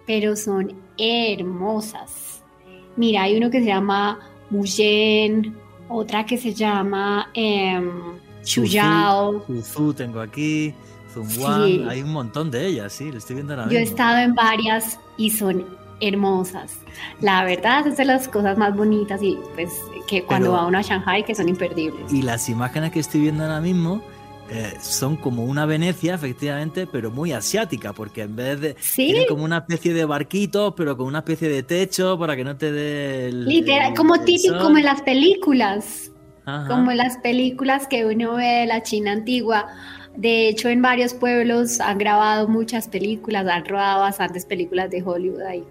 pero 0.08 0.36
son 0.36 0.74
hermosas. 0.98 2.42
Mira, 2.96 3.24
hay 3.24 3.38
uno 3.38 3.52
que 3.52 3.60
se 3.60 3.68
llama 3.68 4.20
Muyen, 4.50 5.56
otra 5.90 6.26
que 6.26 6.38
se 6.40 6.56
llama 6.56 7.30
eh, 7.36 7.80
Chuyao. 8.44 9.46
tengo 9.96 10.20
aquí, 10.22 10.74
hay 11.88 12.02
un 12.02 12.14
montón 12.14 12.50
de 12.50 12.66
ellas, 12.66 12.94
sí, 12.94 13.12
lo 13.12 13.20
estoy 13.20 13.36
viendo 13.36 13.54
ahora 13.54 13.72
Yo 13.72 13.78
he 13.78 13.84
estado 13.84 14.18
en 14.18 14.34
varias 14.34 15.00
y 15.18 15.30
son 15.30 15.68
hermosas. 16.00 16.74
La 17.22 17.44
verdad 17.44 17.88
es 17.88 17.98
de 17.98 18.06
las 18.06 18.28
cosas 18.28 18.58
más 18.58 18.76
bonitas 18.76 19.22
y 19.22 19.38
pues 19.56 19.72
que 20.08 20.24
cuando 20.24 20.54
va 20.54 20.66
uno 20.66 20.78
a 20.78 20.82
Shanghai 20.82 21.24
que 21.24 21.36
son 21.36 21.50
imperdibles. 21.50 22.12
Y 22.12 22.22
las 22.22 22.50
imágenes 22.50 22.92
que 22.92 23.00
estoy 23.00 23.22
viendo 23.22 23.44
ahora 23.44 23.62
mismo 23.62 24.02
eh, 24.50 24.74
son 24.80 25.18
como 25.18 25.44
una 25.44 25.66
Venecia, 25.66 26.16
efectivamente, 26.16 26.88
pero 26.88 27.12
muy 27.12 27.34
asiática, 27.34 27.92
porque 27.92 28.22
en 28.22 28.36
vez 28.36 28.62
de... 28.62 28.76
¿Sí? 28.80 29.08
Tiene 29.08 29.28
como 29.28 29.44
una 29.44 29.58
especie 29.58 29.94
de 29.94 30.06
barquito, 30.06 30.74
pero 30.74 30.96
con 30.96 31.08
una 31.08 31.20
especie 31.20 31.50
de 31.50 31.64
techo 31.64 32.18
para 32.18 32.36
que 32.36 32.46
no 32.46 32.56
te 32.56 32.72
dé 32.72 33.28
el... 33.28 33.46
Literal, 33.46 33.94
como 33.94 34.22
típico, 34.22 34.58
como 34.60 34.78
en 34.78 34.86
las 34.86 35.02
películas. 35.02 36.12
Como 36.70 36.92
en 36.92 36.98
las 36.98 37.18
películas 37.18 37.88
que 37.88 38.06
uno 38.06 38.36
ve 38.36 38.62
de 38.62 38.68
la 38.68 38.82
China 38.82 39.12
antigua. 39.12 39.68
De 40.16 40.48
hecho, 40.48 40.70
en 40.70 40.82
varios 40.82 41.14
pueblos 41.14 41.82
han 41.82 41.98
grabado 41.98 42.48
muchas 42.48 42.88
películas, 42.88 43.46
han 43.48 43.66
rodado 43.66 44.00
bastantes 44.00 44.46
películas 44.46 44.90
de 44.90 45.04
Hollywood 45.04 45.42
ahí. 45.42 45.66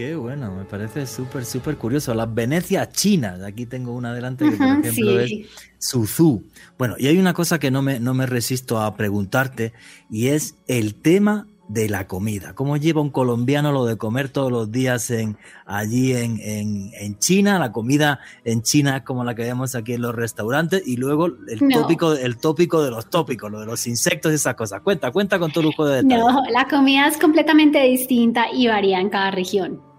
Qué 0.00 0.16
bueno, 0.16 0.50
me 0.50 0.64
parece 0.64 1.06
súper, 1.06 1.44
súper 1.44 1.76
curioso. 1.76 2.14
Las 2.14 2.32
Venecias 2.32 2.90
chinas, 2.90 3.42
aquí 3.42 3.66
tengo 3.66 3.92
una 3.92 4.14
delante 4.14 4.48
que 4.48 4.56
por 4.56 4.66
ejemplo 4.66 5.20
es 5.20 5.30
Suzhou. 5.76 6.42
Bueno, 6.78 6.94
y 6.98 7.08
hay 7.08 7.18
una 7.18 7.34
cosa 7.34 7.58
que 7.58 7.70
no 7.70 7.82
me, 7.82 8.00
no 8.00 8.14
me 8.14 8.24
resisto 8.24 8.80
a 8.80 8.96
preguntarte 8.96 9.74
y 10.08 10.28
es 10.28 10.54
el 10.68 10.94
tema 10.94 11.48
de 11.68 11.90
la 11.90 12.06
comida. 12.06 12.54
¿Cómo 12.54 12.78
lleva 12.78 13.02
un 13.02 13.10
colombiano 13.10 13.72
lo 13.72 13.84
de 13.84 13.98
comer 13.98 14.30
todos 14.30 14.50
los 14.50 14.72
días 14.72 15.10
en, 15.10 15.36
allí 15.66 16.14
en, 16.14 16.40
en, 16.40 17.18
China? 17.18 17.58
La 17.58 17.70
comida 17.70 18.20
en 18.46 18.62
China 18.62 18.96
es 18.96 19.02
como 19.02 19.22
la 19.22 19.34
que 19.34 19.42
vemos 19.42 19.74
aquí 19.74 19.92
en 19.92 20.00
los 20.00 20.14
restaurantes 20.14 20.82
y 20.86 20.96
luego 20.96 21.26
el, 21.26 21.60
tópico, 21.70 22.14
el 22.14 22.38
tópico 22.38 22.82
de 22.82 22.90
los 22.90 23.10
tópicos, 23.10 23.50
lo 23.50 23.60
de 23.60 23.66
los 23.66 23.86
insectos 23.86 24.32
y 24.32 24.36
esas 24.36 24.54
cosas. 24.54 24.80
Cuenta, 24.80 25.10
cuenta 25.10 25.38
con 25.38 25.52
tu 25.52 25.62
lujo 25.62 25.84
de 25.84 25.96
detalle. 25.96 26.22
No, 26.22 26.42
la 26.50 26.66
comida 26.68 27.06
es 27.06 27.18
completamente 27.18 27.82
distinta 27.82 28.46
y 28.50 28.66
varía 28.66 28.98
en 28.98 29.10
cada 29.10 29.30
región 29.30 29.89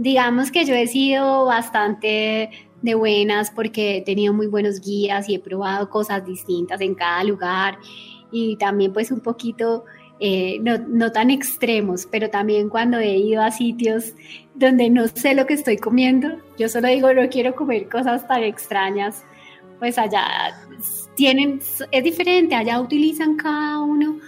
digamos 0.00 0.50
que 0.50 0.64
yo 0.64 0.74
he 0.74 0.86
sido 0.86 1.44
bastante 1.44 2.50
de 2.80 2.94
buenas 2.94 3.50
porque 3.50 3.98
he 3.98 4.00
tenido 4.00 4.32
muy 4.32 4.46
buenos 4.46 4.80
guías 4.80 5.28
y 5.28 5.34
he 5.34 5.38
probado 5.38 5.90
cosas 5.90 6.24
distintas 6.24 6.80
en 6.80 6.94
cada 6.94 7.22
lugar 7.22 7.76
y 8.32 8.56
también 8.56 8.94
pues 8.94 9.10
un 9.10 9.20
poquito 9.20 9.84
eh, 10.18 10.58
no, 10.62 10.78
no, 10.78 11.12
tan 11.12 11.30
extremos, 11.30 12.06
pero 12.10 12.30
también 12.30 12.70
cuando 12.70 12.98
he 12.98 13.16
ido 13.16 13.42
a 13.42 13.50
sitios 13.50 14.14
donde 14.54 14.88
no 14.88 15.06
sé 15.08 15.34
lo 15.34 15.46
que 15.46 15.54
estoy 15.54 15.76
comiendo, 15.76 16.28
yo 16.58 16.70
solo 16.70 16.88
digo 16.88 17.12
no 17.12 17.28
quiero 17.28 17.54
comer 17.54 17.88
cosas 17.88 18.26
tan 18.26 18.42
extrañas, 18.42 19.24
pues 19.78 19.98
allá 19.98 20.26
tienen, 21.14 21.60
es 21.90 22.04
diferente, 22.04 22.54
allá 22.54 22.80
utilizan 22.80 23.36
cada 23.36 23.80
uno 23.80 24.18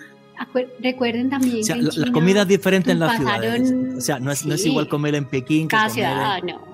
recuerden 0.80 1.30
también 1.30 1.66
que 1.66 1.74
la, 1.74 2.12
comida 2.12 2.42
es 2.42 2.48
diferente 2.48 2.92
en 2.92 2.98
las 2.98 3.16
ciudades. 3.16 3.72
O 3.96 4.00
sea, 4.00 4.18
no 4.18 4.30
es, 4.30 4.44
no 4.44 4.54
es 4.54 4.66
igual 4.66 4.88
comer 4.88 5.14
en 5.14 5.24
Pekín 5.24 5.68
que 5.68 5.76
comer 5.76 5.90
ciudad, 5.90 6.42
no. 6.42 6.72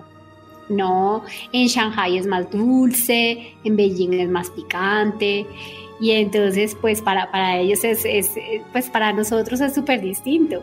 No, 0.68 1.24
en 1.52 1.66
Shanghai 1.66 2.18
es 2.18 2.26
más 2.26 2.50
dulce, 2.50 3.54
en 3.64 3.76
Beijing 3.76 4.12
es 4.12 4.28
más 4.28 4.50
picante. 4.50 5.46
Y 6.00 6.11
entonces, 6.11 6.76
pues 6.80 7.00
para, 7.00 7.30
para 7.30 7.59
ellos 7.59 7.82
es, 7.84 8.04
es 8.04 8.32
pues 8.72 8.90
para 8.90 9.12
nosotros 9.12 9.61
es 9.61 9.74
súper 9.74 10.00
distinto. 10.00 10.62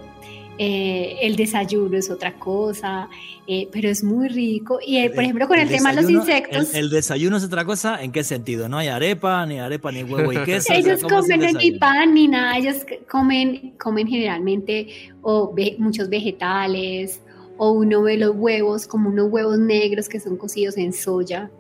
Eh, 0.58 1.18
el 1.22 1.36
desayuno 1.36 1.98
es 1.98 2.10
otra 2.10 2.36
cosa, 2.36 3.10
eh, 3.46 3.68
pero 3.72 3.90
es 3.90 4.04
muy 4.04 4.30
rico. 4.30 4.80
Y 4.86 4.98
eh, 4.98 5.10
por 5.10 5.24
ejemplo, 5.24 5.48
con 5.48 5.60
el, 5.60 5.68
tema 5.68 5.94
de 5.94 6.02
los 6.02 6.10
insectos. 6.10 6.74
El, 6.74 6.90
desayuno 6.90 7.38
es 7.38 7.44
otra 7.44 7.66
cosa, 7.66 8.02
¿en 8.02 8.12
qué 8.12 8.24
sentido? 8.24 8.70
No 8.70 8.78
hay 8.78 8.88
arepa, 8.88 9.46
ni 9.46 9.60
arepa, 9.60 9.92
ni 9.92 10.04
huevo 10.04 10.32
y 10.32 10.38
queso. 10.44 10.74
ellos 10.74 11.02
comen 11.02 11.58
ni 11.58 11.72
pan 11.74 12.14
ni 12.14 12.28
nada, 12.28 12.58
ellos 12.58 12.86
comen, 13.10 13.74
comen 13.78 14.08
generalmente 14.08 14.88
o 15.22 15.54
muchos 15.78 16.08
vegetales, 16.08 17.22
o 17.58 17.72
uno 17.72 18.04
ve 18.04 18.18
los 18.18 18.34
huevos 18.36 18.88
como 18.88 19.10
unos 19.10 19.30
huevos 19.30 19.58
negros 19.58 20.08
que 20.08 20.20
son 20.20 20.38
cocidos 20.38 20.78
en 20.78 20.94
soya. 20.94 21.52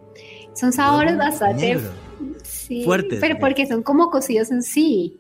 Son 0.53 0.71
sabores 0.71 1.17
bastante 1.17 1.79
fuertes. 2.85 3.19
Pero 3.19 3.39
porque 3.39 3.65
son 3.67 3.83
como 3.83 4.09
cocidos 4.09 4.51
en 4.51 4.61
sí. 4.61 5.17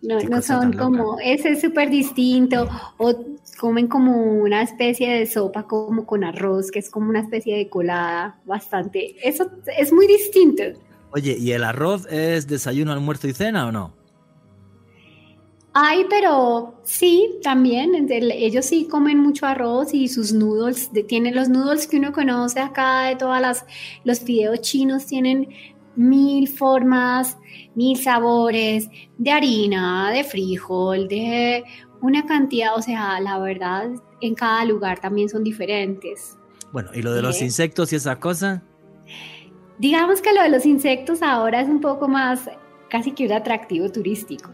No, 0.00 0.20
no 0.20 0.42
son 0.42 0.72
como, 0.74 1.18
ese 1.18 1.50
es 1.50 1.60
súper 1.60 1.90
distinto, 1.90 2.68
o 2.98 3.14
comen 3.58 3.88
como 3.88 4.34
una 4.34 4.62
especie 4.62 5.12
de 5.12 5.26
sopa 5.26 5.64
como 5.64 6.06
con 6.06 6.22
arroz, 6.22 6.70
que 6.70 6.78
es 6.78 6.88
como 6.88 7.10
una 7.10 7.20
especie 7.20 7.56
de 7.56 7.68
colada, 7.68 8.38
bastante, 8.44 9.16
eso 9.22 9.50
es 9.76 9.92
muy 9.92 10.06
distinto. 10.06 10.62
Oye, 11.10 11.36
¿y 11.38 11.52
el 11.52 11.64
arroz 11.64 12.06
es 12.10 12.46
desayuno, 12.46 12.92
almuerzo 12.92 13.26
y 13.26 13.32
cena 13.32 13.66
o 13.66 13.72
no? 13.72 13.98
Ay, 15.80 16.06
pero 16.10 16.80
sí, 16.82 17.38
también, 17.42 18.08
ellos 18.10 18.66
sí 18.66 18.88
comen 18.90 19.18
mucho 19.18 19.46
arroz 19.46 19.94
y 19.94 20.08
sus 20.08 20.32
noodles, 20.32 20.90
tienen 21.06 21.36
los 21.36 21.48
noodles 21.48 21.86
que 21.86 21.98
uno 21.98 22.12
conoce 22.12 22.58
acá 22.58 23.02
de 23.02 23.16
todas 23.16 23.40
las, 23.40 23.64
los 24.02 24.20
fideos 24.20 24.60
chinos 24.60 25.06
tienen 25.06 25.48
mil 25.98 26.48
formas, 26.48 27.36
mil 27.74 27.98
sabores 27.98 28.88
de 29.18 29.30
harina, 29.30 30.10
de 30.12 30.24
frijol, 30.24 31.08
de 31.08 31.64
una 32.00 32.24
cantidad, 32.24 32.76
o 32.76 32.80
sea, 32.80 33.20
la 33.20 33.38
verdad, 33.38 33.90
en 34.20 34.34
cada 34.34 34.64
lugar 34.64 35.00
también 35.00 35.28
son 35.28 35.42
diferentes. 35.42 36.38
Bueno, 36.72 36.90
¿y 36.94 37.02
lo 37.02 37.12
de 37.12 37.20
los 37.20 37.42
insectos 37.42 37.92
y 37.92 37.96
esas 37.96 38.18
cosas? 38.18 38.62
Digamos 39.78 40.22
que 40.22 40.32
lo 40.32 40.42
de 40.42 40.50
los 40.50 40.66
insectos 40.66 41.20
ahora 41.22 41.60
es 41.60 41.68
un 41.68 41.80
poco 41.80 42.06
más 42.06 42.48
casi 42.88 43.12
que 43.12 43.26
un 43.26 43.32
atractivo 43.32 43.90
turístico. 43.90 44.50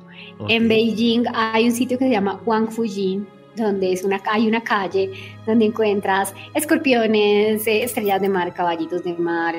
En 0.48 0.66
Beijing 0.66 1.24
hay 1.34 1.66
un 1.66 1.72
sitio 1.72 1.98
que 1.98 2.06
se 2.06 2.10
llama 2.10 2.40
Wang 2.46 2.70
Fujin, 2.70 3.26
donde 3.56 3.92
es 3.92 4.04
una, 4.04 4.20
hay 4.30 4.46
una 4.46 4.62
calle 4.62 5.10
donde 5.46 5.66
encuentras 5.66 6.34
escorpiones, 6.54 7.66
eh, 7.66 7.84
estrellas 7.84 8.20
de 8.20 8.28
mar, 8.28 8.52
caballitos 8.52 9.04
de 9.04 9.14
mar, 9.14 9.54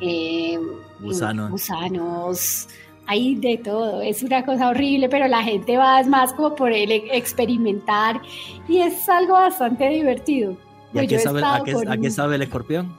eh, 0.00 0.58
gusanos. 1.00 1.50
gusanos, 1.50 2.68
hay 3.06 3.34
de 3.36 3.58
todo, 3.58 4.02
es 4.02 4.22
una 4.22 4.44
cosa 4.44 4.68
horrible, 4.68 5.08
pero 5.08 5.26
la 5.26 5.42
gente 5.42 5.76
va 5.76 6.00
es 6.00 6.06
más 6.06 6.32
como 6.32 6.54
por 6.54 6.72
el 6.72 6.92
experimentar 6.92 8.20
y 8.68 8.78
es 8.78 9.08
algo 9.08 9.34
bastante 9.34 9.88
divertido. 9.88 10.56
¿Y 10.92 10.98
a, 10.98 11.06
qué 11.06 11.18
sabe, 11.18 12.10
sabe 12.10 12.34
el 12.36 12.42
escorpión? 12.42 12.94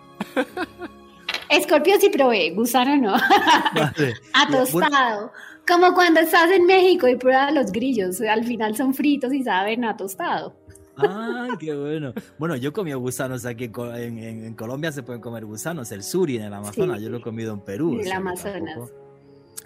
Escorpión 1.49 1.99
sí 1.99 2.09
probé, 2.09 2.51
gusano 2.51 2.95
no. 2.95 3.15
Atostado. 4.33 5.31
Como 5.67 5.93
cuando 5.93 6.19
estás 6.19 6.51
en 6.51 6.65
México 6.65 7.07
y 7.07 7.15
pruebas 7.15 7.53
los 7.53 7.71
grillos, 7.71 8.19
al 8.21 8.43
final 8.43 8.75
son 8.75 8.93
fritos 8.93 9.33
y 9.33 9.43
saben 9.43 9.85
a 9.85 9.95
tostado. 9.95 10.55
Ay, 10.97 11.51
qué 11.59 11.75
bueno. 11.75 12.13
Bueno, 12.37 12.55
yo 12.55 12.73
comí 12.73 12.93
gusanos 12.93 13.45
aquí 13.45 13.71
en, 13.73 14.53
Colombia, 14.55 14.91
se 14.91 15.03
pueden 15.03 15.21
comer 15.21 15.45
gusanos, 15.45 15.91
el 15.91 16.03
suri 16.03 16.37
en 16.37 16.43
el 16.43 16.53
Amazonas, 16.53 17.01
yo 17.01 17.09
lo 17.09 17.17
he 17.17 17.21
comido 17.21 17.53
en 17.53 17.61
Perú. 17.61 17.93
En 17.93 18.07
el 18.07 18.11
Amazonas 18.11 18.77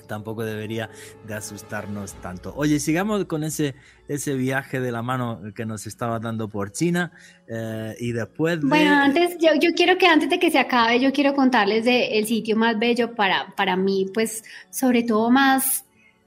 tampoco 0.06 0.44
debería 0.44 0.90
de 1.28 1.34
asustarnos 1.34 2.14
tanto. 2.16 2.54
Oye, 2.56 2.80
sigamos 2.80 3.26
con 3.26 3.44
ese, 3.44 3.76
ese 4.08 4.36
viaje 4.36 4.80
de 4.80 4.92
la 4.92 5.02
mano 5.02 5.42
que 5.56 5.66
nos 5.66 5.88
estaba 5.88 6.20
dando 6.20 6.48
por 6.48 6.72
China 6.72 7.12
eh, 7.48 7.96
y 8.00 8.12
después 8.12 8.62
Bueno, 8.62 8.96
antes, 8.96 9.38
yo, 9.40 9.50
yo, 9.60 9.74
quiero 9.74 9.98
que 9.98 10.08
antes 10.08 10.30
de 10.30 10.40
que 10.40 10.52
se 10.52 10.60
acabe, 10.60 11.00
yo 11.00 11.12
quiero 11.12 11.34
contarles 11.34 11.86
de 11.86 12.18
el 12.18 12.26
sitio 12.26 12.56
más 12.56 12.78
bello 12.80 13.16
para, 13.16 13.54
para 13.56 13.76
mí, 13.76 14.08
pues 14.14 14.44
sobre 14.70 15.04
todo 15.04 15.30
más, 15.30 15.85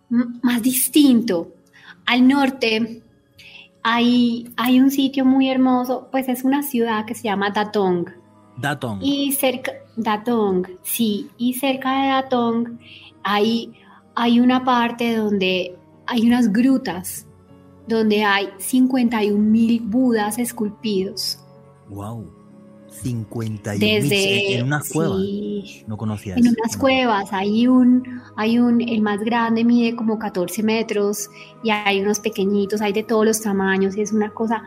más 0.09 0.63
distinto. 0.63 1.49
Al 2.07 2.27
norte 2.27 3.03
hay, 3.83 4.51
hay 4.57 4.81
un 4.81 4.91
sitio 4.91 5.25
muy 5.25 5.51
hermoso, 5.51 6.09
pues 6.11 6.29
es 6.29 6.45
una 6.45 6.63
ciudad 6.63 7.05
que 7.05 7.15
se 7.15 7.25
llama 7.25 7.51
Datong. 7.51 8.07
Datong. 8.57 9.01
Y 9.03 9.33
cerca, 9.33 9.73
Datong, 9.97 10.67
sí, 10.83 11.29
y 11.39 11.55
cerca 11.55 12.03
de 12.03 12.09
Datong 12.09 12.79
hay, 13.23 13.73
hay 14.15 14.41
una 14.41 14.65
parte 14.65 15.17
donde 15.17 15.77
hay 16.07 16.27
unas 16.27 16.53
grutas 16.53 17.27
donde 17.89 18.23
hay 18.23 18.51
51 18.59 19.39
mil 19.39 19.81
budas 19.81 20.39
esculpidos. 20.39 21.39
¡Wow! 21.89 22.31
51 23.03 23.79
Desde, 23.79 24.57
en 24.57 24.67
unas 24.67 24.89
cuevas. 24.89 25.21
no 25.87 25.97
conocía 25.97 26.35
En 26.37 26.49
unas 26.49 26.77
cuevas 26.77 27.33
hay 27.33 27.67
un, 27.67 28.21
hay 28.37 28.59
un, 28.59 28.81
el 28.81 29.01
más 29.01 29.21
grande 29.21 29.65
mide 29.65 29.97
como 29.97 30.19
14 30.19 30.63
metros 30.63 31.29
y 31.63 31.71
hay 31.71 32.01
unos 32.01 32.21
pequeñitos, 32.21 32.81
hay 32.81 32.93
de 32.93 33.03
todos 33.03 33.25
los 33.25 33.41
tamaños, 33.41 33.97
es 33.97 34.13
una 34.13 34.31
cosa, 34.31 34.63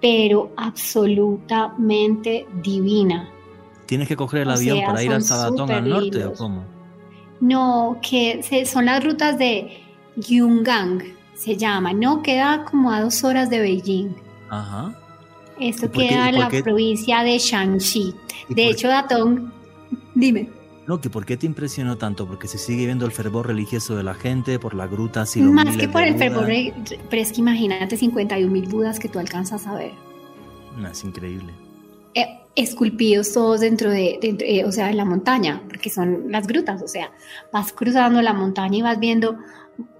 pero 0.00 0.50
absolutamente 0.56 2.46
divina. 2.62 3.28
¿Tienes 3.86 4.08
que 4.08 4.16
coger 4.16 4.42
el 4.42 4.50
avión 4.50 4.80
para 4.84 5.02
ir 5.02 5.12
al 5.12 5.22
Sabatón 5.22 5.70
al 5.70 5.88
norte 5.88 6.24
o 6.24 6.34
cómo? 6.34 6.64
No, 7.40 7.98
que 8.02 8.42
son 8.66 8.86
las 8.86 9.04
rutas 9.04 9.38
de 9.38 9.82
Yungang, 10.16 11.02
se 11.34 11.56
llama, 11.56 11.92
¿no? 11.92 12.22
Queda 12.22 12.64
como 12.64 12.90
a 12.90 13.02
dos 13.02 13.22
horas 13.24 13.50
de 13.50 13.60
Beijing. 13.60 14.14
Ajá. 14.48 15.05
Esto 15.60 15.90
queda 15.90 16.28
en 16.28 16.38
la 16.38 16.48
provincia 16.48 17.22
de 17.22 17.38
Shanxi. 17.38 18.14
De 18.48 18.68
hecho, 18.68 18.88
Datong, 18.88 19.50
dime. 20.14 20.50
No, 20.86 21.00
que 21.00 21.10
¿por 21.10 21.26
qué 21.26 21.36
te 21.36 21.46
impresionó 21.46 21.96
tanto? 21.98 22.26
Porque 22.26 22.46
se 22.46 22.58
sigue 22.58 22.86
viendo 22.86 23.06
el 23.06 23.12
fervor 23.12 23.48
religioso 23.48 23.96
de 23.96 24.04
la 24.04 24.14
gente 24.14 24.58
por 24.60 24.74
las 24.74 24.88
grutas 24.88 25.36
y 25.36 25.40
los 25.40 25.50
Más 25.50 25.76
que 25.76 25.88
por 25.88 26.02
el 26.02 26.16
fervor, 26.16 26.46
pero 27.10 27.22
es 27.22 27.32
que 27.32 27.40
imagínate 27.40 27.96
51 27.96 28.52
mil 28.52 28.68
budas 28.68 29.00
que 29.00 29.08
tú 29.08 29.18
alcanzas 29.18 29.66
a 29.66 29.74
ver. 29.74 29.92
No, 30.76 30.88
es 30.88 31.02
increíble. 31.02 31.52
Eh, 32.14 32.38
esculpidos 32.54 33.32
todos 33.32 33.60
dentro 33.60 33.90
de, 33.90 34.18
eh, 34.22 34.64
o 34.64 34.70
sea, 34.70 34.88
en 34.90 34.96
la 34.96 35.04
montaña, 35.04 35.62
porque 35.68 35.90
son 35.90 36.30
las 36.30 36.46
grutas, 36.46 36.80
o 36.82 36.88
sea, 36.88 37.10
vas 37.52 37.72
cruzando 37.72 38.22
la 38.22 38.32
montaña 38.32 38.78
y 38.78 38.82
vas 38.82 39.00
viendo 39.00 39.36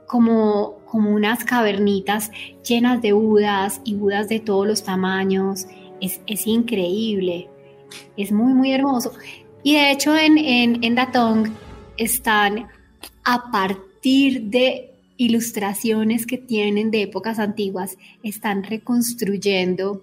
como, 0.07 0.79
como 0.87 1.11
unas 1.11 1.45
cavernitas 1.45 2.31
llenas 2.67 3.03
de 3.03 3.13
budas 3.13 3.81
y 3.85 3.95
budas 3.95 4.29
de 4.29 4.41
todos 4.41 4.67
los 4.67 4.83
tamaños, 4.85 5.67
es, 6.01 6.21
es 6.27 6.47
increíble, 6.47 7.49
es 8.17 8.33
muy, 8.33 8.55
muy 8.55 8.73
hermoso. 8.73 9.13
Y 9.63 9.75
de 9.75 9.91
hecho 9.91 10.17
en, 10.17 10.39
en, 10.39 10.85
en 10.85 10.95
Datong 10.95 11.53
están 11.97 12.69
a 13.25 13.51
partir 13.51 14.43
de 14.43 14.93
ilustraciones 15.17 16.27
que 16.27 16.39
tienen 16.39 16.91
de 16.91 17.03
épocas 17.03 17.39
antiguas, 17.39 17.97
están 18.23 18.63
reconstruyendo 18.63 20.03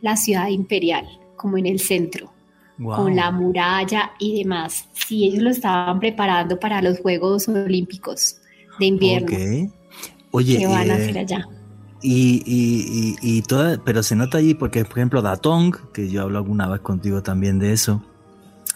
la 0.00 0.16
ciudad 0.16 0.48
imperial 0.48 1.06
como 1.36 1.56
en 1.56 1.66
el 1.66 1.80
centro, 1.80 2.30
con 2.78 3.16
la 3.16 3.30
muralla 3.30 4.12
y 4.18 4.38
demás. 4.38 4.86
Sí, 4.92 5.24
ellos 5.24 5.42
lo 5.42 5.50
estaban 5.50 5.98
preparando 6.00 6.60
para 6.60 6.80
los 6.80 7.00
Juegos 7.00 7.48
Olímpicos 7.48 8.39
de 8.80 8.86
invierno. 8.86 9.70
Oye, 10.32 10.58
¿qué 10.58 10.66
van 10.66 10.90
a 10.90 10.98
eh, 10.98 11.02
hacer 11.02 11.18
allá? 11.18 11.48
Y, 12.02 12.42
y, 12.46 13.16
y, 13.20 13.42
toda, 13.42 13.82
pero 13.84 14.02
se 14.02 14.16
nota 14.16 14.38
allí 14.38 14.54
porque, 14.54 14.84
por 14.84 14.98
ejemplo, 14.98 15.20
Datong, 15.20 15.92
que 15.92 16.08
yo 16.08 16.22
hablo 16.22 16.38
alguna 16.38 16.66
vez 16.66 16.80
contigo 16.80 17.22
también 17.22 17.58
de 17.58 17.72
eso, 17.72 18.02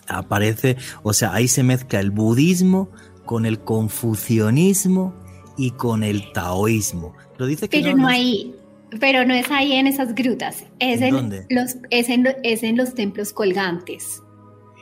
aparece, 0.07 0.77
o 1.03 1.15
sea, 1.15 1.33
ahí 1.33 1.49
se 1.49 1.63
mezcla 1.63 2.01
el 2.01 2.11
budismo 2.11 2.91
con 3.25 3.47
el 3.47 3.61
confucianismo 3.61 5.15
y 5.57 5.71
con 5.71 6.03
el 6.03 6.33
taoísmo. 6.33 7.15
Pero 7.33 7.47
dice 7.47 7.69
que 7.71 7.81
pero 7.81 7.97
no, 7.97 8.07
hay, 8.07 8.55
pero 9.01 9.25
no 9.25 9.33
es 9.33 9.51
ahí 9.51 9.73
en 9.73 9.87
esas 9.87 10.15
grutas, 10.15 10.65
es 10.79 11.01
en, 11.01 11.47
los 11.49 11.77
es 11.89 12.11
en, 12.11 12.29
es 12.43 12.63
en 12.63 12.77
los 12.77 12.95
templos 12.95 13.33
colgantes. 13.33 14.23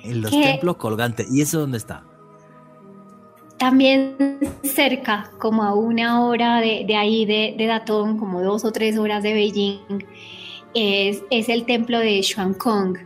En 0.02 0.20
los 0.20 0.32
templos 0.32 0.76
colgantes. 0.78 1.28
¿Y 1.30 1.42
eso 1.42 1.60
dónde 1.60 1.78
está? 1.78 2.04
También 3.62 4.16
cerca, 4.64 5.30
como 5.38 5.62
a 5.62 5.72
una 5.72 6.26
hora 6.26 6.60
de, 6.60 6.96
ahí 6.96 7.24
de, 7.24 7.54
de, 7.56 7.66
Datón, 7.66 8.18
como 8.18 8.42
dos 8.42 8.64
o 8.64 8.72
tres 8.72 8.98
horas 8.98 9.22
de 9.22 9.34
Beijing, 9.34 10.04
es, 10.74 11.22
es 11.30 11.48
el 11.48 11.64
templo 11.64 12.00
de 12.00 12.20
Xuankong. 12.24 12.98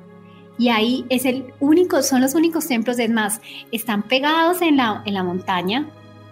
Y 0.57 0.71
ahí 0.71 1.05
es 1.11 1.27
el 1.27 1.53
único, 1.61 2.03
son 2.03 2.23
los 2.23 2.35
únicos 2.35 2.67
templos, 2.67 2.99
es 2.99 3.11
más, 3.11 3.43
están 3.71 4.03
pegados 4.05 4.63
en 4.63 4.79
la, 4.79 5.03
en 5.05 5.13
la 5.13 5.23
montaña, 5.23 5.91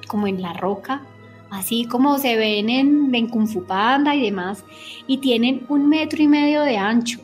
como 0.08 0.26
en 0.26 0.40
la 0.40 0.54
roca, 0.54 1.02
así 1.50 1.84
como 1.84 2.16
se 2.16 2.36
ven 2.36 2.70
en, 2.70 3.14
en 3.14 3.28
Kung 3.28 3.46
Fu 3.46 3.64
Panda 3.64 4.14
y 4.14 4.22
demás, 4.22 4.64
y 5.06 5.18
tienen 5.18 5.66
un 5.68 5.86
metro 5.90 6.22
y 6.22 6.28
medio 6.28 6.62
de 6.62 6.78
ancho. 6.78 7.20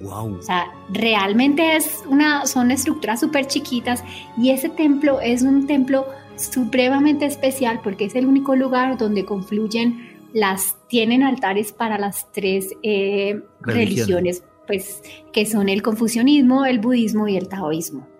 Wow. 0.00 0.38
O 0.38 0.42
sea, 0.42 0.72
realmente 0.90 1.76
es 1.76 2.02
una, 2.08 2.46
son 2.46 2.70
estructuras 2.70 3.20
súper 3.20 3.46
chiquitas 3.46 4.02
y 4.36 4.50
ese 4.50 4.68
templo 4.68 5.20
es 5.20 5.42
un 5.42 5.66
templo 5.66 6.06
supremamente 6.36 7.26
especial 7.26 7.80
porque 7.84 8.06
es 8.06 8.14
el 8.14 8.26
único 8.26 8.56
lugar 8.56 8.98
donde 8.98 9.24
confluyen 9.24 10.28
las, 10.32 10.76
tienen 10.88 11.22
altares 11.22 11.72
para 11.72 11.98
las 11.98 12.32
tres 12.32 12.74
eh, 12.82 13.42
religiones, 13.60 14.42
pues, 14.66 15.02
que 15.32 15.46
son 15.46 15.68
el 15.68 15.82
confucianismo, 15.82 16.64
el 16.64 16.78
budismo 16.78 17.28
y 17.28 17.36
el 17.36 17.48
taoísmo 17.48 18.11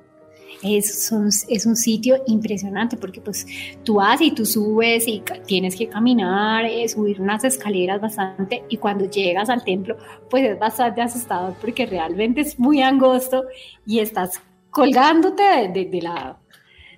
es 0.62 1.10
un, 1.12 1.28
es 1.48 1.66
un 1.66 1.76
sitio 1.76 2.22
impresionante 2.26 2.96
porque 2.96 3.20
pues 3.20 3.46
tú 3.84 3.94
vas 3.94 4.20
y 4.20 4.30
tú 4.30 4.46
subes 4.46 5.06
y 5.08 5.22
tienes 5.46 5.76
que 5.76 5.88
caminar, 5.88 6.64
eh, 6.64 6.88
subir 6.88 7.20
unas 7.20 7.44
escaleras 7.44 8.00
bastante 8.00 8.64
y 8.68 8.76
cuando 8.76 9.10
llegas 9.10 9.50
al 9.50 9.64
templo 9.64 9.96
pues 10.30 10.44
es 10.44 10.58
bastante 10.58 11.02
asustador 11.02 11.54
porque 11.60 11.86
realmente 11.86 12.40
es 12.42 12.58
muy 12.58 12.80
angosto 12.82 13.44
y 13.86 13.98
estás 13.98 14.40
colgándote 14.70 15.42
de, 15.72 15.84
de, 15.86 16.02
la... 16.02 16.38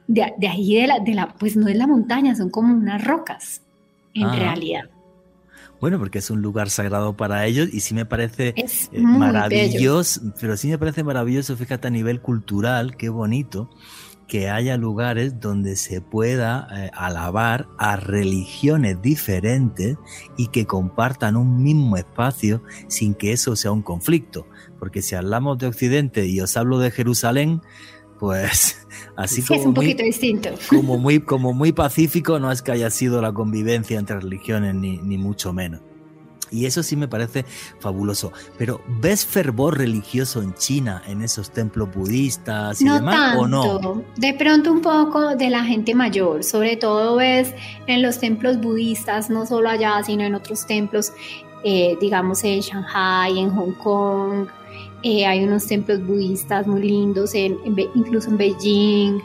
De, 0.06 0.34
de, 0.36 0.48
ahí 0.48 0.76
de 0.76 0.86
la, 0.86 0.98
de 1.00 1.14
la, 1.14 1.34
pues 1.34 1.56
no 1.56 1.68
es 1.68 1.76
la 1.76 1.86
montaña, 1.86 2.34
son 2.34 2.50
como 2.50 2.74
unas 2.74 3.02
rocas. 3.02 3.62
en 4.12 4.30
realidad. 4.30 4.84
Bueno, 5.80 5.98
porque 5.98 6.18
es 6.18 6.30
un 6.30 6.40
lugar 6.40 6.70
sagrado 6.70 7.16
para 7.16 7.44
ellos 7.46 7.68
y 7.72 7.80
sí 7.80 7.94
me 7.94 8.06
parece 8.06 8.54
eh, 8.56 9.00
maravilloso, 9.00 10.20
pero 10.40 10.56
sí 10.56 10.68
me 10.68 10.78
parece 10.78 11.04
maravilloso, 11.04 11.56
fíjate 11.56 11.88
a 11.88 11.90
nivel 11.90 12.20
cultural, 12.20 12.96
qué 12.96 13.08
bonito 13.08 13.70
que 14.26 14.48
haya 14.48 14.76
lugares 14.76 15.38
donde 15.40 15.76
se 15.76 16.00
pueda 16.00 16.66
eh, 16.72 16.90
alabar 16.94 17.68
a 17.78 17.96
religiones 17.96 19.00
diferentes 19.02 19.96
y 20.36 20.48
que 20.48 20.66
compartan 20.66 21.36
un 21.36 21.62
mismo 21.62 21.96
espacio 21.96 22.62
sin 22.88 23.14
que 23.14 23.32
eso 23.32 23.56
sea 23.56 23.72
un 23.72 23.82
conflicto. 23.82 24.46
Porque 24.78 25.02
si 25.02 25.14
hablamos 25.14 25.58
de 25.58 25.66
Occidente 25.66 26.26
y 26.26 26.40
os 26.40 26.56
hablo 26.56 26.78
de 26.78 26.90
Jerusalén, 26.90 27.60
pues 28.18 28.86
así 29.16 29.42
como 29.42 29.60
es 29.60 29.66
un 29.66 29.74
poquito 29.74 30.02
distinto. 30.02 30.50
Como 30.68 30.98
muy, 30.98 31.20
como 31.24 31.52
muy 31.52 31.72
pacífico, 31.72 32.38
no 32.38 32.50
es 32.50 32.62
que 32.62 32.72
haya 32.72 32.90
sido 32.90 33.20
la 33.20 33.32
convivencia 33.32 33.98
entre 33.98 34.20
religiones, 34.20 34.74
ni, 34.74 34.98
ni 34.98 35.18
mucho 35.18 35.52
menos. 35.52 35.80
Y 36.54 36.66
eso 36.66 36.84
sí 36.84 36.94
me 36.94 37.08
parece 37.08 37.44
fabuloso. 37.80 38.32
Pero 38.56 38.80
¿ves 39.00 39.26
fervor 39.26 39.78
religioso 39.78 40.40
en 40.40 40.54
China, 40.54 41.02
en 41.06 41.22
esos 41.22 41.50
templos 41.50 41.92
budistas 41.92 42.80
y 42.80 42.88
demás, 42.88 43.36
o 43.36 43.48
no? 43.48 44.04
De 44.16 44.34
pronto 44.34 44.70
un 44.70 44.80
poco 44.80 45.34
de 45.34 45.50
la 45.50 45.64
gente 45.64 45.94
mayor. 45.94 46.44
Sobre 46.44 46.76
todo 46.76 47.16
ves 47.16 47.52
en 47.88 48.02
los 48.02 48.20
templos 48.20 48.60
budistas, 48.60 49.30
no 49.30 49.46
solo 49.46 49.68
allá, 49.68 50.00
sino 50.04 50.22
en 50.22 50.36
otros 50.36 50.64
templos, 50.64 51.12
eh, 51.64 51.96
digamos 52.00 52.44
en 52.44 52.60
Shanghai, 52.60 53.36
en 53.38 53.50
Hong 53.50 53.72
Kong, 53.72 54.46
eh, 55.04 55.26
hay 55.26 55.44
unos 55.44 55.66
templos 55.66 56.04
budistas 56.06 56.66
muy 56.66 56.80
lindos, 56.82 57.34
en, 57.34 57.58
incluso 57.94 58.30
en 58.30 58.38
Beijing, 58.38 59.20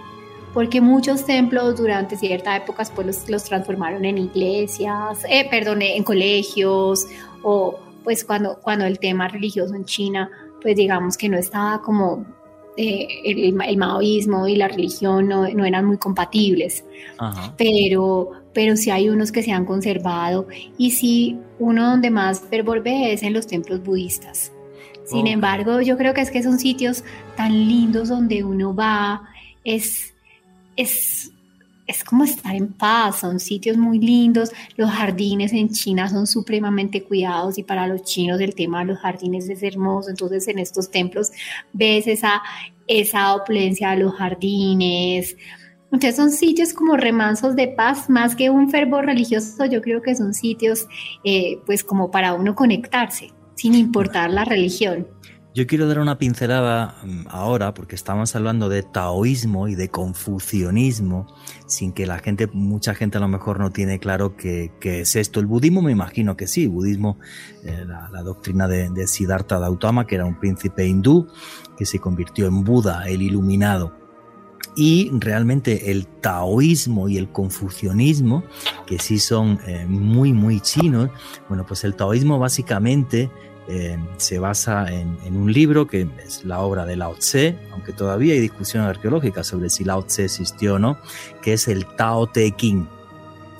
porque 0.54 0.82
muchos 0.82 1.26
templos 1.26 1.78
durante 1.78 2.18
ciertas 2.18 2.58
épocas 2.58 2.92
pues 2.94 3.26
los, 3.30 3.44
transformaron 3.46 4.04
en 4.04 4.18
iglesias, 4.18 5.24
eh, 5.30 5.48
perdón, 5.50 5.82
en 5.82 6.04
colegios, 6.04 7.08
o 7.44 7.80
pues 8.04 8.26
cuando, 8.26 8.60
cuando 8.62 8.86
el 8.86 9.00
tema 9.00 9.30
religioso 9.30 9.74
en 9.74 9.86
China, 9.86 10.30
pues 10.62 10.76
digamos 10.76 11.16
que 11.16 11.30
no 11.30 11.38
estaba 11.38 11.82
como 11.82 12.26
eh, 12.76 13.08
el, 13.24 13.54
maoísmo 13.78 14.50
y 14.50 14.58
la 14.58 14.68
religión 14.68 15.30
no, 15.30 15.48
no 15.48 15.64
eran 15.64 15.86
muy 15.86 15.98
compatibles, 15.98 16.84
pero 17.56 18.32
pero 18.52 18.76
sí 18.76 18.90
hay 18.90 19.08
unos 19.08 19.32
que 19.32 19.44
se 19.44 19.52
han 19.54 19.64
conservado 19.64 20.48
y 20.78 20.92
sí 20.92 21.40
uno 21.60 21.92
donde 21.92 22.10
más 22.10 22.42
fervor 22.42 22.84
ve 22.84 23.14
es 23.14 23.24
en 23.24 23.32
los 23.32 23.48
templos 23.48 23.82
budistas. 23.82 24.52
Sin 25.10 25.28
embargo, 25.28 25.82
yo 25.82 25.98
creo 25.98 26.14
que 26.14 26.22
es 26.22 26.30
que 26.30 26.44
son 26.44 26.60
sitios 26.60 27.04
tan 27.36 27.52
lindos 27.52 28.10
donde 28.10 28.44
uno 28.44 28.76
va, 28.76 29.24
es, 29.64 30.14
es, 30.76 31.32
es 31.88 32.04
como 32.04 32.24
estar 32.24 32.56
en 32.56 32.68
paz, 32.74 33.22
son 33.22 33.40
sitios 33.40 33.76
muy 33.76 33.98
lindos, 33.98 34.52
los 34.78 34.92
jardines 34.92 35.52
en 35.54 35.70
China 35.70 36.08
son 36.10 36.28
supremamente 36.28 37.04
cuidados 37.04 37.58
y 37.58 37.64
para 37.64 37.88
los 37.88 38.04
chinos 38.04 38.40
el 38.40 38.54
tema 38.54 38.80
de 38.80 38.86
los 38.86 39.00
jardines 39.00 39.50
es 39.50 39.64
hermoso, 39.64 40.12
entonces 40.12 40.48
en 40.48 40.60
estos 40.60 40.92
templos 40.92 41.32
ves 41.74 42.06
esa, 42.06 42.44
esa 42.86 43.34
opulencia 43.34 43.92
de 43.92 43.98
los 44.04 44.14
jardines, 44.14 45.36
entonces 45.92 46.16
son 46.16 46.30
sitios 46.30 46.72
como 46.72 46.98
remansos 46.98 47.56
de 47.56 47.68
paz, 47.68 48.12
más 48.12 48.36
que 48.36 48.52
un 48.52 48.70
fervor 48.70 49.08
religioso, 49.08 49.66
yo 49.66 49.82
creo 49.82 50.04
que 50.04 50.16
son 50.16 50.36
sitios 50.36 50.88
eh, 51.24 51.58
pues 51.66 51.84
como 51.84 52.12
para 52.12 52.36
uno 52.36 52.54
conectarse 52.54 53.32
sin 53.60 53.76
importar 53.76 54.30
la 54.30 54.46
religión. 54.46 55.06
Yo 55.54 55.68
quiero 55.68 55.86
dar 55.88 56.00
una 56.00 56.18
pincelada 56.18 56.96
mm, 57.04 57.26
ahora, 57.28 57.74
porque 57.74 57.96
estamos 57.96 58.34
hablando 58.34 58.70
de 58.70 58.84
taoísmo 58.84 59.68
y 59.68 59.76
de 59.76 59.90
confucionismo, 59.90 61.28
sin 61.68 61.92
que 61.92 62.06
la 62.06 62.20
gente, 62.20 62.48
mucha 62.54 62.96
gente 62.96 63.18
a 63.18 63.22
lo 63.22 63.28
mejor 63.28 63.60
no 63.60 63.70
tiene 63.70 64.00
claro 64.00 64.38
qué, 64.38 64.72
es 64.82 65.18
esto. 65.18 65.42
El 65.42 65.48
budismo 65.48 65.82
me 65.82 65.92
imagino 65.92 66.38
que 66.38 66.48
sí, 66.48 66.64
el 66.64 66.70
budismo, 66.70 67.18
eh, 67.66 67.84
la, 67.86 68.24
doctrina 68.24 68.70
de, 68.70 68.90
de 68.92 69.08
Siddhartha 69.08 69.60
Gautama, 69.60 70.08
que 70.08 70.16
era 70.16 70.26
un 70.26 70.40
príncipe 70.40 70.88
hindú, 70.88 71.28
que 71.78 71.86
se 71.86 72.00
convirtió 72.00 72.48
en 72.48 72.64
Buda, 72.64 73.10
el 73.10 73.22
iluminado. 73.22 74.00
Y 74.76 75.12
realmente 75.14 75.92
el 75.92 76.08
taoísmo 76.08 77.10
y 77.10 77.18
el 77.18 77.32
confucionismo, 77.32 78.44
que 78.86 79.00
sí 79.00 79.20
son 79.20 79.60
eh, 79.68 79.86
muy, 79.88 80.32
muy 80.32 80.62
chinos, 80.62 81.10
bueno, 81.50 81.66
pues 81.66 81.84
el 81.84 81.96
taoísmo 81.96 82.40
básicamente 82.40 83.30
se 84.18 84.40
basa 84.40 84.92
en, 84.92 85.18
un 85.36 85.52
libro 85.52 85.88
que 85.88 86.08
es 86.26 86.44
la 86.44 86.60
obra 86.62 86.86
de 86.86 86.96
Lao 86.96 87.16
Tse, 87.16 87.58
aunque 87.72 87.94
todavía 87.94 88.34
hay 88.34 88.40
discusión 88.40 88.84
arqueológica 88.84 89.44
sobre 89.44 89.70
si 89.70 89.84
Lao 89.84 90.04
Tse 90.04 90.26
existió 90.26 90.76
o 90.76 90.80
no, 90.80 90.98
que 91.42 91.54
es 91.54 91.68
el 91.68 91.86
Tao 91.86 92.28
Te 92.28 92.52
Ching. 92.56 92.88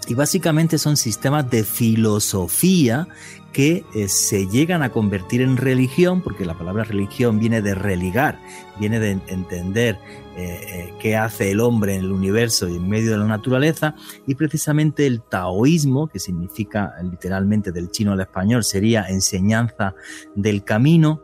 Y 0.08 0.16
básicamente 0.16 0.80
son 0.80 0.98
sistemas 0.98 1.50
de 1.50 1.64
filosofía 1.64 3.08
que 3.54 3.84
eh, 3.96 4.08
se 4.08 4.48
llegan 4.48 4.84
a 4.84 4.92
convertir 4.92 5.42
en 5.42 5.58
religión, 5.58 6.22
porque 6.22 6.46
la 6.46 6.58
palabra 6.58 6.84
religión 6.84 7.40
viene 7.40 7.62
de 7.62 7.76
religar, 7.76 8.40
viene 8.80 9.00
de 9.00 9.12
entender 9.28 9.98
eh, 10.38 10.60
eh, 10.68 10.94
qué 11.00 11.18
hace 11.18 11.52
el 11.52 11.60
hombre 11.60 11.96
en 11.96 12.02
el 12.02 12.12
universo 12.12 12.68
y 12.70 12.76
en 12.76 12.88
medio 12.88 13.12
de 13.12 13.18
la 13.18 13.26
naturaleza, 13.26 13.96
y 14.28 14.36
precisamente 14.36 15.06
el 15.08 15.22
taoísmo, 15.22 16.08
que 16.08 16.20
significa 16.20 16.94
literalmente 17.04 17.72
del 17.72 17.90
chino 17.90 18.14
al 18.14 18.22
español, 18.22 18.64
sería 18.64 19.06
enseñanza 19.10 19.96
del 20.36 20.64
camino, 20.64 21.24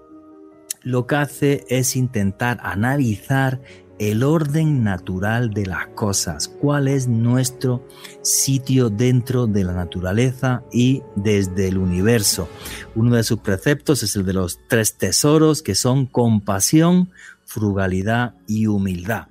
lo 0.82 1.08
que 1.08 1.16
hace 1.16 1.66
es 1.68 1.96
intentar 1.96 2.60
analizar 2.62 3.62
el 4.00 4.24
orden 4.24 4.84
natural 4.84 5.54
de 5.54 5.66
las 5.66 5.88
cosas, 5.88 6.48
cuál 6.48 6.88
es 6.88 7.08
nuestro 7.08 7.88
sitio 8.22 8.90
dentro 8.90 9.48
de 9.48 9.64
la 9.64 9.74
naturaleza 9.74 10.64
y 10.72 11.02
desde 11.16 11.70
el 11.70 11.78
universo. 11.78 12.50
Uno 12.96 13.16
de 13.16 13.24
sus 13.24 13.40
preceptos 13.40 14.04
es 14.04 14.16
el 14.16 14.26
de 14.26 14.34
los 14.34 14.60
tres 14.68 14.98
tesoros 14.98 15.62
que 15.62 15.76
son 15.76 16.06
compasión, 16.06 17.10
frugalidad 17.46 18.36
y 18.48 18.68
humildad. 18.68 19.28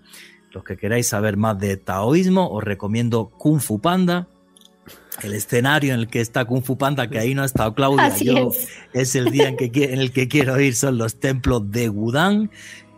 Los 0.52 0.64
que 0.64 0.76
queráis 0.76 1.08
saber 1.08 1.36
más 1.36 1.58
de 1.58 1.76
taoísmo, 1.76 2.48
os 2.48 2.62
recomiendo 2.62 3.30
Kung 3.36 3.60
Fu 3.60 3.80
Panda, 3.80 4.28
el 5.22 5.34
escenario 5.34 5.94
en 5.94 6.00
el 6.00 6.08
que 6.08 6.20
está 6.20 6.44
Kung 6.44 6.62
Fu 6.62 6.78
Panda, 6.78 7.08
que 7.08 7.18
ahí 7.18 7.34
no 7.34 7.42
ha 7.42 7.46
estado 7.46 7.74
Claudia, 7.74 8.08
es. 8.92 9.14
el 9.14 9.30
día 9.30 9.48
en, 9.48 9.56
que, 9.56 9.70
en, 9.84 10.00
el 10.00 10.12
que 10.12 10.28
quiero 10.28 10.58
ir, 10.60 10.74
son 10.74 10.96
los 10.96 11.20
templos 11.20 11.70
de 11.70 11.88
Wudang. 11.88 12.50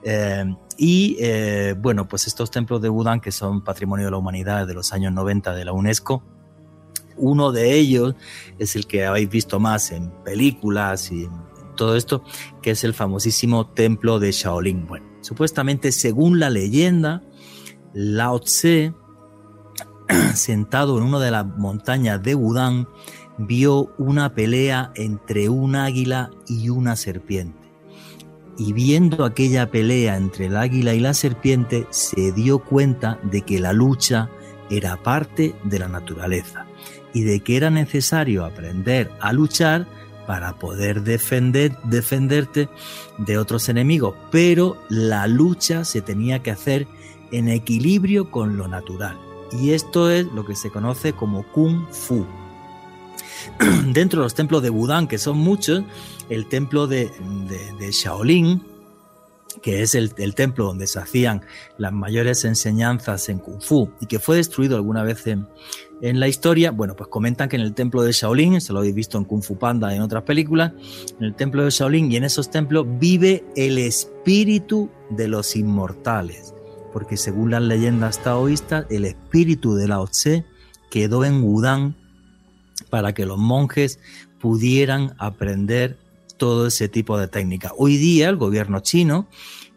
Eh, 0.05 0.45
y 0.77 1.17
eh, 1.21 1.75
bueno, 1.79 2.07
pues 2.07 2.27
estos 2.27 2.51
templos 2.51 2.83
de 2.83 2.89
Wudang, 2.89 3.21
que 3.21 3.33
son 3.33 3.63
patrimonio 3.63 4.07
de 4.07 4.11
la 4.11 4.19
humanidad 4.19 4.67
de 4.67 4.75
los 4.75 4.93
años 4.93 5.13
90 5.13 5.55
de 5.55 5.65
la 5.65 5.73
UNESCO, 5.73 6.23
uno 7.17 7.51
de 7.53 7.75
ellos 7.75 8.15
es 8.59 8.77
el 8.77 8.87
que 8.87 9.07
habéis 9.07 9.31
visto 9.31 9.59
más 9.59 9.91
en 9.91 10.11
películas 10.23 11.11
y 11.11 11.29
todo 11.77 11.97
esto, 11.97 12.23
que 12.63 12.73
es 12.73 12.85
el 12.85 12.95
famosísimo 12.95 13.69
templo 13.69 14.19
de 14.19 14.33
Shaolin. 14.33 14.87
Bueno, 14.87 15.07
supuestamente, 15.21 15.93
según 15.93 16.39
la 16.39 16.51
leyenda, 16.51 17.23
Lao 17.95 18.41
Tse, 18.41 18.95
sentado 20.35 20.99
en 20.99 21.05
una 21.05 21.21
de 21.21 21.31
las 21.31 21.47
montañas 21.47 22.23
de 22.23 22.35
Wudang, 22.35 22.87
vio 23.39 23.95
una 23.99 24.35
pelea 24.35 24.93
entre 24.95 25.49
un 25.49 25.77
águila 25.77 26.31
y 26.47 26.69
una 26.71 26.97
serpiente 26.97 27.66
y 28.59 28.73
viendo 28.73 29.25
aquella 29.25 29.71
pelea 29.71 30.17
entre 30.17 30.47
el 30.47 30.57
águila 30.57 30.95
y 30.95 31.01
la 31.01 31.15
serpiente, 31.15 31.87
se 31.91 32.33
dio 32.33 32.59
cuenta 32.59 33.19
de 33.23 33.43
que 33.43 33.61
la 33.61 33.73
lucha 33.73 34.31
era 34.71 35.03
parte 35.03 35.55
de 35.65 35.79
la 35.79 35.89
naturaleza 35.89 36.67
y 37.13 37.23
de 37.23 37.41
que 37.41 37.57
era 37.57 37.71
necesario 37.71 38.45
aprender 38.45 39.11
a 39.21 39.33
luchar 39.33 39.87
para 40.27 40.59
poder 40.59 41.03
defender, 41.03 41.77
defenderte 41.85 42.69
de 43.19 43.39
otros 43.39 43.69
enemigos, 43.69 44.15
pero 44.31 44.77
la 44.89 45.27
lucha 45.27 45.85
se 45.85 46.03
tenía 46.03 46.43
que 46.43 46.51
hacer 46.51 46.87
en 47.31 47.49
equilibrio 47.49 48.31
con 48.31 48.57
lo 48.57 48.69
natural. 48.69 49.19
Y 49.53 49.71
esto 49.71 50.11
es 50.11 50.27
lo 50.33 50.45
que 50.45 50.57
se 50.57 50.71
conoce 50.71 51.13
como 51.13 51.45
kung 51.53 51.87
fu. 51.91 52.27
Dentro 53.93 54.21
de 54.21 54.25
los 54.25 54.35
templos 54.35 54.63
de 54.63 54.71
Budán, 54.71 55.09
que 55.09 55.19
son 55.19 55.39
muchos, 55.39 55.85
el 56.29 56.49
templo 56.49 56.87
de, 56.87 57.11
Shaolin, 57.91 58.63
que 59.63 59.83
es 59.83 59.95
el, 59.95 60.13
templo 60.35 60.67
donde 60.67 60.87
se 60.87 60.99
hacían 60.99 61.43
las 61.79 61.93
mayores 61.93 62.45
enseñanzas 62.45 63.29
en 63.29 63.39
Kung 63.39 63.61
Fu 63.61 63.91
y 64.01 64.07
que 64.07 64.19
fue 64.19 64.37
destruido 64.37 64.77
alguna 64.77 65.03
vez 65.03 65.27
en, 65.27 65.47
la 66.01 66.29
historia, 66.29 66.73
bueno, 66.73 66.95
pues 66.95 67.09
comentan 67.09 67.49
que 67.49 67.57
en 67.57 67.63
el 67.63 67.73
templo 67.73 68.03
de 68.03 68.13
Shaolin, 68.13 68.61
se 68.61 68.73
lo 68.73 68.81
habéis 68.81 68.95
visto 68.95 69.17
en 69.17 69.25
Kung 69.25 69.43
Fu 69.43 69.59
Panda 69.59 69.93
y 69.93 69.97
en 69.97 70.03
otras 70.03 70.25
películas, 70.25 70.73
en 71.19 71.25
el 71.25 71.35
templo 71.35 71.65
de 71.65 71.71
Shaolin 71.71 72.13
y 72.13 72.17
en 72.17 72.25
esos 72.25 72.51
templos 72.51 72.87
vive 72.99 73.45
el 73.57 73.79
espíritu 73.79 74.91
de 75.11 75.29
los 75.29 75.57
inmortales, 75.57 76.55
porque 76.93 77.17
según 77.17 77.51
las 77.51 77.63
leyendas 77.63 78.23
taoístas, 78.23 78.87
el 78.91 79.07
espíritu 79.07 79.75
de 79.75 79.89
Lao 79.89 80.07
Tse 80.07 80.45
quedó 80.91 81.25
en 81.25 81.43
Wudang 81.43 81.95
para 82.91 83.13
que 83.13 83.27
los 83.27 83.39
monjes 83.39 84.01
pudieran 84.39 85.15
aprender 85.19 85.99
todo 86.37 86.67
ese 86.67 86.89
tipo 86.89 87.19
de 87.19 87.29
técnica. 87.29 87.73
Hoy 87.77 87.97
día 87.97 88.29
el 88.29 88.37
gobierno 88.37 88.81
chino 88.81 89.27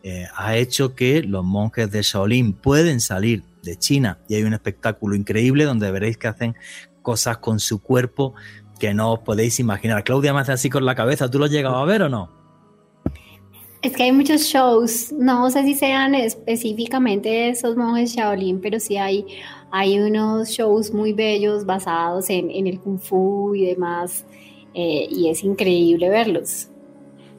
eh, 0.04 0.28
ha 0.36 0.56
hecho 0.58 0.96
que 0.96 1.24
los 1.24 1.44
monjes 1.44 1.92
de 1.92 2.02
Shaolin 2.02 2.54
pueden 2.54 3.00
salir 3.00 3.44
de 3.64 3.78
China 3.78 4.20
y 4.28 4.36
hay 4.36 4.44
un 4.44 4.54
espectáculo 4.54 5.16
increíble 5.16 5.66
donde 5.66 5.92
veréis 5.92 6.18
que 6.18 6.28
hacen 6.28 6.56
cosas 7.02 7.38
con 7.38 7.60
su 7.60 7.82
cuerpo 7.82 8.34
que 8.80 8.94
no 8.94 9.14
os 9.14 9.20
podéis 9.20 9.60
imaginar. 9.60 10.04
Claudia 10.04 10.34
me 10.34 10.40
hace 10.40 10.54
así 10.54 10.70
con 10.70 10.86
la 10.86 10.96
cabeza, 10.96 11.30
¿tú 11.30 11.40
lo 11.40 11.46
has 11.46 11.52
llegado 11.52 11.76
a 11.76 11.86
ver 11.86 12.04
o 12.04 12.10
no? 12.10 12.30
Es 13.82 13.94
que 13.94 14.04
hay 14.04 14.12
muchos 14.12 14.42
shows, 14.42 15.14
no 15.14 15.50
sé 15.52 15.64
si 15.64 15.74
sean 15.74 16.14
específicamente 16.14 17.50
esos 17.50 17.78
monjes 17.78 18.14
Shaolin, 18.14 18.60
pero 18.60 18.80
sí 18.80 18.98
hay, 18.98 19.26
hay 19.72 20.00
unos 20.00 20.50
shows 20.50 20.94
muy 20.94 21.14
bellos 21.14 21.66
basados 21.66 22.30
en, 22.30 22.68
el 22.68 22.80
kung 22.80 23.00
fu 23.00 23.54
y 23.56 23.66
demás, 23.66 24.26
eh, 24.74 25.08
y 25.10 25.30
es 25.30 25.44
increíble 25.44 26.10
verlos. 26.10 26.70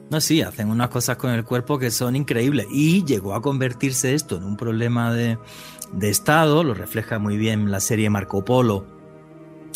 No, 0.09 0.19
sí, 0.19 0.41
hacen 0.41 0.69
unas 0.69 0.89
cosas 0.89 1.15
con 1.15 1.31
el 1.31 1.45
cuerpo 1.45 1.79
que 1.79 1.89
son 1.89 2.17
increíbles. 2.17 2.67
Y 2.69 3.05
llegó 3.05 3.33
a 3.33 3.41
convertirse 3.41 4.13
esto 4.13 4.35
en 4.35 4.43
un 4.43 4.57
problema 4.57 5.13
de, 5.13 5.37
de 5.93 6.09
Estado, 6.09 6.63
lo 6.63 6.73
refleja 6.73 7.17
muy 7.17 7.37
bien 7.37 7.71
la 7.71 7.79
serie 7.79 8.09
Marco 8.09 8.43
Polo 8.43 8.85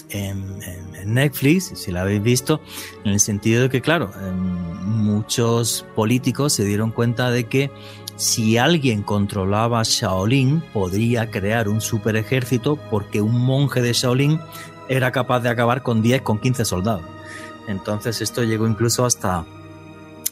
en, 0.09 0.59
Netflix, 1.05 1.71
si 1.75 1.91
la 1.91 2.01
habéis 2.01 2.21
visto, 2.21 2.61
en 3.03 3.11
el 3.11 3.19
sentido 3.19 3.63
de 3.63 3.69
que, 3.69 3.81
claro, 3.81 4.11
em, 4.21 4.35
muchos 4.85 5.85
políticos 5.95 6.53
se 6.53 6.65
dieron 6.65 6.91
cuenta 6.91 7.29
de 7.29 7.45
que 7.45 7.71
si 8.15 8.57
alguien 8.57 9.03
controlaba 9.03 9.83
Shaolin, 9.83 10.63
podría 10.73 11.31
crear 11.31 11.67
un 11.67 11.81
super 11.81 12.15
ejército 12.15 12.77
porque 12.89 13.21
un 13.21 13.39
monje 13.39 13.81
de 13.81 13.93
Shaolin 13.93 14.39
era 14.87 15.11
capaz 15.11 15.41
de 15.41 15.49
acabar 15.49 15.83
con 15.83 16.01
10, 16.01 16.21
con 16.21 16.39
15 16.39 16.65
soldados. 16.65 17.03
Entonces 17.67 18.21
esto 18.21 18.43
llegó 18.43 18.67
incluso 18.67 19.05
hasta 19.05 19.45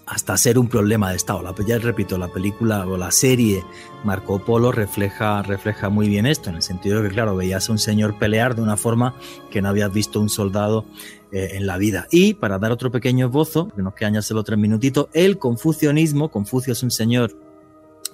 hasta 0.06 0.38
ser 0.38 0.60
un 0.60 0.68
problema 0.68 1.10
de 1.10 1.16
Estado. 1.16 1.44
Ya 1.66 1.80
repito, 1.80 2.18
la 2.18 2.28
película 2.28 2.86
o 2.86 2.98
la 2.98 3.12
serie 3.12 3.64
Marco 4.04 4.40
Polo 4.40 4.72
refleja, 4.72 5.42
refleja 5.44 5.90
muy 5.90 6.10
bien 6.10 6.26
esto, 6.26 6.50
en 6.50 6.58
el 6.58 6.62
sentido 6.62 7.02
de 7.02 7.08
que, 7.08 7.16
claro, 7.16 7.36
veías 7.36 7.70
a 7.70 7.72
un 7.72 7.80
señor 7.80 8.18
pelear 8.20 8.56
de 8.56 8.62
una 8.62 8.78
forma 8.78 9.16
que 9.50 9.62
no 9.62 9.70
habías 9.70 9.92
visto 9.94 10.20
un 10.20 10.30
soldado 10.30 10.86
eh, 11.32 11.52
en 11.54 11.66
la 11.66 11.78
vida. 11.78 12.08
Y 12.12 12.34
para 12.34 12.60
dar 12.60 12.72
otro 12.72 12.92
pequeño 12.92 13.28
esbozo, 13.28 13.70
que 13.70 13.82
nos 13.82 13.94
quedan 13.94 14.16
ya 14.16 14.22
solo 14.22 14.44
tres 14.44 14.60
minutitos, 14.60 15.08
el 15.14 15.38
confucianismo, 15.38 16.30
Confucio 16.30 16.74
es 16.74 16.84
un 16.84 16.92
señor, 16.92 17.34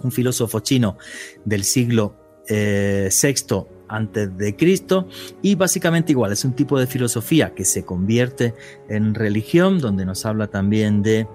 un 0.03 0.11
filósofo 0.11 0.59
chino 0.59 0.97
del 1.45 1.63
siglo 1.63 2.15
eh, 2.47 3.09
VI 3.11 3.65
antes 3.87 4.37
de 4.37 4.55
Cristo 4.55 5.07
y 5.41 5.55
básicamente 5.55 6.11
igual 6.11 6.31
es 6.31 6.45
un 6.45 6.53
tipo 6.53 6.79
de 6.79 6.87
filosofía 6.87 7.53
que 7.53 7.65
se 7.65 7.83
convierte 7.83 8.53
en 8.87 9.15
religión 9.15 9.79
donde 9.79 10.05
nos 10.05 10.25
habla 10.25 10.47
también 10.47 11.01
de 11.01 11.27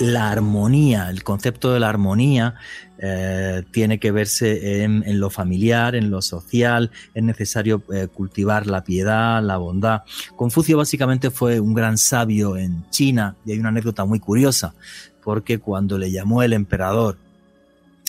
la 0.00 0.30
armonía, 0.30 1.10
el 1.10 1.22
concepto 1.22 1.72
de 1.72 1.80
la 1.80 1.88
armonía 1.88 2.54
eh, 2.98 3.62
tiene 3.72 3.98
que 3.98 4.10
verse 4.10 4.84
en, 4.84 5.20
lo 5.20 5.28
familiar, 5.28 5.94
en 5.94 6.10
lo 6.10 6.22
social, 6.22 6.90
es 7.14 7.22
necesario 7.22 7.82
eh, 7.92 8.06
cultivar 8.06 8.66
la 8.66 8.84
piedad, 8.84 9.42
la 9.42 9.56
bondad. 9.56 10.02
Confucio 10.36 10.78
básicamente 10.78 11.30
fue 11.30 11.60
un 11.60 11.74
gran 11.74 11.98
sabio 11.98 12.56
en 12.56 12.88
China 12.90 13.36
y 13.44 13.52
hay 13.52 13.58
una 13.58 13.68
anécdota 13.68 14.04
muy 14.04 14.20
curiosa, 14.20 14.74
porque 15.22 15.58
cuando 15.58 15.98
le 15.98 16.10
llamó 16.10 16.42
el 16.42 16.52
emperador 16.52 17.18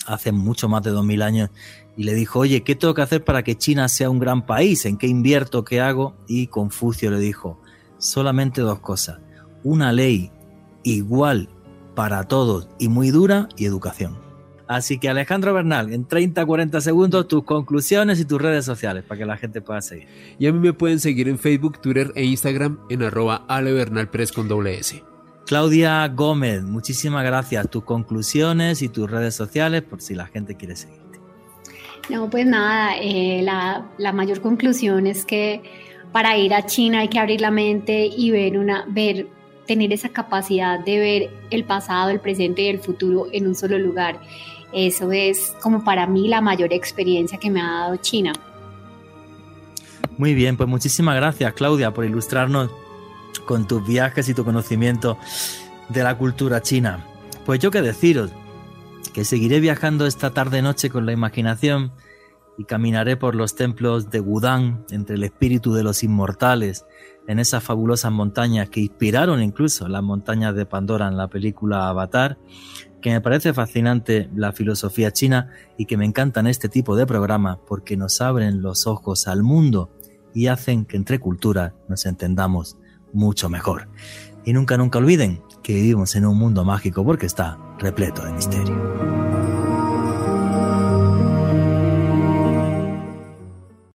hace 0.06 0.32
mucho 0.32 0.68
más 0.68 0.82
de 0.82 0.90
dos 0.90 1.04
mil 1.04 1.22
años 1.22 1.50
y 1.96 2.04
le 2.04 2.14
dijo, 2.14 2.40
oye, 2.40 2.62
¿qué 2.62 2.74
tengo 2.74 2.94
que 2.94 3.02
hacer 3.02 3.24
para 3.24 3.42
que 3.42 3.56
China 3.56 3.88
sea 3.88 4.10
un 4.10 4.18
gran 4.18 4.46
país? 4.46 4.84
¿En 4.86 4.96
qué 4.96 5.06
invierto? 5.06 5.64
¿Qué 5.64 5.80
hago? 5.80 6.16
Y 6.26 6.48
Confucio 6.48 7.10
le 7.10 7.18
dijo, 7.18 7.60
solamente 7.98 8.60
dos 8.60 8.80
cosas, 8.80 9.20
una 9.62 9.92
ley 9.92 10.30
igual 10.82 11.48
para 11.94 12.24
todos 12.24 12.68
y 12.78 12.88
muy 12.88 13.10
dura 13.10 13.48
y 13.56 13.66
educación. 13.66 14.18
Así 14.66 14.98
que 14.98 15.08
Alejandro 15.08 15.52
Bernal, 15.52 15.92
en 15.92 16.08
30-40 16.08 16.80
segundos 16.80 17.28
tus 17.28 17.44
conclusiones 17.44 18.18
y 18.18 18.24
tus 18.24 18.40
redes 18.40 18.64
sociales 18.64 19.04
para 19.04 19.18
que 19.18 19.26
la 19.26 19.36
gente 19.36 19.60
pueda 19.60 19.82
seguir. 19.82 20.08
Y 20.38 20.46
a 20.46 20.52
mí 20.52 20.58
me 20.58 20.72
pueden 20.72 21.00
seguir 21.00 21.28
en 21.28 21.38
Facebook, 21.38 21.80
Twitter 21.80 22.12
e 22.14 22.24
Instagram 22.24 22.78
en 22.88 23.02
arroba 23.02 23.46
con 24.34 24.48
doble 24.48 24.78
S. 24.78 25.13
Claudia 25.46 26.08
Gómez, 26.08 26.62
muchísimas 26.62 27.24
gracias. 27.24 27.68
Tus 27.70 27.84
conclusiones 27.84 28.80
y 28.82 28.88
tus 28.88 29.10
redes 29.10 29.34
sociales 29.34 29.82
por 29.82 30.00
si 30.00 30.14
la 30.14 30.26
gente 30.26 30.56
quiere 30.56 30.74
seguirte. 30.74 31.20
No, 32.08 32.28
pues 32.30 32.46
nada, 32.46 32.96
eh, 33.00 33.40
la, 33.42 33.90
la 33.98 34.12
mayor 34.12 34.40
conclusión 34.40 35.06
es 35.06 35.24
que 35.24 35.62
para 36.12 36.36
ir 36.36 36.54
a 36.54 36.64
China 36.64 37.00
hay 37.00 37.08
que 37.08 37.18
abrir 37.18 37.40
la 37.40 37.50
mente 37.50 38.06
y 38.06 38.30
ver 38.30 38.58
una, 38.58 38.84
ver 38.88 39.26
tener 39.66 39.92
esa 39.92 40.10
capacidad 40.10 40.78
de 40.78 40.98
ver 40.98 41.30
el 41.50 41.64
pasado, 41.64 42.10
el 42.10 42.20
presente 42.20 42.62
y 42.62 42.68
el 42.68 42.78
futuro 42.78 43.26
en 43.32 43.46
un 43.46 43.54
solo 43.54 43.78
lugar. 43.78 44.20
Eso 44.72 45.12
es 45.12 45.54
como 45.62 45.84
para 45.84 46.06
mí 46.06 46.28
la 46.28 46.40
mayor 46.40 46.72
experiencia 46.72 47.38
que 47.38 47.50
me 47.50 47.60
ha 47.60 47.70
dado 47.70 47.96
China. 47.96 48.32
Muy 50.16 50.34
bien, 50.34 50.56
pues 50.56 50.68
muchísimas 50.68 51.16
gracias 51.16 51.52
Claudia 51.54 51.92
por 51.92 52.04
ilustrarnos 52.04 52.70
con 53.46 53.66
tus 53.66 53.86
viajes 53.86 54.28
y 54.28 54.34
tu 54.34 54.44
conocimiento 54.44 55.18
de 55.88 56.02
la 56.02 56.16
cultura 56.16 56.62
china. 56.62 57.04
Pues 57.44 57.60
yo 57.60 57.70
qué 57.70 57.82
deciros, 57.82 58.30
que 59.12 59.24
seguiré 59.24 59.60
viajando 59.60 60.06
esta 60.06 60.30
tarde 60.30 60.62
noche 60.62 60.90
con 60.90 61.06
la 61.06 61.12
imaginación 61.12 61.92
y 62.56 62.64
caminaré 62.64 63.16
por 63.16 63.34
los 63.34 63.54
templos 63.54 64.10
de 64.10 64.20
Wudang 64.20 64.84
entre 64.90 65.16
el 65.16 65.24
espíritu 65.24 65.72
de 65.72 65.82
los 65.82 66.02
inmortales 66.02 66.86
en 67.26 67.38
esas 67.38 67.62
fabulosas 67.64 68.12
montañas 68.12 68.68
que 68.68 68.80
inspiraron 68.80 69.42
incluso 69.42 69.88
las 69.88 70.02
montañas 70.02 70.54
de 70.54 70.66
Pandora 70.66 71.08
en 71.08 71.16
la 71.16 71.28
película 71.28 71.88
Avatar, 71.88 72.38
que 73.00 73.10
me 73.10 73.20
parece 73.20 73.52
fascinante 73.52 74.30
la 74.34 74.52
filosofía 74.52 75.12
china 75.12 75.50
y 75.76 75.86
que 75.86 75.96
me 75.96 76.04
encantan 76.04 76.46
este 76.46 76.68
tipo 76.68 76.96
de 76.96 77.06
programas 77.06 77.58
porque 77.66 77.96
nos 77.96 78.20
abren 78.20 78.62
los 78.62 78.86
ojos 78.86 79.26
al 79.26 79.42
mundo 79.42 79.90
y 80.32 80.48
hacen 80.48 80.84
que 80.84 80.96
entre 80.96 81.18
culturas 81.18 81.72
nos 81.88 82.06
entendamos 82.06 82.76
mucho 83.14 83.48
mejor. 83.48 83.88
Y 84.44 84.52
nunca, 84.52 84.76
nunca 84.76 84.98
olviden 84.98 85.42
que 85.62 85.72
vivimos 85.72 86.14
en 86.16 86.26
un 86.26 86.36
mundo 86.36 86.64
mágico 86.64 87.04
porque 87.04 87.26
está 87.26 87.58
repleto 87.78 88.24
de 88.24 88.32
misterio. 88.32 89.23